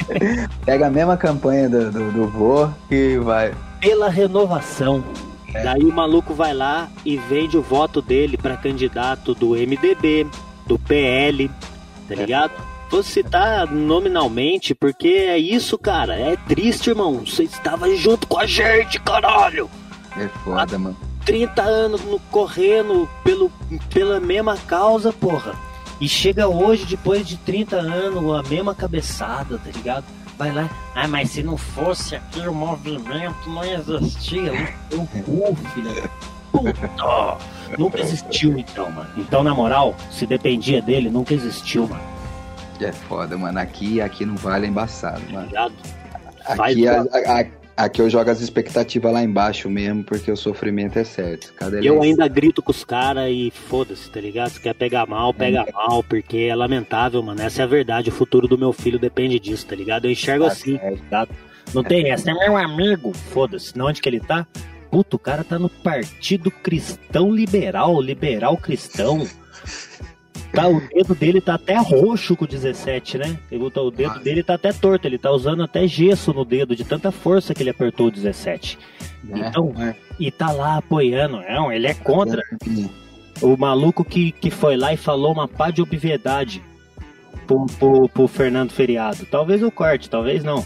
[0.65, 3.55] Pega a mesma campanha do, do, do vô e vai.
[3.81, 5.05] Pela renovação.
[5.55, 5.63] É.
[5.63, 10.27] Daí o maluco vai lá e vende o voto dele para candidato do MDB,
[10.67, 11.51] do PL,
[12.09, 12.53] tá ligado?
[12.95, 16.15] Vou citar nominalmente, porque é isso, cara.
[16.15, 17.27] É triste, irmão.
[17.27, 19.69] Você estava junto com a gente, caralho.
[20.17, 20.97] É foda, Há mano.
[21.25, 23.51] 30 anos no, correndo pelo,
[23.93, 25.57] pela mesma causa, porra.
[26.01, 30.05] E chega hoje, depois de 30 anos, a mesma cabeçada, tá ligado?
[30.39, 34.73] Vai lá, ah, mas se não fosse aqui o movimento, não existia.
[34.93, 36.09] O cu, filha.
[36.53, 37.39] Puta!
[37.77, 39.11] Nunca existiu, então, mano.
[39.17, 42.14] Então, na moral, se dependia dele, nunca existiu, mano.
[42.87, 43.59] É foda, mano.
[43.59, 45.49] Aqui, aqui no Vale é embaçado, mano.
[46.47, 50.99] Aqui, a- a- a- aqui eu jogo as expectativas lá embaixo mesmo, porque o sofrimento
[50.99, 51.53] é certo.
[51.55, 54.51] Cada Eu eleição- ainda grito com os caras e foda-se, tá ligado?
[54.51, 57.41] Se quer pegar mal, pega mal, porque é lamentável, mano.
[57.41, 58.11] Essa é a verdade.
[58.11, 60.05] O futuro do meu filho depende disso, tá ligado?
[60.05, 60.97] Eu enxergo Tá assim, certo.
[60.99, 61.29] tá ligado?
[61.73, 63.13] Não tem essa, é meu amigo.
[63.15, 63.77] Foda-se.
[63.77, 64.47] Na onde que ele tá?
[64.91, 69.27] Puta, o cara tá no Partido Cristão Liberal, Liberal Cristão.
[70.55, 73.37] Tá, o dedo dele tá até roxo com o 17, né?
[73.51, 74.21] Ele tá- O dedo Nossa.
[74.21, 77.63] dele tá até torto, ele tá usando até gesso no dedo, de tanta força que
[77.63, 78.79] ele apertou o 17.
[79.25, 79.49] né?
[79.49, 79.95] Então, É.
[80.21, 82.41] E tá lá apoiando, não, ele é contra.
[83.43, 86.63] O maluco que, que foi lá e falou uma pá de obviedade
[87.49, 89.27] pro, pro, pro Fernando Feriado.
[89.29, 90.65] Talvez eu corte, talvez não.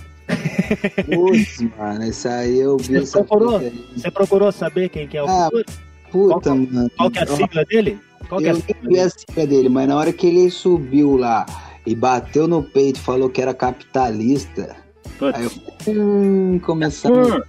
[1.06, 2.98] Putz, mano, isso aí eu vi.
[3.01, 3.60] Você procurou?
[3.97, 5.65] Você procurou saber quem que é o Ah, futuro?
[6.10, 6.90] Puta, mano.
[6.97, 7.98] Qual que é a sigla dele?
[8.28, 11.16] Qual que é Eu nem vi a sigla dele, mas na hora que ele subiu
[11.16, 11.46] lá
[11.86, 14.76] e bateu no peito e falou que era capitalista,
[15.20, 17.36] aí eu Putz, hum, começando.
[17.36, 17.42] hum,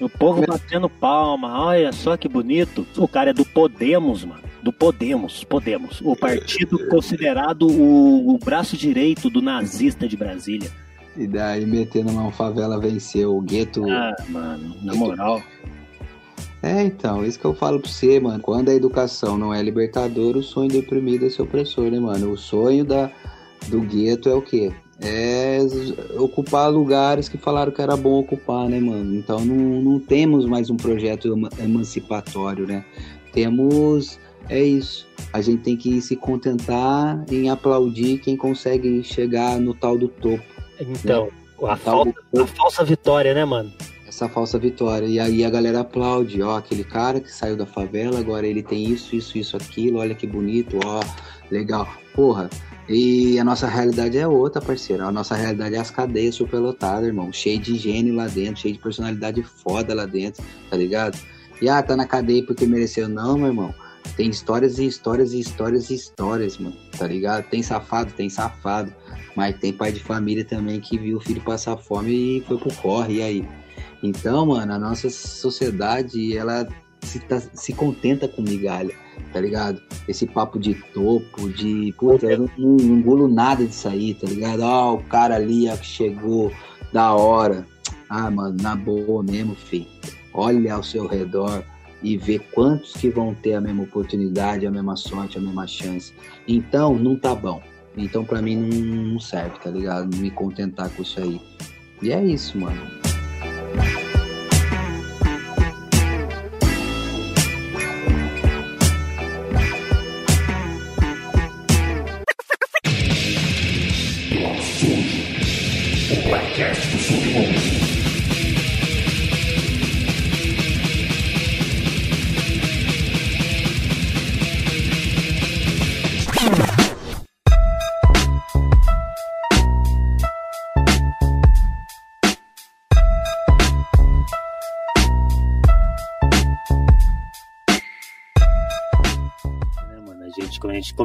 [0.00, 2.86] o povo batendo palma, olha só que bonito.
[2.96, 4.42] O cara é do Podemos, mano.
[4.62, 6.00] Do Podemos, Podemos.
[6.02, 10.70] O partido considerado o, o braço direito do nazista de Brasília.
[11.16, 13.84] E daí metendo uma favela venceu o gueto.
[13.90, 15.42] Ah, mano, na moral.
[16.62, 18.40] É, então, isso que eu falo pra você, mano.
[18.40, 22.32] Quando a educação não é libertadora, o sonho do oprimido é ser opressor, né, mano?
[22.32, 23.10] O sonho da,
[23.68, 24.72] do gueto é o quê?
[25.00, 25.60] É
[26.16, 29.14] ocupar lugares que falaram que era bom ocupar, né, mano?
[29.14, 32.84] Então não, não temos mais um projeto ema- emancipatório, né?
[33.32, 34.18] Temos.
[34.48, 35.06] É isso.
[35.32, 40.42] A gente tem que se contentar em aplaudir quem consegue chegar no tal do topo.
[40.80, 41.28] Então,
[41.62, 43.70] a, Tal do falta, a falsa vitória, né, mano?
[44.18, 45.06] Essa falsa vitória.
[45.06, 48.90] E aí a galera aplaude, ó, aquele cara que saiu da favela, agora ele tem
[48.90, 51.00] isso, isso, isso, aquilo, olha que bonito, ó,
[51.50, 51.88] legal.
[52.14, 52.50] Porra,
[52.88, 55.04] e a nossa realidade é outra, parceiro.
[55.04, 57.32] A nossa realidade é as cadeias superlotadas, irmão.
[57.32, 61.16] Cheio de gênio lá dentro, cheio de personalidade foda lá dentro, tá ligado?
[61.62, 63.08] E ah, tá na cadeia porque mereceu.
[63.08, 63.74] Não, meu irmão.
[64.16, 67.44] Tem histórias e histórias e histórias e histórias, mano, tá ligado?
[67.50, 68.92] Tem safado, tem safado.
[69.36, 72.74] Mas tem pai de família também que viu o filho passar fome e foi pro
[72.74, 73.48] corre, e aí?
[74.02, 76.66] Então, mano, a nossa sociedade, ela
[77.02, 78.94] se, tá- se contenta com migalha,
[79.32, 79.80] tá ligado?
[80.06, 81.92] Esse papo de topo, de.
[81.98, 84.60] Puta, eu não, engulo nada disso aí, tá ligado?
[84.60, 86.52] Ó, o cara ali ó, que chegou,
[86.92, 87.66] da hora.
[88.08, 89.86] Ah, mano, na boa mesmo, filho.
[90.32, 91.62] Olha ao seu redor
[92.02, 96.12] e vê quantos que vão ter a mesma oportunidade, a mesma sorte, a mesma chance.
[96.46, 97.60] Então, não tá bom.
[97.96, 100.16] Então, pra mim, não, não serve, tá ligado?
[100.16, 101.40] Me contentar com isso aí.
[102.00, 103.07] E é isso, mano.
[103.76, 104.07] O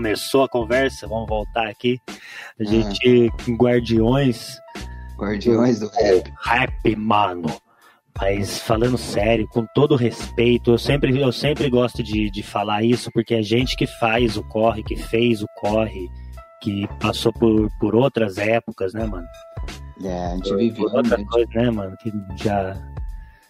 [0.03, 1.97] começou a conversa, vamos voltar aqui.
[2.59, 4.57] A gente, em Guardiões,
[5.17, 6.33] Guardiões do Rap.
[6.43, 7.43] rap, mano.
[8.19, 13.09] Mas falando sério, com todo respeito, eu sempre, eu sempre gosto de, de falar isso,
[13.13, 16.09] porque é gente que faz o corre, que fez o corre,
[16.61, 19.25] que passou por, por outras épocas, né, mano?
[20.03, 21.25] É, a gente Por viveu, outra né?
[21.31, 21.95] coisa, né, mano?
[21.97, 22.11] Que
[22.43, 22.75] já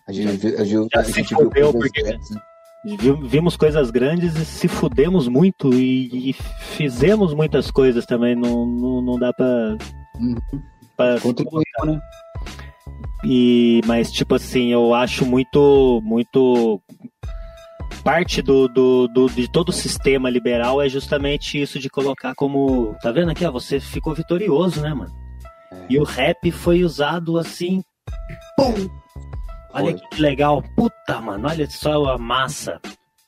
[0.07, 2.17] A gente, viu- a gente, já a se gente fudeu, coisas porque- né?
[2.85, 8.65] Vi- vimos coisas grandes e se fudemos muito e, e fizemos muitas coisas também, não,
[8.65, 9.77] não, não dá pra.
[10.19, 10.35] Uhum.
[10.97, 11.99] pra Contribuiu, né?
[13.25, 16.81] E, mas, tipo assim, eu acho muito, muito.
[18.03, 22.95] Parte do, do, do- de todo o sistema liberal é justamente isso de colocar como.
[23.01, 23.51] Tá vendo aqui, ó?
[23.51, 25.11] Você ficou vitorioso, né, mano?
[25.89, 27.81] E o rap foi usado assim.
[28.57, 28.89] Pum!
[29.73, 30.07] Olha Foi.
[30.09, 30.63] que legal.
[30.75, 32.79] Puta, mano, olha só a massa.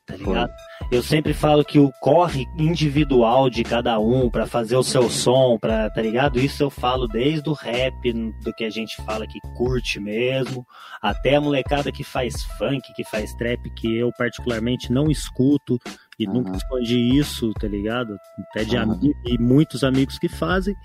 [0.05, 0.51] Tá ligado?
[0.91, 5.57] Eu sempre falo que o corre individual de cada um pra fazer o seu som,
[5.57, 6.39] pra, tá ligado?
[6.39, 8.13] Isso eu falo desde o rap,
[8.43, 10.63] do que a gente fala que curte mesmo,
[11.01, 15.79] até a molecada que faz funk, que faz trap, que eu particularmente não escuto.
[16.19, 16.35] E Aham.
[16.35, 18.15] nunca escondi isso, tá ligado?
[18.51, 18.93] Até de Aham.
[18.93, 20.75] amigo e muitos amigos que fazem.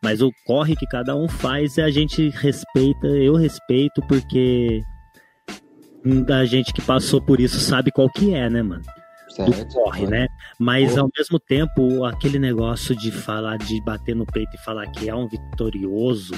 [0.00, 4.80] Mas o corre que cada um faz é a gente respeita, eu respeito, porque
[6.32, 8.82] a gente que passou por isso sabe qual que é, né, mano?
[9.28, 9.68] Certo.
[9.74, 10.26] corre, né?
[10.58, 11.02] Mas Porra.
[11.02, 15.14] ao mesmo tempo, aquele negócio de falar, de bater no peito e falar que é
[15.14, 16.34] um vitorioso.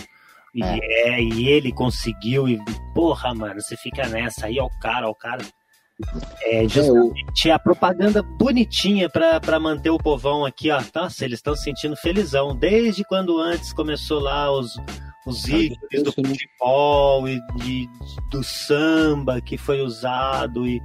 [0.55, 1.23] E, é.
[1.23, 2.61] e ele conseguiu, e
[2.95, 5.43] porra, mano, você fica nessa, aí é o cara, é o cara.
[6.43, 10.83] É, É, o- justamente a propaganda bonitinha pra manter o povão aqui, ó.
[10.95, 12.55] Nossa, eles estão se sentindo felizão.
[12.57, 14.77] Desde quando antes começou lá os,
[15.31, 16.29] os ícones do né?
[16.29, 17.89] futebol e de,
[18.31, 20.81] do samba que foi usado e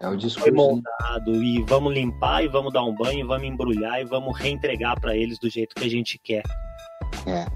[0.00, 0.50] É o foi discurso.
[0.50, 0.56] né?
[0.56, 1.42] montado.
[1.42, 5.38] E vamos limpar e vamos dar um banho, vamos embrulhar e vamos reentregar pra eles
[5.38, 6.42] do jeito que a gente quer.
[7.26, 7.46] É.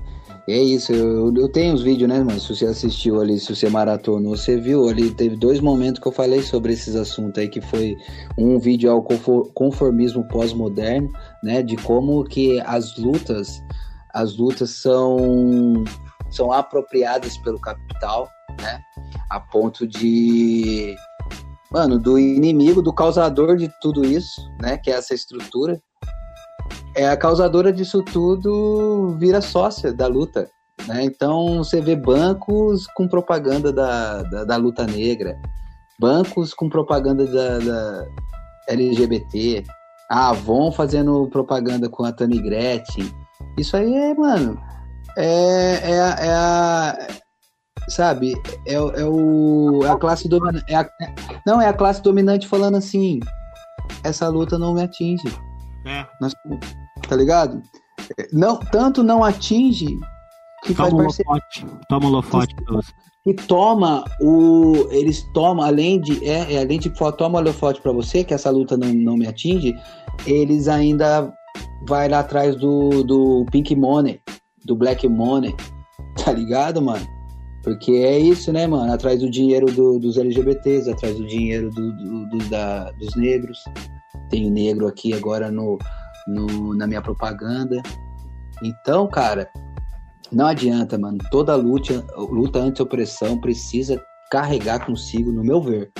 [0.48, 2.40] É isso, eu, eu tenho os vídeos, né, mano?
[2.40, 6.10] Se você assistiu ali, se você maratonou, você viu ali, teve dois momentos que eu
[6.10, 7.94] falei sobre esses assuntos aí, que foi
[8.36, 11.12] um vídeo ao confor- conformismo pós-moderno,
[11.44, 11.62] né?
[11.62, 13.62] De como que as lutas,
[14.12, 15.84] as lutas são,
[16.32, 18.28] são apropriadas pelo capital,
[18.60, 18.80] né?
[19.30, 20.96] A ponto de.
[21.70, 24.76] Mano, do inimigo, do causador de tudo isso, né?
[24.76, 25.80] Que é essa estrutura,
[26.94, 30.50] é a causadora disso tudo vira sócia da luta.
[30.86, 31.04] Né?
[31.04, 35.40] Então você vê bancos com propaganda da, da, da luta negra,
[35.98, 38.06] bancos com propaganda da, da
[38.68, 39.64] LGBT,
[40.10, 43.10] a Avon fazendo propaganda com a Tani Gretchen.
[43.58, 44.60] Isso aí é, mano,
[45.16, 46.98] é, é, a, é a-
[47.88, 48.34] Sabe,
[48.66, 50.64] é, o- é, o, é a classe dominante.
[50.72, 50.88] É
[51.46, 53.18] não, é a classe dominante falando assim:
[54.04, 55.24] essa luta não me atinge.
[55.84, 56.06] É.
[56.20, 56.34] Nós-
[57.08, 57.60] tá ligado?
[58.32, 59.98] Não, tanto não atinge
[60.64, 61.32] que faz Toma um parceria.
[61.32, 61.66] lofote.
[61.88, 62.92] Toma um lofote pra você.
[63.26, 64.86] E toma o.
[64.90, 66.24] Eles tomam, além de.
[66.26, 69.26] É, é, além de toma o holofote pra você, que essa luta não, não me
[69.26, 69.74] atinge,
[70.24, 71.32] eles ainda
[71.88, 74.20] vai lá atrás do, do Pink Money,
[74.64, 75.54] do Black Money.
[76.24, 77.06] Tá ligado, mano?
[77.62, 78.92] Porque é isso, né, mano?
[78.92, 83.58] Atrás do dinheiro do- dos LGBTs, atrás do dinheiro do, do- do- da- dos negros.
[84.28, 85.78] Tenho negro aqui agora no,
[86.26, 87.80] no- na minha propaganda.
[88.62, 89.48] Então, cara,
[90.30, 91.18] não adianta, mano.
[91.30, 95.90] Toda luta, luta anti-opressão precisa carregar consigo, no meu ver,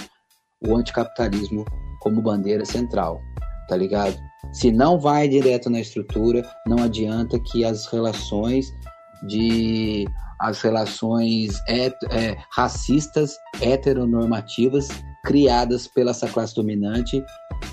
[0.66, 1.64] o anticapitalismo
[2.00, 3.20] como bandeira central,
[3.68, 4.16] tá ligado?
[4.50, 8.72] Se não vai direto na estrutura, não adianta que as relações
[9.26, 10.06] de
[10.40, 14.88] as relações é, racistas heteronormativas
[15.24, 17.24] criadas pela essa classe dominante,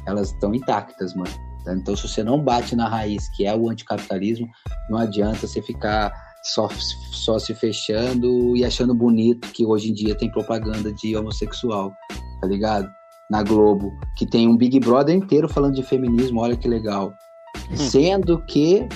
[0.05, 1.31] elas estão intactas, mano.
[1.67, 4.47] Então, se você não bate na raiz, que é o anticapitalismo,
[4.89, 6.13] não adianta você ficar
[6.43, 6.69] só,
[7.11, 11.91] só se fechando e achando bonito que hoje em dia tem propaganda de homossexual,
[12.39, 12.89] tá ligado?
[13.29, 17.13] Na Globo, que tem um Big Brother inteiro falando de feminismo, olha que legal.
[17.75, 18.87] Sendo que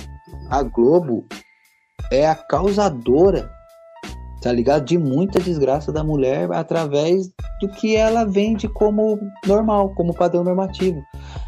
[0.49, 1.25] a Globo
[2.11, 3.49] é a causadora,
[4.41, 4.85] tá ligado?
[4.85, 7.27] De muita desgraça da mulher através
[7.61, 11.01] do que ela vende como normal, como padrão normativo.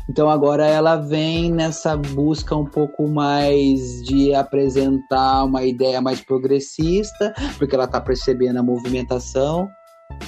[0.10, 7.34] Então agora ela vem nessa busca um pouco mais de apresentar uma ideia mais progressista,
[7.58, 9.68] porque ela tá percebendo a movimentação,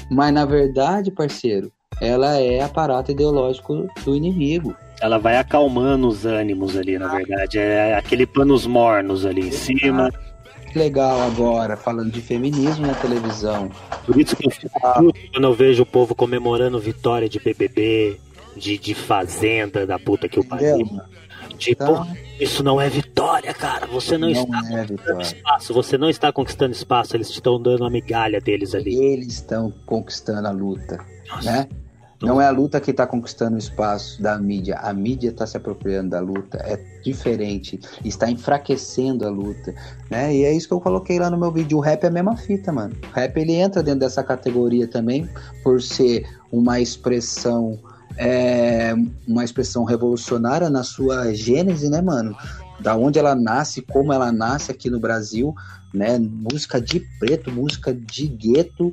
[0.09, 1.71] mas na verdade, parceiro,
[2.01, 4.75] ela é aparato ideológico do inimigo.
[4.99, 7.59] Ela vai acalmando os ânimos ali, na verdade.
[7.59, 10.11] É aquele panos mornos ali em cima.
[10.75, 13.69] Legal agora, falando de feminismo na televisão.
[14.05, 18.19] Por isso que eu fico puto quando eu vejo o povo comemorando vitória de BBB,
[18.55, 20.77] de, de Fazenda, da puta que o pariu.
[21.57, 22.07] Tipo, Então,
[22.39, 23.87] isso não é vitória, cara.
[23.87, 25.21] Você não, não está é conquistando vitória.
[25.23, 25.73] espaço.
[25.73, 27.15] Você não está conquistando espaço.
[27.15, 28.95] Eles estão dando a migalha deles ali.
[28.95, 30.99] Eles estão conquistando a luta,
[31.29, 31.51] Nossa.
[31.51, 31.67] né?
[32.21, 34.77] Não é a luta que está conquistando o espaço da mídia.
[34.77, 36.57] A mídia está se apropriando da luta.
[36.57, 37.79] É diferente.
[38.03, 39.75] Está enfraquecendo a luta.
[40.09, 40.35] Né?
[40.35, 41.77] E é isso que eu coloquei lá no meu vídeo.
[41.77, 42.95] O rap é a mesma fita, mano.
[43.11, 45.29] O rap ele entra dentro dessa categoria também,
[45.63, 47.79] por ser uma expressão.
[48.17, 48.95] é,
[49.27, 52.35] uma expressão revolucionária na sua gênese, né, mano?
[52.79, 55.53] Da onde ela nasce, como ela nasce aqui no Brasil,
[55.93, 56.17] né?
[56.17, 58.91] Música de preto, música de gueto,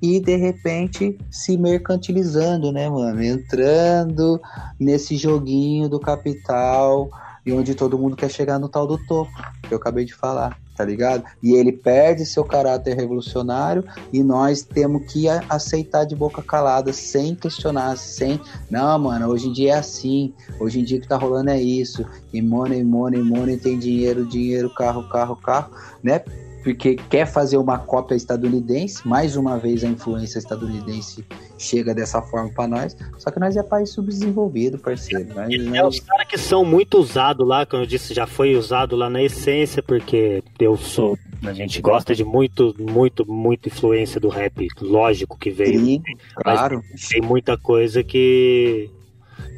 [0.00, 3.22] e de repente se mercantilizando, né, mano?
[3.22, 4.40] Entrando
[4.78, 7.08] nesse joguinho do capital
[7.46, 9.30] e onde todo mundo quer chegar no tal do topo,
[9.62, 11.24] que eu acabei de falar, tá ligado?
[11.42, 17.34] E ele perde seu caráter revolucionário e nós temos que aceitar de boca calada, sem
[17.34, 18.40] questionar, sem.
[18.70, 21.60] Não, mano, hoje em dia é assim, hoje em dia o que tá rolando é
[21.60, 22.04] isso.
[22.32, 25.70] E money, money, money, tem dinheiro, dinheiro, carro, carro, carro,
[26.02, 26.22] né?
[26.64, 31.22] Porque quer fazer uma cópia estadunidense, mais uma vez a influência estadunidense
[31.58, 32.96] chega dessa forma para nós.
[33.18, 35.28] Só que nós é país subdesenvolvido, parceiro.
[35.34, 35.94] Nós, É nós...
[35.96, 39.22] os caras que são muito usados lá, como eu disse, já foi usado lá na
[39.22, 41.18] essência, porque eu sou.
[41.44, 45.78] A gente gosta de muito, muito, muita influência do rap, lógico que veio.
[45.80, 46.02] Sim,
[46.34, 46.82] claro.
[47.10, 48.90] Tem muita coisa que.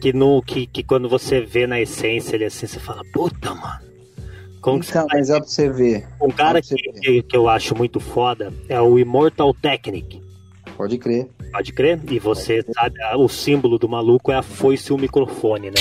[0.01, 3.86] Que, no, que, que quando você vê na essência ele assim, você fala, puta, mano.
[4.67, 6.09] Como que Então, você mas é pra você ver.
[6.21, 10.21] Um cara você que, que, que eu acho muito foda é o Immortal Technic.
[10.77, 11.29] Pode crer.
[11.53, 12.01] Pode crer?
[12.11, 15.77] E você sabe, ah, o símbolo do maluco é a foice e o microfone, né?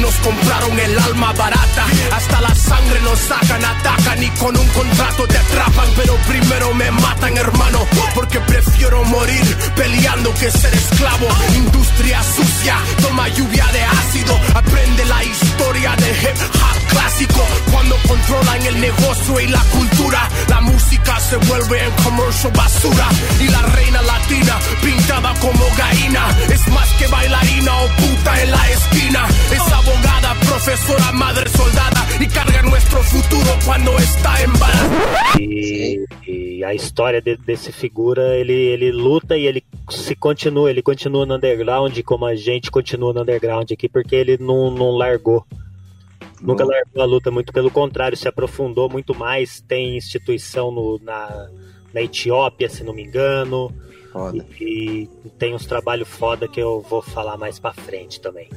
[0.00, 5.26] Nos compraron el alma barata, hasta la sangre nos sacan, atacan y con un contrato
[5.26, 7.80] te atrapan, pero primero me matan hermano,
[8.14, 9.42] porque prefiero morir
[9.74, 11.26] peleando que ser esclavo.
[11.56, 17.40] Industria sucia, toma lluvia de ácido, aprende la historia de hip hop clásico,
[17.72, 23.08] cuando controlan el negocio y la cultura, la música se vuelve en commercial basura
[23.40, 28.70] y la reina latina pintada como gallina, es más que bailarina o puta en la
[28.70, 35.38] esquina, es abogada, profesora, madre soldada y carga nuestro futuro cuando está embarazada.
[35.40, 40.82] E, e a história de- desse figura, ele, ele luta e ele se continua, ele
[40.82, 45.44] continua no underground, como a gente continua no underground aqui, porque ele não, não largou.
[46.40, 46.76] Nunca Boa.
[46.76, 49.60] largou a luta, muito pelo contrário, se aprofundou muito mais.
[49.60, 51.48] Tem instituição no- na,
[51.92, 53.72] na Etiópia, se não me engano.
[54.12, 54.46] Foda.
[54.60, 55.08] E
[55.38, 58.48] tem uns trabalhos foda que eu vou falar mais pra frente também.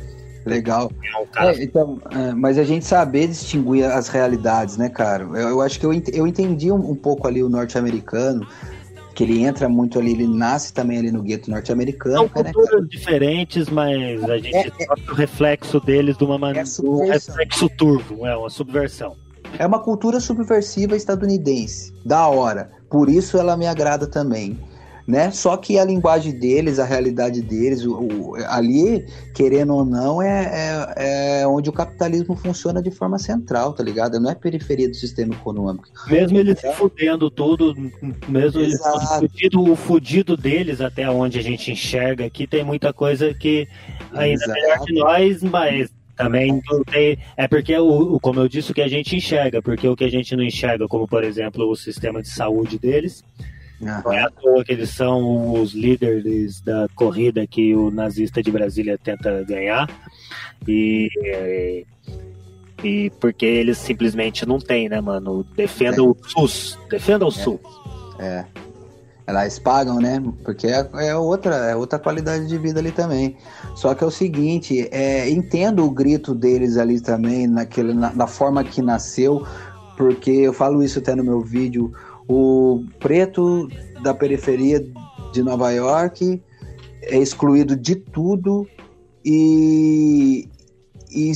[0.45, 0.91] Legal.
[1.03, 5.23] É cara É, então, é, mas a gente saber distinguir as realidades, né, cara?
[5.23, 8.47] Eu, eu acho que eu, eu entendi um, um pouco ali o norte-americano,
[9.25, 12.51] que ele entra muito ali, ele nasce também ali no gueto norte-americano, São né, cara?
[12.53, 16.67] culturas diferentes, mas a gente É, sofre o reflexo deles de uma É maneira.
[16.67, 19.15] a um reflexo turvo, é uma subversão.
[19.59, 21.93] É uma cultura subversiva estadunidense.
[22.05, 22.71] Da hora.
[22.89, 24.57] Por isso ela me agrada também.
[25.11, 25.29] Né?
[25.29, 29.05] Só que a linguagem deles, a realidade deles, o, o- ali,
[29.35, 34.21] querendo ou não, é, é, é onde o capitalismo funciona de forma central, tá ligado?
[34.21, 35.83] Não é periferia do sistema econômico.
[36.09, 37.75] Mesmo eles se fudendo tudo,
[38.29, 38.79] mesmo eles
[39.19, 43.67] fudido, o fudido deles até onde a gente enxerga aqui, tem muita coisa que
[44.13, 46.61] ainda é melhor que nós, mas também.
[47.35, 50.09] É porque, o- como eu disse, o que a gente enxerga, porque o que a
[50.09, 53.23] gente não enxerga, como por exemplo o sistema de saúde deles,
[53.81, 58.51] não é à toa que eles são os líderes da corrida que o nazista de
[58.51, 59.89] Brasília tenta ganhar.
[60.67, 61.83] E, é,
[62.83, 65.43] e porque eles simplesmente não têm, né, mano?
[65.55, 66.77] Defenda o SUS.
[66.89, 67.59] Defenda o SUS.
[68.19, 68.45] É.
[69.25, 70.21] Elas pagam, né?
[70.43, 73.37] Porque é, é outra, é outra qualidade de vida ali também.
[73.75, 78.27] Só que é o seguinte, é, entendo o grito deles ali também, naquele, na, na
[78.27, 79.45] forma que nasceu,
[79.95, 81.93] porque eu falo isso até no meu vídeo.
[82.33, 83.67] O preto
[84.01, 84.81] da periferia
[85.33, 86.41] de Nova York
[87.01, 88.65] é excluído de tudo
[89.25, 90.47] e,
[91.11, 91.33] e,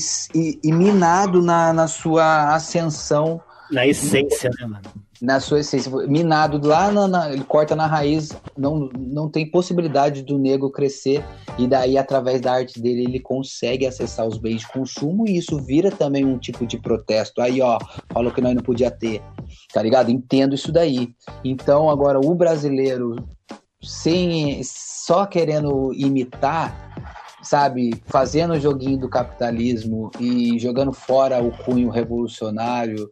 [0.63, 5.04] e- minado na, na sua ascensão Na essência, né, mano?
[5.25, 10.21] Na sua essência, minado lá, na, na- ele corta na raiz, não, não tem possibilidade
[10.21, 11.23] do negro crescer,
[11.57, 15.59] e daí, através da arte dele, ele consegue acessar os bens de consumo, e isso
[15.59, 17.41] vira também um tipo de protesto.
[17.41, 17.79] Aí, ó,
[18.13, 19.21] falou que nós não podia ter,
[19.73, 20.11] tá ligado?
[20.11, 21.09] Entendo isso daí.
[21.43, 23.15] Então, agora, o brasileiro,
[23.81, 26.93] sem só querendo imitar,
[27.41, 33.09] sabe, fazendo o joguinho do capitalismo e jogando fora o cunho revolucionário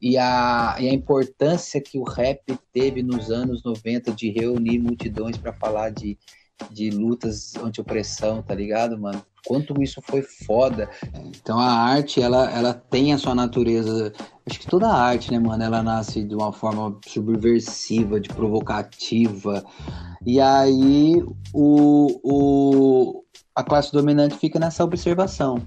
[0.00, 2.40] e a, e a importância que o rap
[2.72, 6.18] teve nos anos 90 de reunir multidões para falar de,
[6.70, 9.22] de lutas anti-opressão, tá ligado, mano?
[9.46, 10.88] Quanto isso foi foda.
[11.26, 14.12] Então a arte, ela, ela tem a sua natureza.
[14.46, 19.64] Acho que toda a arte, né, mano, ela nasce de uma forma subversiva, de provocativa.
[20.24, 21.22] E aí
[21.52, 23.24] o, o,
[23.54, 25.62] a classe dominante fica nessa observação.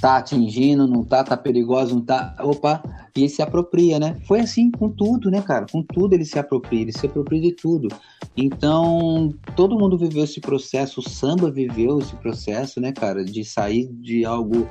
[0.00, 2.36] Tá atingindo, não tá, tá perigoso, não tá.
[2.40, 2.82] Opa,
[3.16, 4.16] e ele se apropria, né?
[4.26, 5.66] Foi assim com tudo, né, cara?
[5.70, 7.88] Com tudo ele se apropria, ele se apropria de tudo.
[8.36, 13.24] Então, todo mundo viveu esse processo, o samba viveu esse processo, né, cara?
[13.24, 14.68] De sair de algo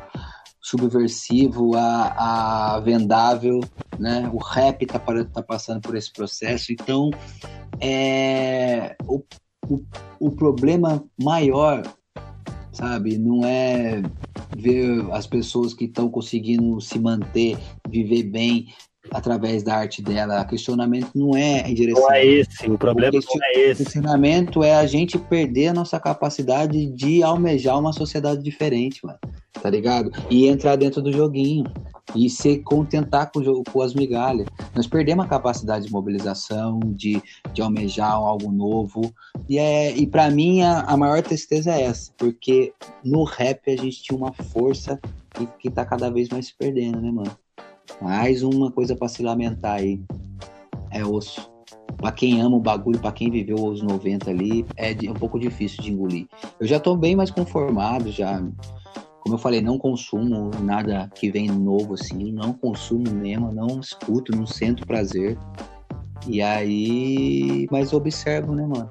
[0.61, 3.59] subversivo a, a vendável,
[3.99, 4.29] né?
[4.33, 6.71] O rap tá, tá passando por esse processo.
[6.71, 7.09] Então,
[7.79, 9.23] é, o,
[9.69, 9.83] o,
[10.19, 11.83] o problema maior,
[12.71, 14.01] sabe, não é
[14.57, 17.57] ver as pessoas que estão conseguindo se manter,
[17.87, 18.67] viver bem
[19.11, 20.41] através da arte dela.
[20.41, 22.01] O questionamento não é em direção.
[22.03, 23.83] Não é esse, o problema O question- não é O esse.
[23.83, 29.19] questionamento é a gente perder a nossa capacidade de almejar uma sociedade diferente, mano.
[29.61, 30.11] Tá ligado?
[30.29, 31.65] E entrar dentro do joguinho.
[32.15, 34.47] E se contentar com, com as migalhas.
[34.75, 37.21] Nós perdemos a capacidade de mobilização, de,
[37.53, 39.13] de almejar algo novo.
[39.49, 42.73] E, é, e para mim a, a, maior tristeza é essa, porque
[43.03, 44.99] no rap a gente tinha uma força
[45.33, 47.37] que, que tá cada vez mais se perdendo, né, mano?
[48.01, 50.01] Mais uma coisa para se lamentar aí.
[50.91, 51.49] É osso.
[51.97, 55.81] Pra quem ama o bagulho, pra quem viveu os 90 ali, é um pouco difícil
[55.81, 56.27] de engolir.
[56.59, 58.41] Eu já tô bem mais conformado, já
[59.27, 64.33] como eu falei, não consumo nada que vem novo assim, não consumo mesmo, não escuto,
[64.33, 65.37] não sinto prazer.
[66.25, 68.89] E aí, mas observo, né, mano?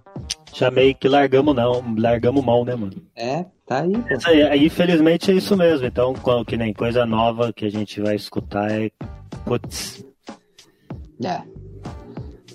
[0.52, 3.02] Já meio que largamos não, largamos mal, né, mano?
[3.16, 4.08] É, tá aí, pô.
[4.26, 5.86] Aí, aí, infelizmente é isso mesmo.
[5.86, 6.14] Então,
[6.46, 8.90] que nem coisa nova que a gente vai escutar é.
[9.46, 10.04] Putz.
[11.24, 11.42] É.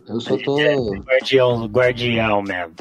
[0.07, 0.59] Eu só tô.
[0.59, 2.75] É guardião, guardião mesmo.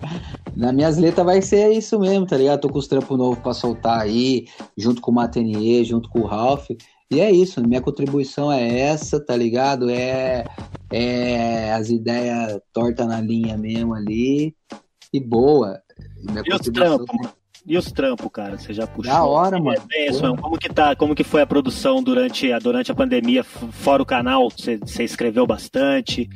[0.56, 2.62] Na minhas letras vai ser isso mesmo, tá ligado?
[2.62, 4.46] Tô com os trampos novos pra soltar aí,
[4.76, 6.70] junto com o Matenier, junto com o Ralph.
[7.10, 9.90] E é isso, minha contribuição é essa, tá ligado?
[9.90, 10.44] É,
[10.90, 14.56] é as ideias tortas na linha mesmo ali.
[15.12, 15.80] E boa.
[16.24, 17.06] Minha e os trampos,
[17.66, 18.56] e os trampos, cara?
[18.56, 19.12] Você já puxou?
[19.12, 19.82] Da hora, mano.
[19.92, 20.94] É isso, como que tá?
[20.94, 23.42] Como que foi a produção durante a, durante a pandemia?
[23.42, 26.30] Fora o canal, você, você escreveu bastante?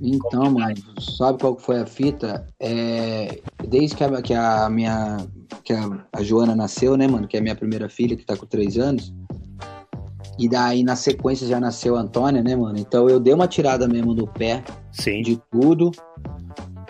[0.00, 2.46] Então, mano, sabe qual que foi a fita?
[2.60, 5.16] É, desde que a, que a minha.
[5.64, 7.26] que a, a, Joana nasceu, né, mano?
[7.26, 9.14] Que é a minha primeira filha, que tá com três anos.
[10.38, 12.78] E daí, na sequência, já nasceu a Antônia, né, mano?
[12.78, 14.62] Então eu dei uma tirada mesmo do pé
[14.92, 15.22] Sim.
[15.22, 15.90] de tudo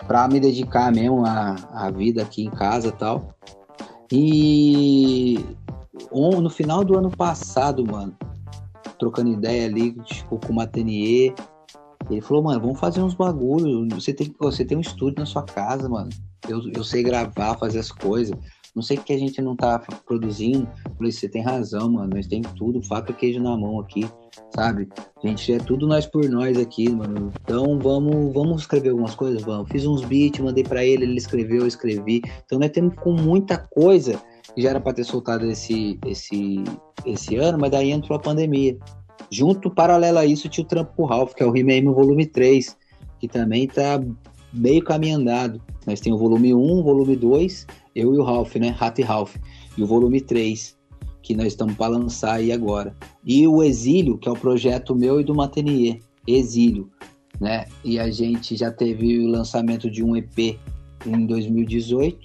[0.05, 3.33] pra me dedicar mesmo à, à vida aqui em casa e tal.
[4.11, 5.43] E
[6.13, 8.15] no final do ano passado, mano,
[8.97, 11.33] trocando ideia ali tipo, com o Matenier,
[12.09, 13.87] ele falou, mano, vamos fazer uns bagulho.
[13.91, 16.09] Você tem, você tem um estúdio na sua casa, mano.
[16.47, 18.37] Eu, eu sei gravar, fazer as coisas.
[18.77, 20.69] Não sei que a gente não tá produzindo.
[20.95, 22.11] Falei, você tem razão, mano.
[22.13, 24.07] Nós tem tudo, faca e queijo na mão aqui,
[24.53, 24.87] sabe?
[25.23, 27.33] Gente, é tudo nós por nós aqui, mano.
[27.41, 29.41] Então vamos, vamos escrever algumas coisas?
[29.41, 29.67] Vamos.
[29.71, 32.21] Fiz uns beats, mandei para ele, ele escreveu, eu escrevi.
[32.45, 34.21] Então nós temos com muita coisa
[34.53, 36.63] que já era para ter soltado esse, esse,
[37.03, 38.77] esse ano, mas daí entrou a pandemia.
[39.31, 42.27] Junto, paralelo a isso, tinha o Trampo com o Ralph, que é o He-Man volume
[42.27, 42.77] 3,
[43.19, 43.99] que também tá
[44.53, 45.59] meio caminho andado.
[45.87, 47.65] Nós temos o volume 1, o volume 2,
[47.97, 48.69] eu e o Ralph, né?
[48.69, 49.35] Rato e Ralph.
[49.75, 50.77] E o volume 3,
[51.23, 52.95] que nós estamos para lançar aí agora.
[53.25, 55.99] E o Exílio, que é o projeto meu e do Matenier.
[56.27, 56.91] Exílio,
[57.39, 57.65] né?
[57.83, 60.59] E a gente já teve o lançamento de um EP
[61.05, 62.19] em 2018.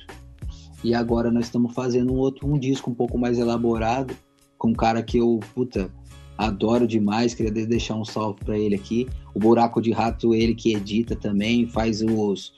[0.84, 4.14] E agora nós estamos fazendo um outro um disco um pouco mais elaborado
[4.58, 5.90] com um cara que eu, puta,
[6.36, 9.08] adoro demais, queria deixar um salve para ele aqui.
[9.34, 12.52] O Buraco de Rato, ele que edita também, faz os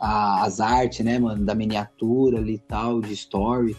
[0.00, 3.76] a, as artes, né, mano, da miniatura ali e tal, de story.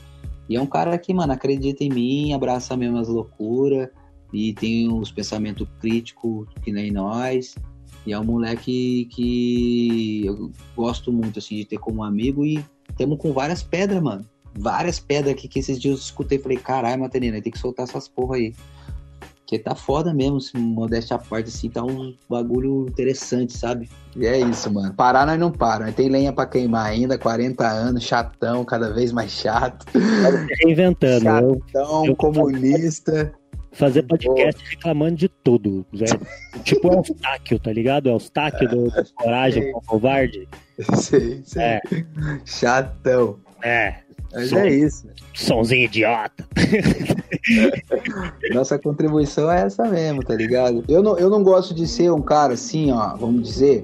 [0.48, 3.90] E é um cara que, mano, acredita em mim, abraça mesmo as loucuras
[4.34, 7.56] e tem os pensamentos críticos que nem nós.
[8.06, 12.64] E é um moleque que eu gosto muito, assim, de ter como amigo e
[12.98, 14.26] temos com várias pedras, mano.
[14.56, 18.08] Várias pedras aqui que esses dias eu escutei falei, caralho, Materina, tem que soltar essas
[18.08, 18.54] porra aí.
[19.50, 23.90] Porque tá foda mesmo, se modéstia à parte, assim, tá um bagulho interessante, sabe?
[24.16, 24.94] E é isso, mano.
[24.94, 25.92] Parar nós não para.
[25.92, 29.88] Tem lenha pra queimar ainda, 40 anos, chatão, cada vez mais chato.
[30.64, 31.24] Reinventando.
[31.24, 33.34] Chatão, eu, eu comunista.
[33.72, 34.70] Fazer podcast oh.
[34.70, 35.84] reclamando de tudo.
[35.94, 36.06] Né?
[36.64, 38.08] tipo Eustáquio, tá ligado?
[38.08, 40.48] Eustáquio do, do Coragem com Covarde.
[40.96, 41.64] Sei, sei.
[41.64, 41.82] É.
[42.46, 43.40] Chatão.
[43.64, 43.96] É.
[44.34, 45.08] Mas Som, é isso.
[45.34, 46.48] Sonzinho idiota.
[48.54, 50.84] Nossa contribuição é essa mesmo, tá ligado?
[50.88, 53.84] Eu não, eu não gosto de ser um cara assim, ó, vamos dizer,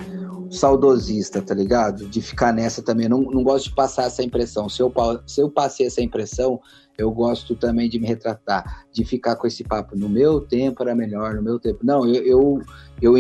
[0.51, 2.07] saudosista, tá ligado?
[2.07, 3.09] De ficar nessa também.
[3.09, 4.69] Não, não gosto de passar essa impressão.
[4.69, 4.93] Se eu,
[5.26, 6.59] se eu passei essa impressão,
[6.97, 9.97] eu gosto também de me retratar, de ficar com esse papo.
[9.97, 11.80] No meu tempo era melhor, no meu tempo.
[11.84, 12.61] Não, eu, eu,
[13.01, 13.17] eu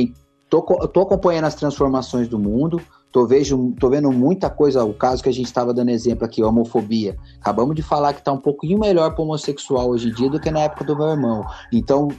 [0.61, 2.81] tô, tô acompanhando as transformações do mundo,
[3.15, 6.43] Tô, vejo, tô vendo muita coisa, o caso que a gente estava dando exemplo aqui,
[6.43, 7.15] homofobia.
[7.39, 10.51] Acabamos de falar que tá um pouquinho melhor para homossexual hoje em dia do que
[10.51, 11.45] na época do meu irmão.
[11.71, 12.09] Então,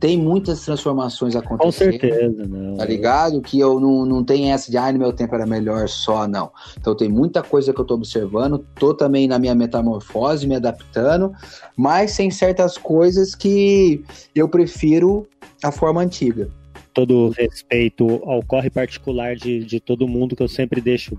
[0.00, 1.92] tem muitas transformações acontecendo.
[1.92, 2.74] Com certeza, não.
[2.74, 3.40] Tá ligado?
[3.40, 6.50] Que eu não, não tenho essa de, ah, no meu tempo era melhor só, não.
[6.76, 11.30] Então tem muita coisa que eu tô observando, tô também na minha metamorfose, me adaptando,
[11.76, 14.04] mas tem certas coisas que
[14.34, 15.28] eu prefiro
[15.62, 16.50] a forma antiga
[16.92, 21.16] todo respeito ao corre particular de, de todo mundo, que eu sempre deixo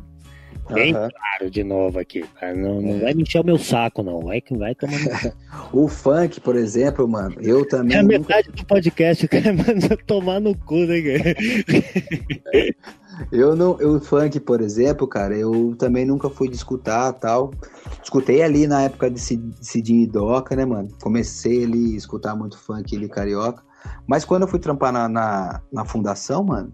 [0.70, 1.10] Bem uhum.
[1.10, 2.24] claro de novo aqui.
[2.56, 3.00] Não, não é.
[3.00, 4.22] vai me encher o meu saco, não.
[4.22, 4.96] Vai que vai tomar.
[5.74, 7.98] o funk, por exemplo, mano, eu também.
[7.98, 8.62] É a metade nunca...
[8.62, 11.36] do podcast, o cara manda tomar no cu, né, cara?
[13.32, 17.52] Eu não, eu funk, por exemplo, cara, eu também nunca fui de escutar tal.
[18.02, 20.90] Escutei ali na época de Cidinho e Doca, né, mano?
[21.02, 23.62] Comecei ali a escutar muito funk ali carioca.
[24.08, 26.74] Mas quando eu fui trampar na, na, na fundação, mano,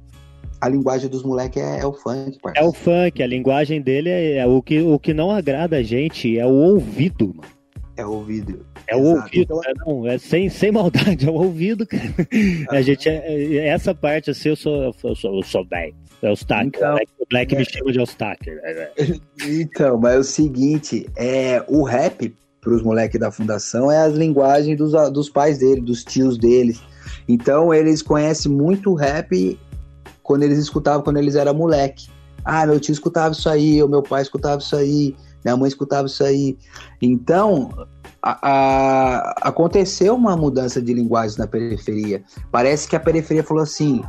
[0.59, 2.67] a linguagem dos moleques é, é, o funk, parceiro.
[2.67, 5.83] É o funk, a linguagem dele é, é, o, que, o que não agrada a
[5.83, 7.57] gente, é o ouvido, mano.
[7.95, 8.63] É o ouvido.
[8.87, 9.21] É o Exato.
[9.23, 12.13] ouvido, é, não, é sem, sem maldade, é o ouvido, cara.
[12.69, 15.95] A gente, é, é, essa parte, assim, eu sou, eu sou, eu sou bem.
[16.21, 16.67] É o Stacker.
[16.67, 18.61] Então, Black, Black é, me chama de Stacker.
[19.47, 24.13] Então, mas é o seguinte, é, o rap para os moleques da fundação é as
[24.13, 26.81] linguagens dos, dos pais dele, dos tios deles.
[27.27, 29.59] Então eles conhecem muito rap
[30.23, 32.09] quando eles escutavam quando eles eram moleque.
[32.43, 36.07] Ah, meu tio escutava isso aí, ou meu pai escutava isso aí, minha mãe escutava
[36.07, 36.57] isso aí.
[37.01, 37.87] Então,
[38.21, 42.23] a, a, aconteceu uma mudança de linguagem na periferia.
[42.51, 44.01] Parece que a periferia falou assim: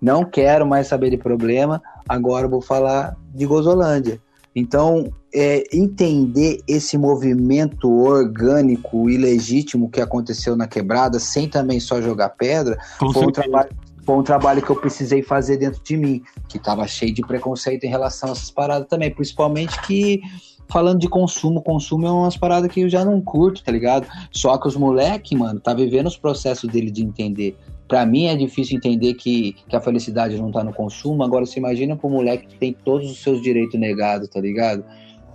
[0.00, 4.20] não quero mais saber de problema, agora vou falar de Gozolândia.
[4.54, 12.00] Então, é, entender esse movimento orgânico e legítimo que aconteceu na quebrada, sem também só
[12.00, 13.70] jogar pedra, foi um, trabalho,
[14.04, 17.84] foi um trabalho que eu precisei fazer dentro de mim, que estava cheio de preconceito
[17.84, 20.20] em relação a essas paradas também, principalmente que
[20.68, 24.06] falando de consumo, consumo é umas paradas que eu já não curto, tá ligado?
[24.30, 27.56] Só que os moleque, mano, tá vivendo os processos dele de entender.
[27.86, 31.22] Para mim é difícil entender que, que a felicidade não tá no consumo.
[31.22, 34.84] Agora você imagina pro moleque que tem todos os seus direitos negados, tá ligado?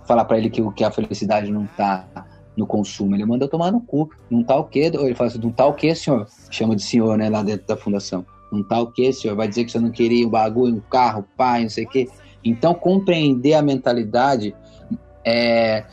[0.04, 2.06] Falar para ele que, que a felicidade não tá
[2.56, 3.14] no consumo.
[3.14, 4.10] Ele manda tomar no cu.
[4.28, 4.90] Não tá o quê?
[4.92, 6.26] Ele fala assim, não tá o quê, senhor?
[6.50, 8.26] Chama de senhor, né, lá dentro da fundação.
[8.50, 9.36] Não tá o quê, senhor?
[9.36, 12.08] Vai dizer que você não queria um bagulho, um carro, pai, não sei o quê.
[12.44, 14.54] Então, compreender a mentalidade
[15.24, 15.84] é,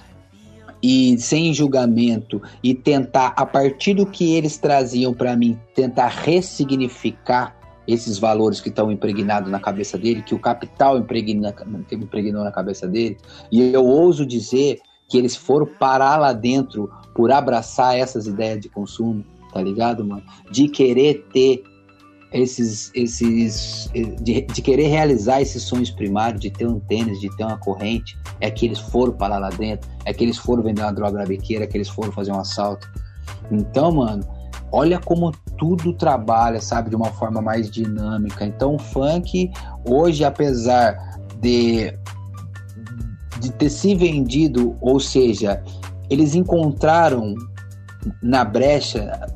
[0.89, 7.57] e sem julgamento e tentar, a partir do que eles traziam para mim, tentar ressignificar
[7.85, 11.53] esses valores que estão impregnados na cabeça dele, que o capital impregna,
[11.91, 13.17] impregnou na cabeça dele.
[13.51, 18.69] E eu ouso dizer que eles foram parar lá dentro por abraçar essas ideias de
[18.69, 20.23] consumo, tá ligado, mano?
[20.49, 21.63] De querer ter
[22.31, 23.89] esses, esses
[24.21, 28.17] de, de, querer realizar esses sonhos primários, de ter um tênis, de ter uma corrente,
[28.39, 31.25] é que eles foram parar lá dentro, é que eles foram vender uma droga na
[31.25, 32.87] biqueira, é que eles foram fazer um assalto.
[33.51, 34.27] Então, mano,
[34.71, 38.45] olha como tudo trabalha, sabe, de uma forma mais dinâmica.
[38.45, 39.51] Então, o funk,
[39.85, 41.93] hoje, apesar de,
[43.39, 45.63] de ter se vendido, ou seja,
[46.09, 47.35] eles encontraram
[48.21, 49.27] na brecha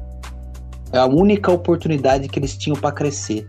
[0.92, 3.48] é a única oportunidade que eles tinham para crescer.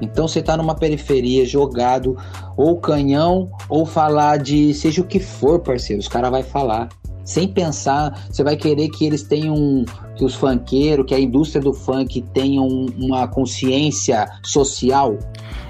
[0.00, 2.16] Então você está numa periferia jogado
[2.56, 6.88] ou canhão ou falar de seja o que for, parceiro, os caras vai falar.
[7.24, 9.84] Sem pensar, você vai querer que eles tenham
[10.14, 12.66] que os funkeiros, que a indústria do funk tenham
[12.98, 15.16] uma consciência social.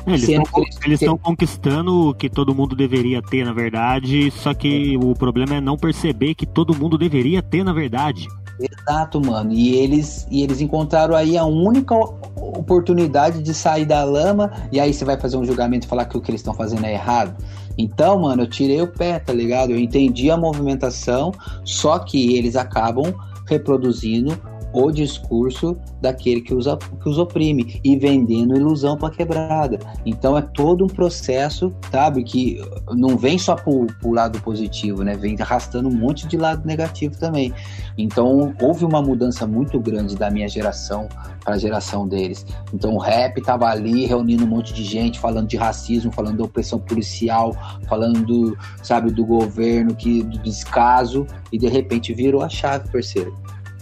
[0.07, 5.15] É, eles estão conquistando o que todo mundo deveria ter, na verdade, só que o
[5.15, 8.27] problema é não perceber que todo mundo deveria ter, na verdade.
[8.59, 9.53] Exato, mano.
[9.53, 11.95] E eles, e eles encontraram aí a única
[12.37, 16.17] oportunidade de sair da lama, e aí você vai fazer um julgamento e falar que
[16.17, 17.37] o que eles estão fazendo é errado.
[17.77, 19.71] Então, mano, eu tirei o pé, tá ligado?
[19.71, 21.33] Eu entendi a movimentação,
[21.65, 23.13] só que eles acabam
[23.47, 24.39] reproduzindo
[24.75, 26.67] o discurso daquele que os,
[27.01, 29.79] que os oprime e vendendo ilusão para quebrada.
[30.05, 32.61] Então é todo um processo, sabe, que
[32.93, 35.17] não vem só pro, pro lado positivo, né?
[35.17, 37.55] Vem arrastando um monte de lado negativo também.
[37.97, 41.09] Então houve uma mudança muito grande da minha geração
[41.45, 42.45] para a geração deles.
[42.73, 46.45] Então o rap tava ali reunindo um monte de gente, falando de racismo, falando da
[46.45, 47.55] opressão policial,
[47.87, 53.33] falando, do, sabe, do governo, que do descaso, e de repente virou a chave, parceiro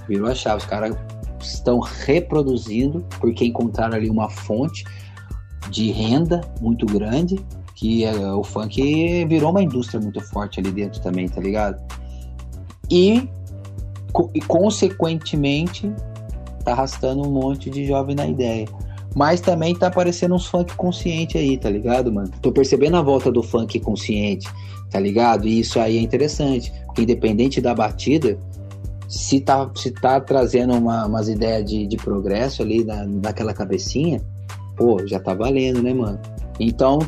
[0.09, 0.59] virou a chave.
[0.59, 0.97] Os caras
[1.41, 4.85] estão reproduzindo porque encontraram ali uma fonte
[5.71, 7.43] de renda muito grande
[7.83, 11.83] que é, o funk virou uma indústria muito forte ali dentro também, tá ligado?
[12.89, 13.29] E,
[14.33, 15.93] e consequentemente
[16.65, 18.69] tá arrastando um monte de jovem na ideia.
[19.17, 22.31] Mas também tá aparecendo uns funk consciente aí, tá ligado, mano?
[22.41, 24.49] Tô percebendo a volta do funk consciente,
[24.89, 25.49] tá ligado?
[25.49, 28.39] E isso aí é interessante, porque independente da batida,
[29.13, 34.23] se tá, se tá trazendo uma, umas ideias de, de progresso ali na, naquela cabecinha,
[34.75, 36.19] pô, já tá valendo, né, mano?
[36.59, 36.99] Então,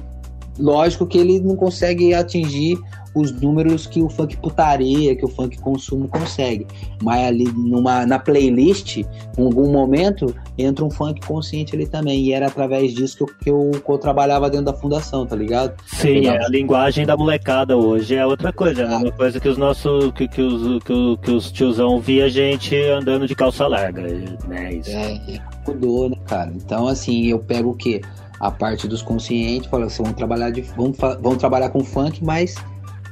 [0.59, 2.79] lógico que ele não consegue atingir
[3.15, 6.67] os números que o funk putaria, que o funk consumo consegue.
[7.03, 9.07] Mas ali numa, na playlist, em
[9.39, 12.21] algum momento, entra um funk consciente ali também.
[12.21, 15.37] E era através disso que eu, que eu, que eu trabalhava dentro da fundação, tá
[15.37, 15.75] ligado?
[15.87, 19.57] Sim, é a linguagem da molecada hoje é outra coisa, é uma coisa que os
[19.57, 20.13] nossos.
[20.13, 24.03] que, que, os, que, que os tiozão via a gente andando de calça larga,
[24.49, 24.75] né?
[24.75, 24.91] Isso.
[24.91, 26.53] É, mudou, né, cara?
[26.55, 28.01] Então, assim, eu pego o quê?
[28.41, 32.57] A parte dos conscientes, falo assim, vamos trabalhar, de, vamos, vamos trabalhar com funk, mas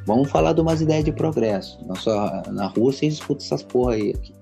[0.06, 1.78] vamos falar de umas ideias de progresso.
[1.86, 4.10] Nossa, na rua vocês escutam essas porra aí.
[4.10, 4.34] Aqui.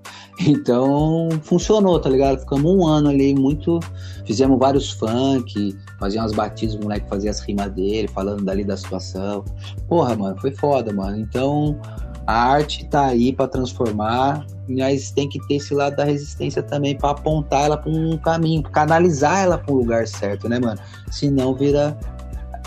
[0.47, 2.39] Então, funcionou, tá ligado?
[2.39, 3.79] Ficamos um ano ali, muito.
[4.25, 8.77] Fizemos vários funk, fazíamos umas batidas, o moleque fazia as rimas dele, falando dali da
[8.77, 9.43] situação.
[9.87, 11.17] Porra, mano, foi foda, mano.
[11.19, 11.79] Então,
[12.25, 16.97] a arte tá aí para transformar, mas tem que ter esse lado da resistência também
[16.97, 20.79] para apontar ela para um caminho, canalizar ela para um lugar certo, né, mano?
[21.11, 21.97] Senão vira,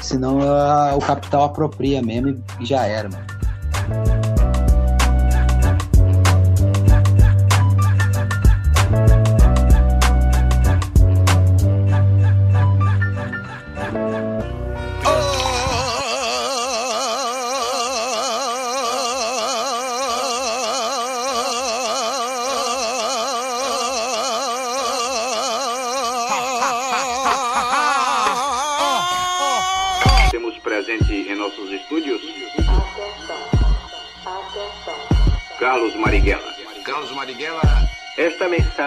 [0.00, 3.24] senão a, o capital apropria mesmo e já era, mano.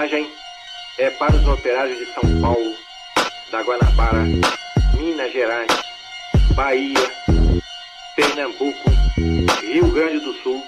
[0.08, 0.32] Esta mensagem
[1.00, 2.74] é para os operários de São Paulo,
[3.52, 4.24] da Guanabara,
[4.94, 5.68] Minas Gerais,
[6.56, 7.12] Bahia,
[8.16, 8.90] Pernambuco,
[9.62, 10.64] Rio Grande do Sul,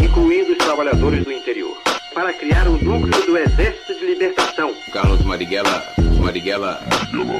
[0.00, 1.80] incluindo os trabalhadores do interior,
[2.12, 4.74] para criar o núcleo do Exército de Libertação.
[4.92, 5.84] Carlos Marighella.
[6.20, 6.80] Marighella.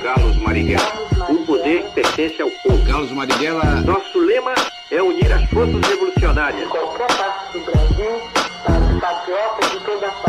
[0.02, 0.92] Carlos Marighella.
[1.28, 2.86] O poder pertence ao povo.
[2.86, 3.64] Carlos Marighella.
[3.82, 4.54] Nosso lema
[4.92, 6.68] é unir as forças revolucionárias.
[6.68, 8.22] Qualquer parte do Brasil,
[8.64, 10.25] para os patriotas de toda parte.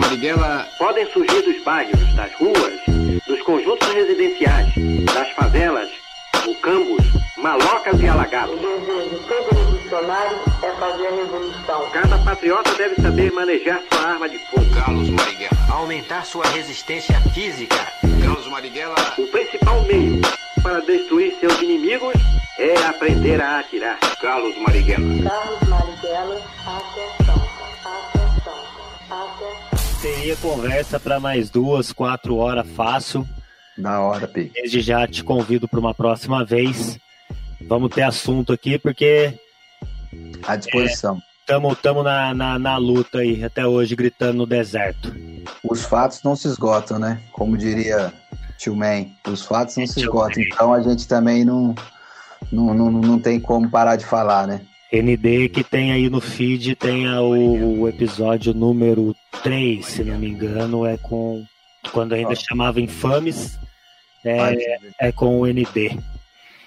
[0.00, 0.66] Marighella.
[0.78, 2.80] Podem surgir dos bairros, das ruas,
[3.26, 4.72] dos conjuntos residenciais,
[5.14, 5.88] das favelas,
[6.44, 7.04] mucambos,
[7.36, 8.54] malocas e alagados.
[8.54, 11.90] O desejo de todo revolucionário é fazer a revolução.
[11.92, 14.66] Cada patriota deve saber manejar sua arma de fogo.
[14.74, 15.50] Carlos Marighella.
[15.70, 17.76] Aumentar sua resistência física.
[18.22, 18.96] Carlos Marighella.
[19.18, 20.20] O principal meio
[20.62, 22.14] para destruir seus inimigos
[22.58, 23.98] é aprender a atirar.
[24.20, 25.30] Carlos Marighella.
[25.30, 27.48] Carlos Marighella, atenção,
[27.84, 28.64] atenção,
[29.10, 29.69] atenção.
[30.00, 33.26] Teria conversa para mais duas, quatro horas fácil.
[33.76, 34.50] Da hora, Pi.
[34.54, 36.98] Desde já te convido para uma próxima vez.
[37.68, 39.34] Vamos ter assunto aqui, porque
[40.46, 41.20] À disposição.
[41.40, 45.14] estamos tamo na, na, na luta aí, até hoje, gritando no deserto.
[45.62, 47.20] Os fatos não se esgotam, né?
[47.32, 48.12] Como diria
[48.58, 50.42] Tio Man, os fatos não se Tio esgotam.
[50.42, 51.74] Então a gente também não,
[52.50, 54.62] não, não, não tem como parar de falar, né?
[54.92, 60.18] ND que tem aí no feed, tem a- o, o episódio número 3, se não
[60.18, 61.44] me engano, é com.
[61.92, 62.34] Quando ainda Ó.
[62.34, 63.58] chamava Infames,
[64.24, 64.56] é, Vai.
[65.00, 65.98] é com o ND.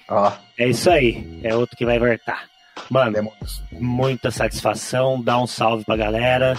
[0.08, 2.44] Ó, É isso aí, é outro que vai voltar.
[2.90, 3.62] Mano, Demônios.
[3.72, 6.58] muita satisfação, dá um salve pra galera.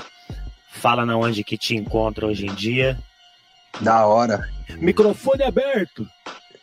[0.70, 2.98] Fala na onde que te encontra hoje em dia.
[3.82, 4.48] da hora.
[4.78, 6.08] Microfone aberto.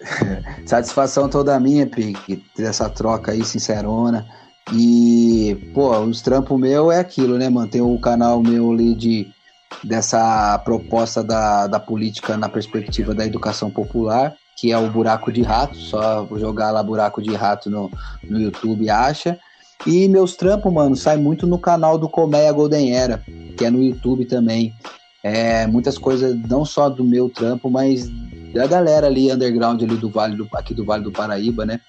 [0.67, 4.27] Satisfação toda minha, Pique, dessa troca aí, sincerona.
[4.71, 7.69] E, pô, os trampos meu é aquilo, né, mano?
[7.69, 9.27] Tem o canal meu ali de,
[9.83, 15.43] dessa proposta da, da política na perspectiva da educação popular, que é o Buraco de
[15.43, 15.77] Rato.
[15.77, 17.91] Só jogar lá Buraco de Rato no,
[18.23, 19.39] no YouTube acha.
[19.87, 23.23] E meus trampos, mano, sai muito no canal do Colmeia Golden Era,
[23.57, 24.73] que é no YouTube também.
[25.25, 28.09] É, muitas coisas, não só do meu trampo, mas
[28.53, 31.81] da galera ali, underground ali do Vale do, aqui do Vale do Paraíba, né?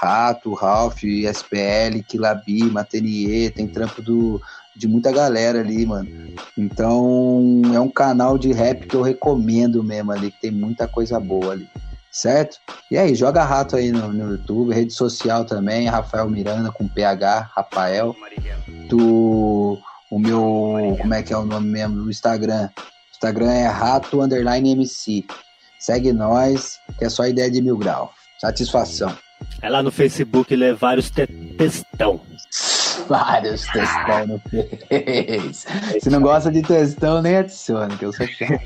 [0.00, 4.40] Rato, Ralph, SPL, Kilabi, Matenier, tem trampo do,
[4.74, 6.08] de muita galera ali, mano.
[6.56, 11.20] Então, é um canal de rap que eu recomendo mesmo ali, que tem muita coisa
[11.20, 11.68] boa ali,
[12.10, 12.56] certo?
[12.90, 17.50] E aí, joga rato aí no, no YouTube, rede social também, Rafael Miranda com PH,
[17.54, 18.16] Rafael,
[18.88, 19.78] do
[20.10, 22.70] o meu, como é que é o nome mesmo, do Instagram.
[22.78, 25.26] O Instagram é rato underline MC.
[25.78, 28.10] Segue nós, que é só ideia de mil grau.
[28.40, 29.14] Satisfação.
[29.62, 32.20] É lá no Facebook, ele vários te textão.
[33.08, 33.72] Vários ah.
[33.72, 35.66] textão no Face.
[35.96, 38.60] É Se não gosta de textão, nem adicione, que eu sou chato.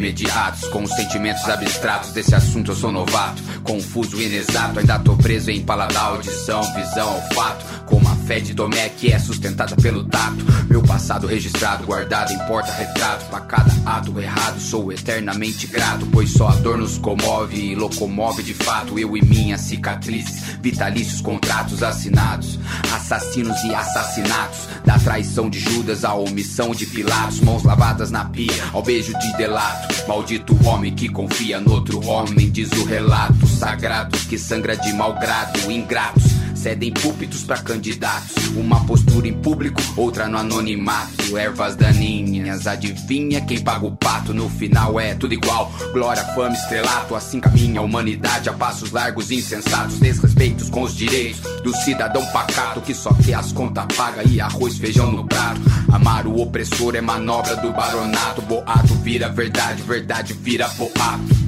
[0.04, 3.42] imediatos com os sentimentos abstratos desse assunto eu sou novato.
[3.62, 7.64] Confuso inexato, ainda tô preso em paladar, audição, visão, olfato.
[7.86, 10.44] Como a fé de Tomé que é sustentada pelo tato.
[10.68, 13.24] Meu passado registrado, guardado em porta-retrato.
[13.26, 18.42] Pra cada ato errado sou eternamente grato, pois só a dor nos comove e locomove
[18.42, 18.98] de fato.
[18.98, 22.58] Eu e minhas cicatrizes, vitalícios contratos assinados.
[22.94, 27.40] Assassinos e assassinatos, da traição de Judas à omissão de Pilatos.
[27.40, 29.93] Mãos lavadas na pia, ao beijo de delato.
[30.06, 35.14] Maldito homem que confia no outro homem, diz o relato sagrado que sangra de mau
[35.14, 35.70] grado.
[35.70, 36.33] Ingratos
[36.64, 38.32] cedem púlpitos pra candidatos.
[38.56, 41.36] Uma postura em público, outra no anonimato.
[41.36, 44.32] Ervas daninhas, adivinha quem paga o pato?
[44.32, 45.70] No final é tudo igual.
[45.92, 47.14] Glória, fama, estrelato.
[47.14, 49.98] Assim caminha a humanidade a passos largos, insensatos.
[49.98, 54.78] Desrespeitos com os direitos do cidadão pacato que só quer as contas pagas e arroz,
[54.78, 55.60] feijão no prato.
[55.92, 58.40] Amar o opressor é manobra do baronato.
[58.40, 61.44] Boato vira verdade, verdade vira boato.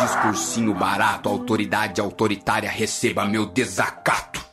[0.00, 4.49] Discursinho barato, autoridade autoritária, receba meu desacato.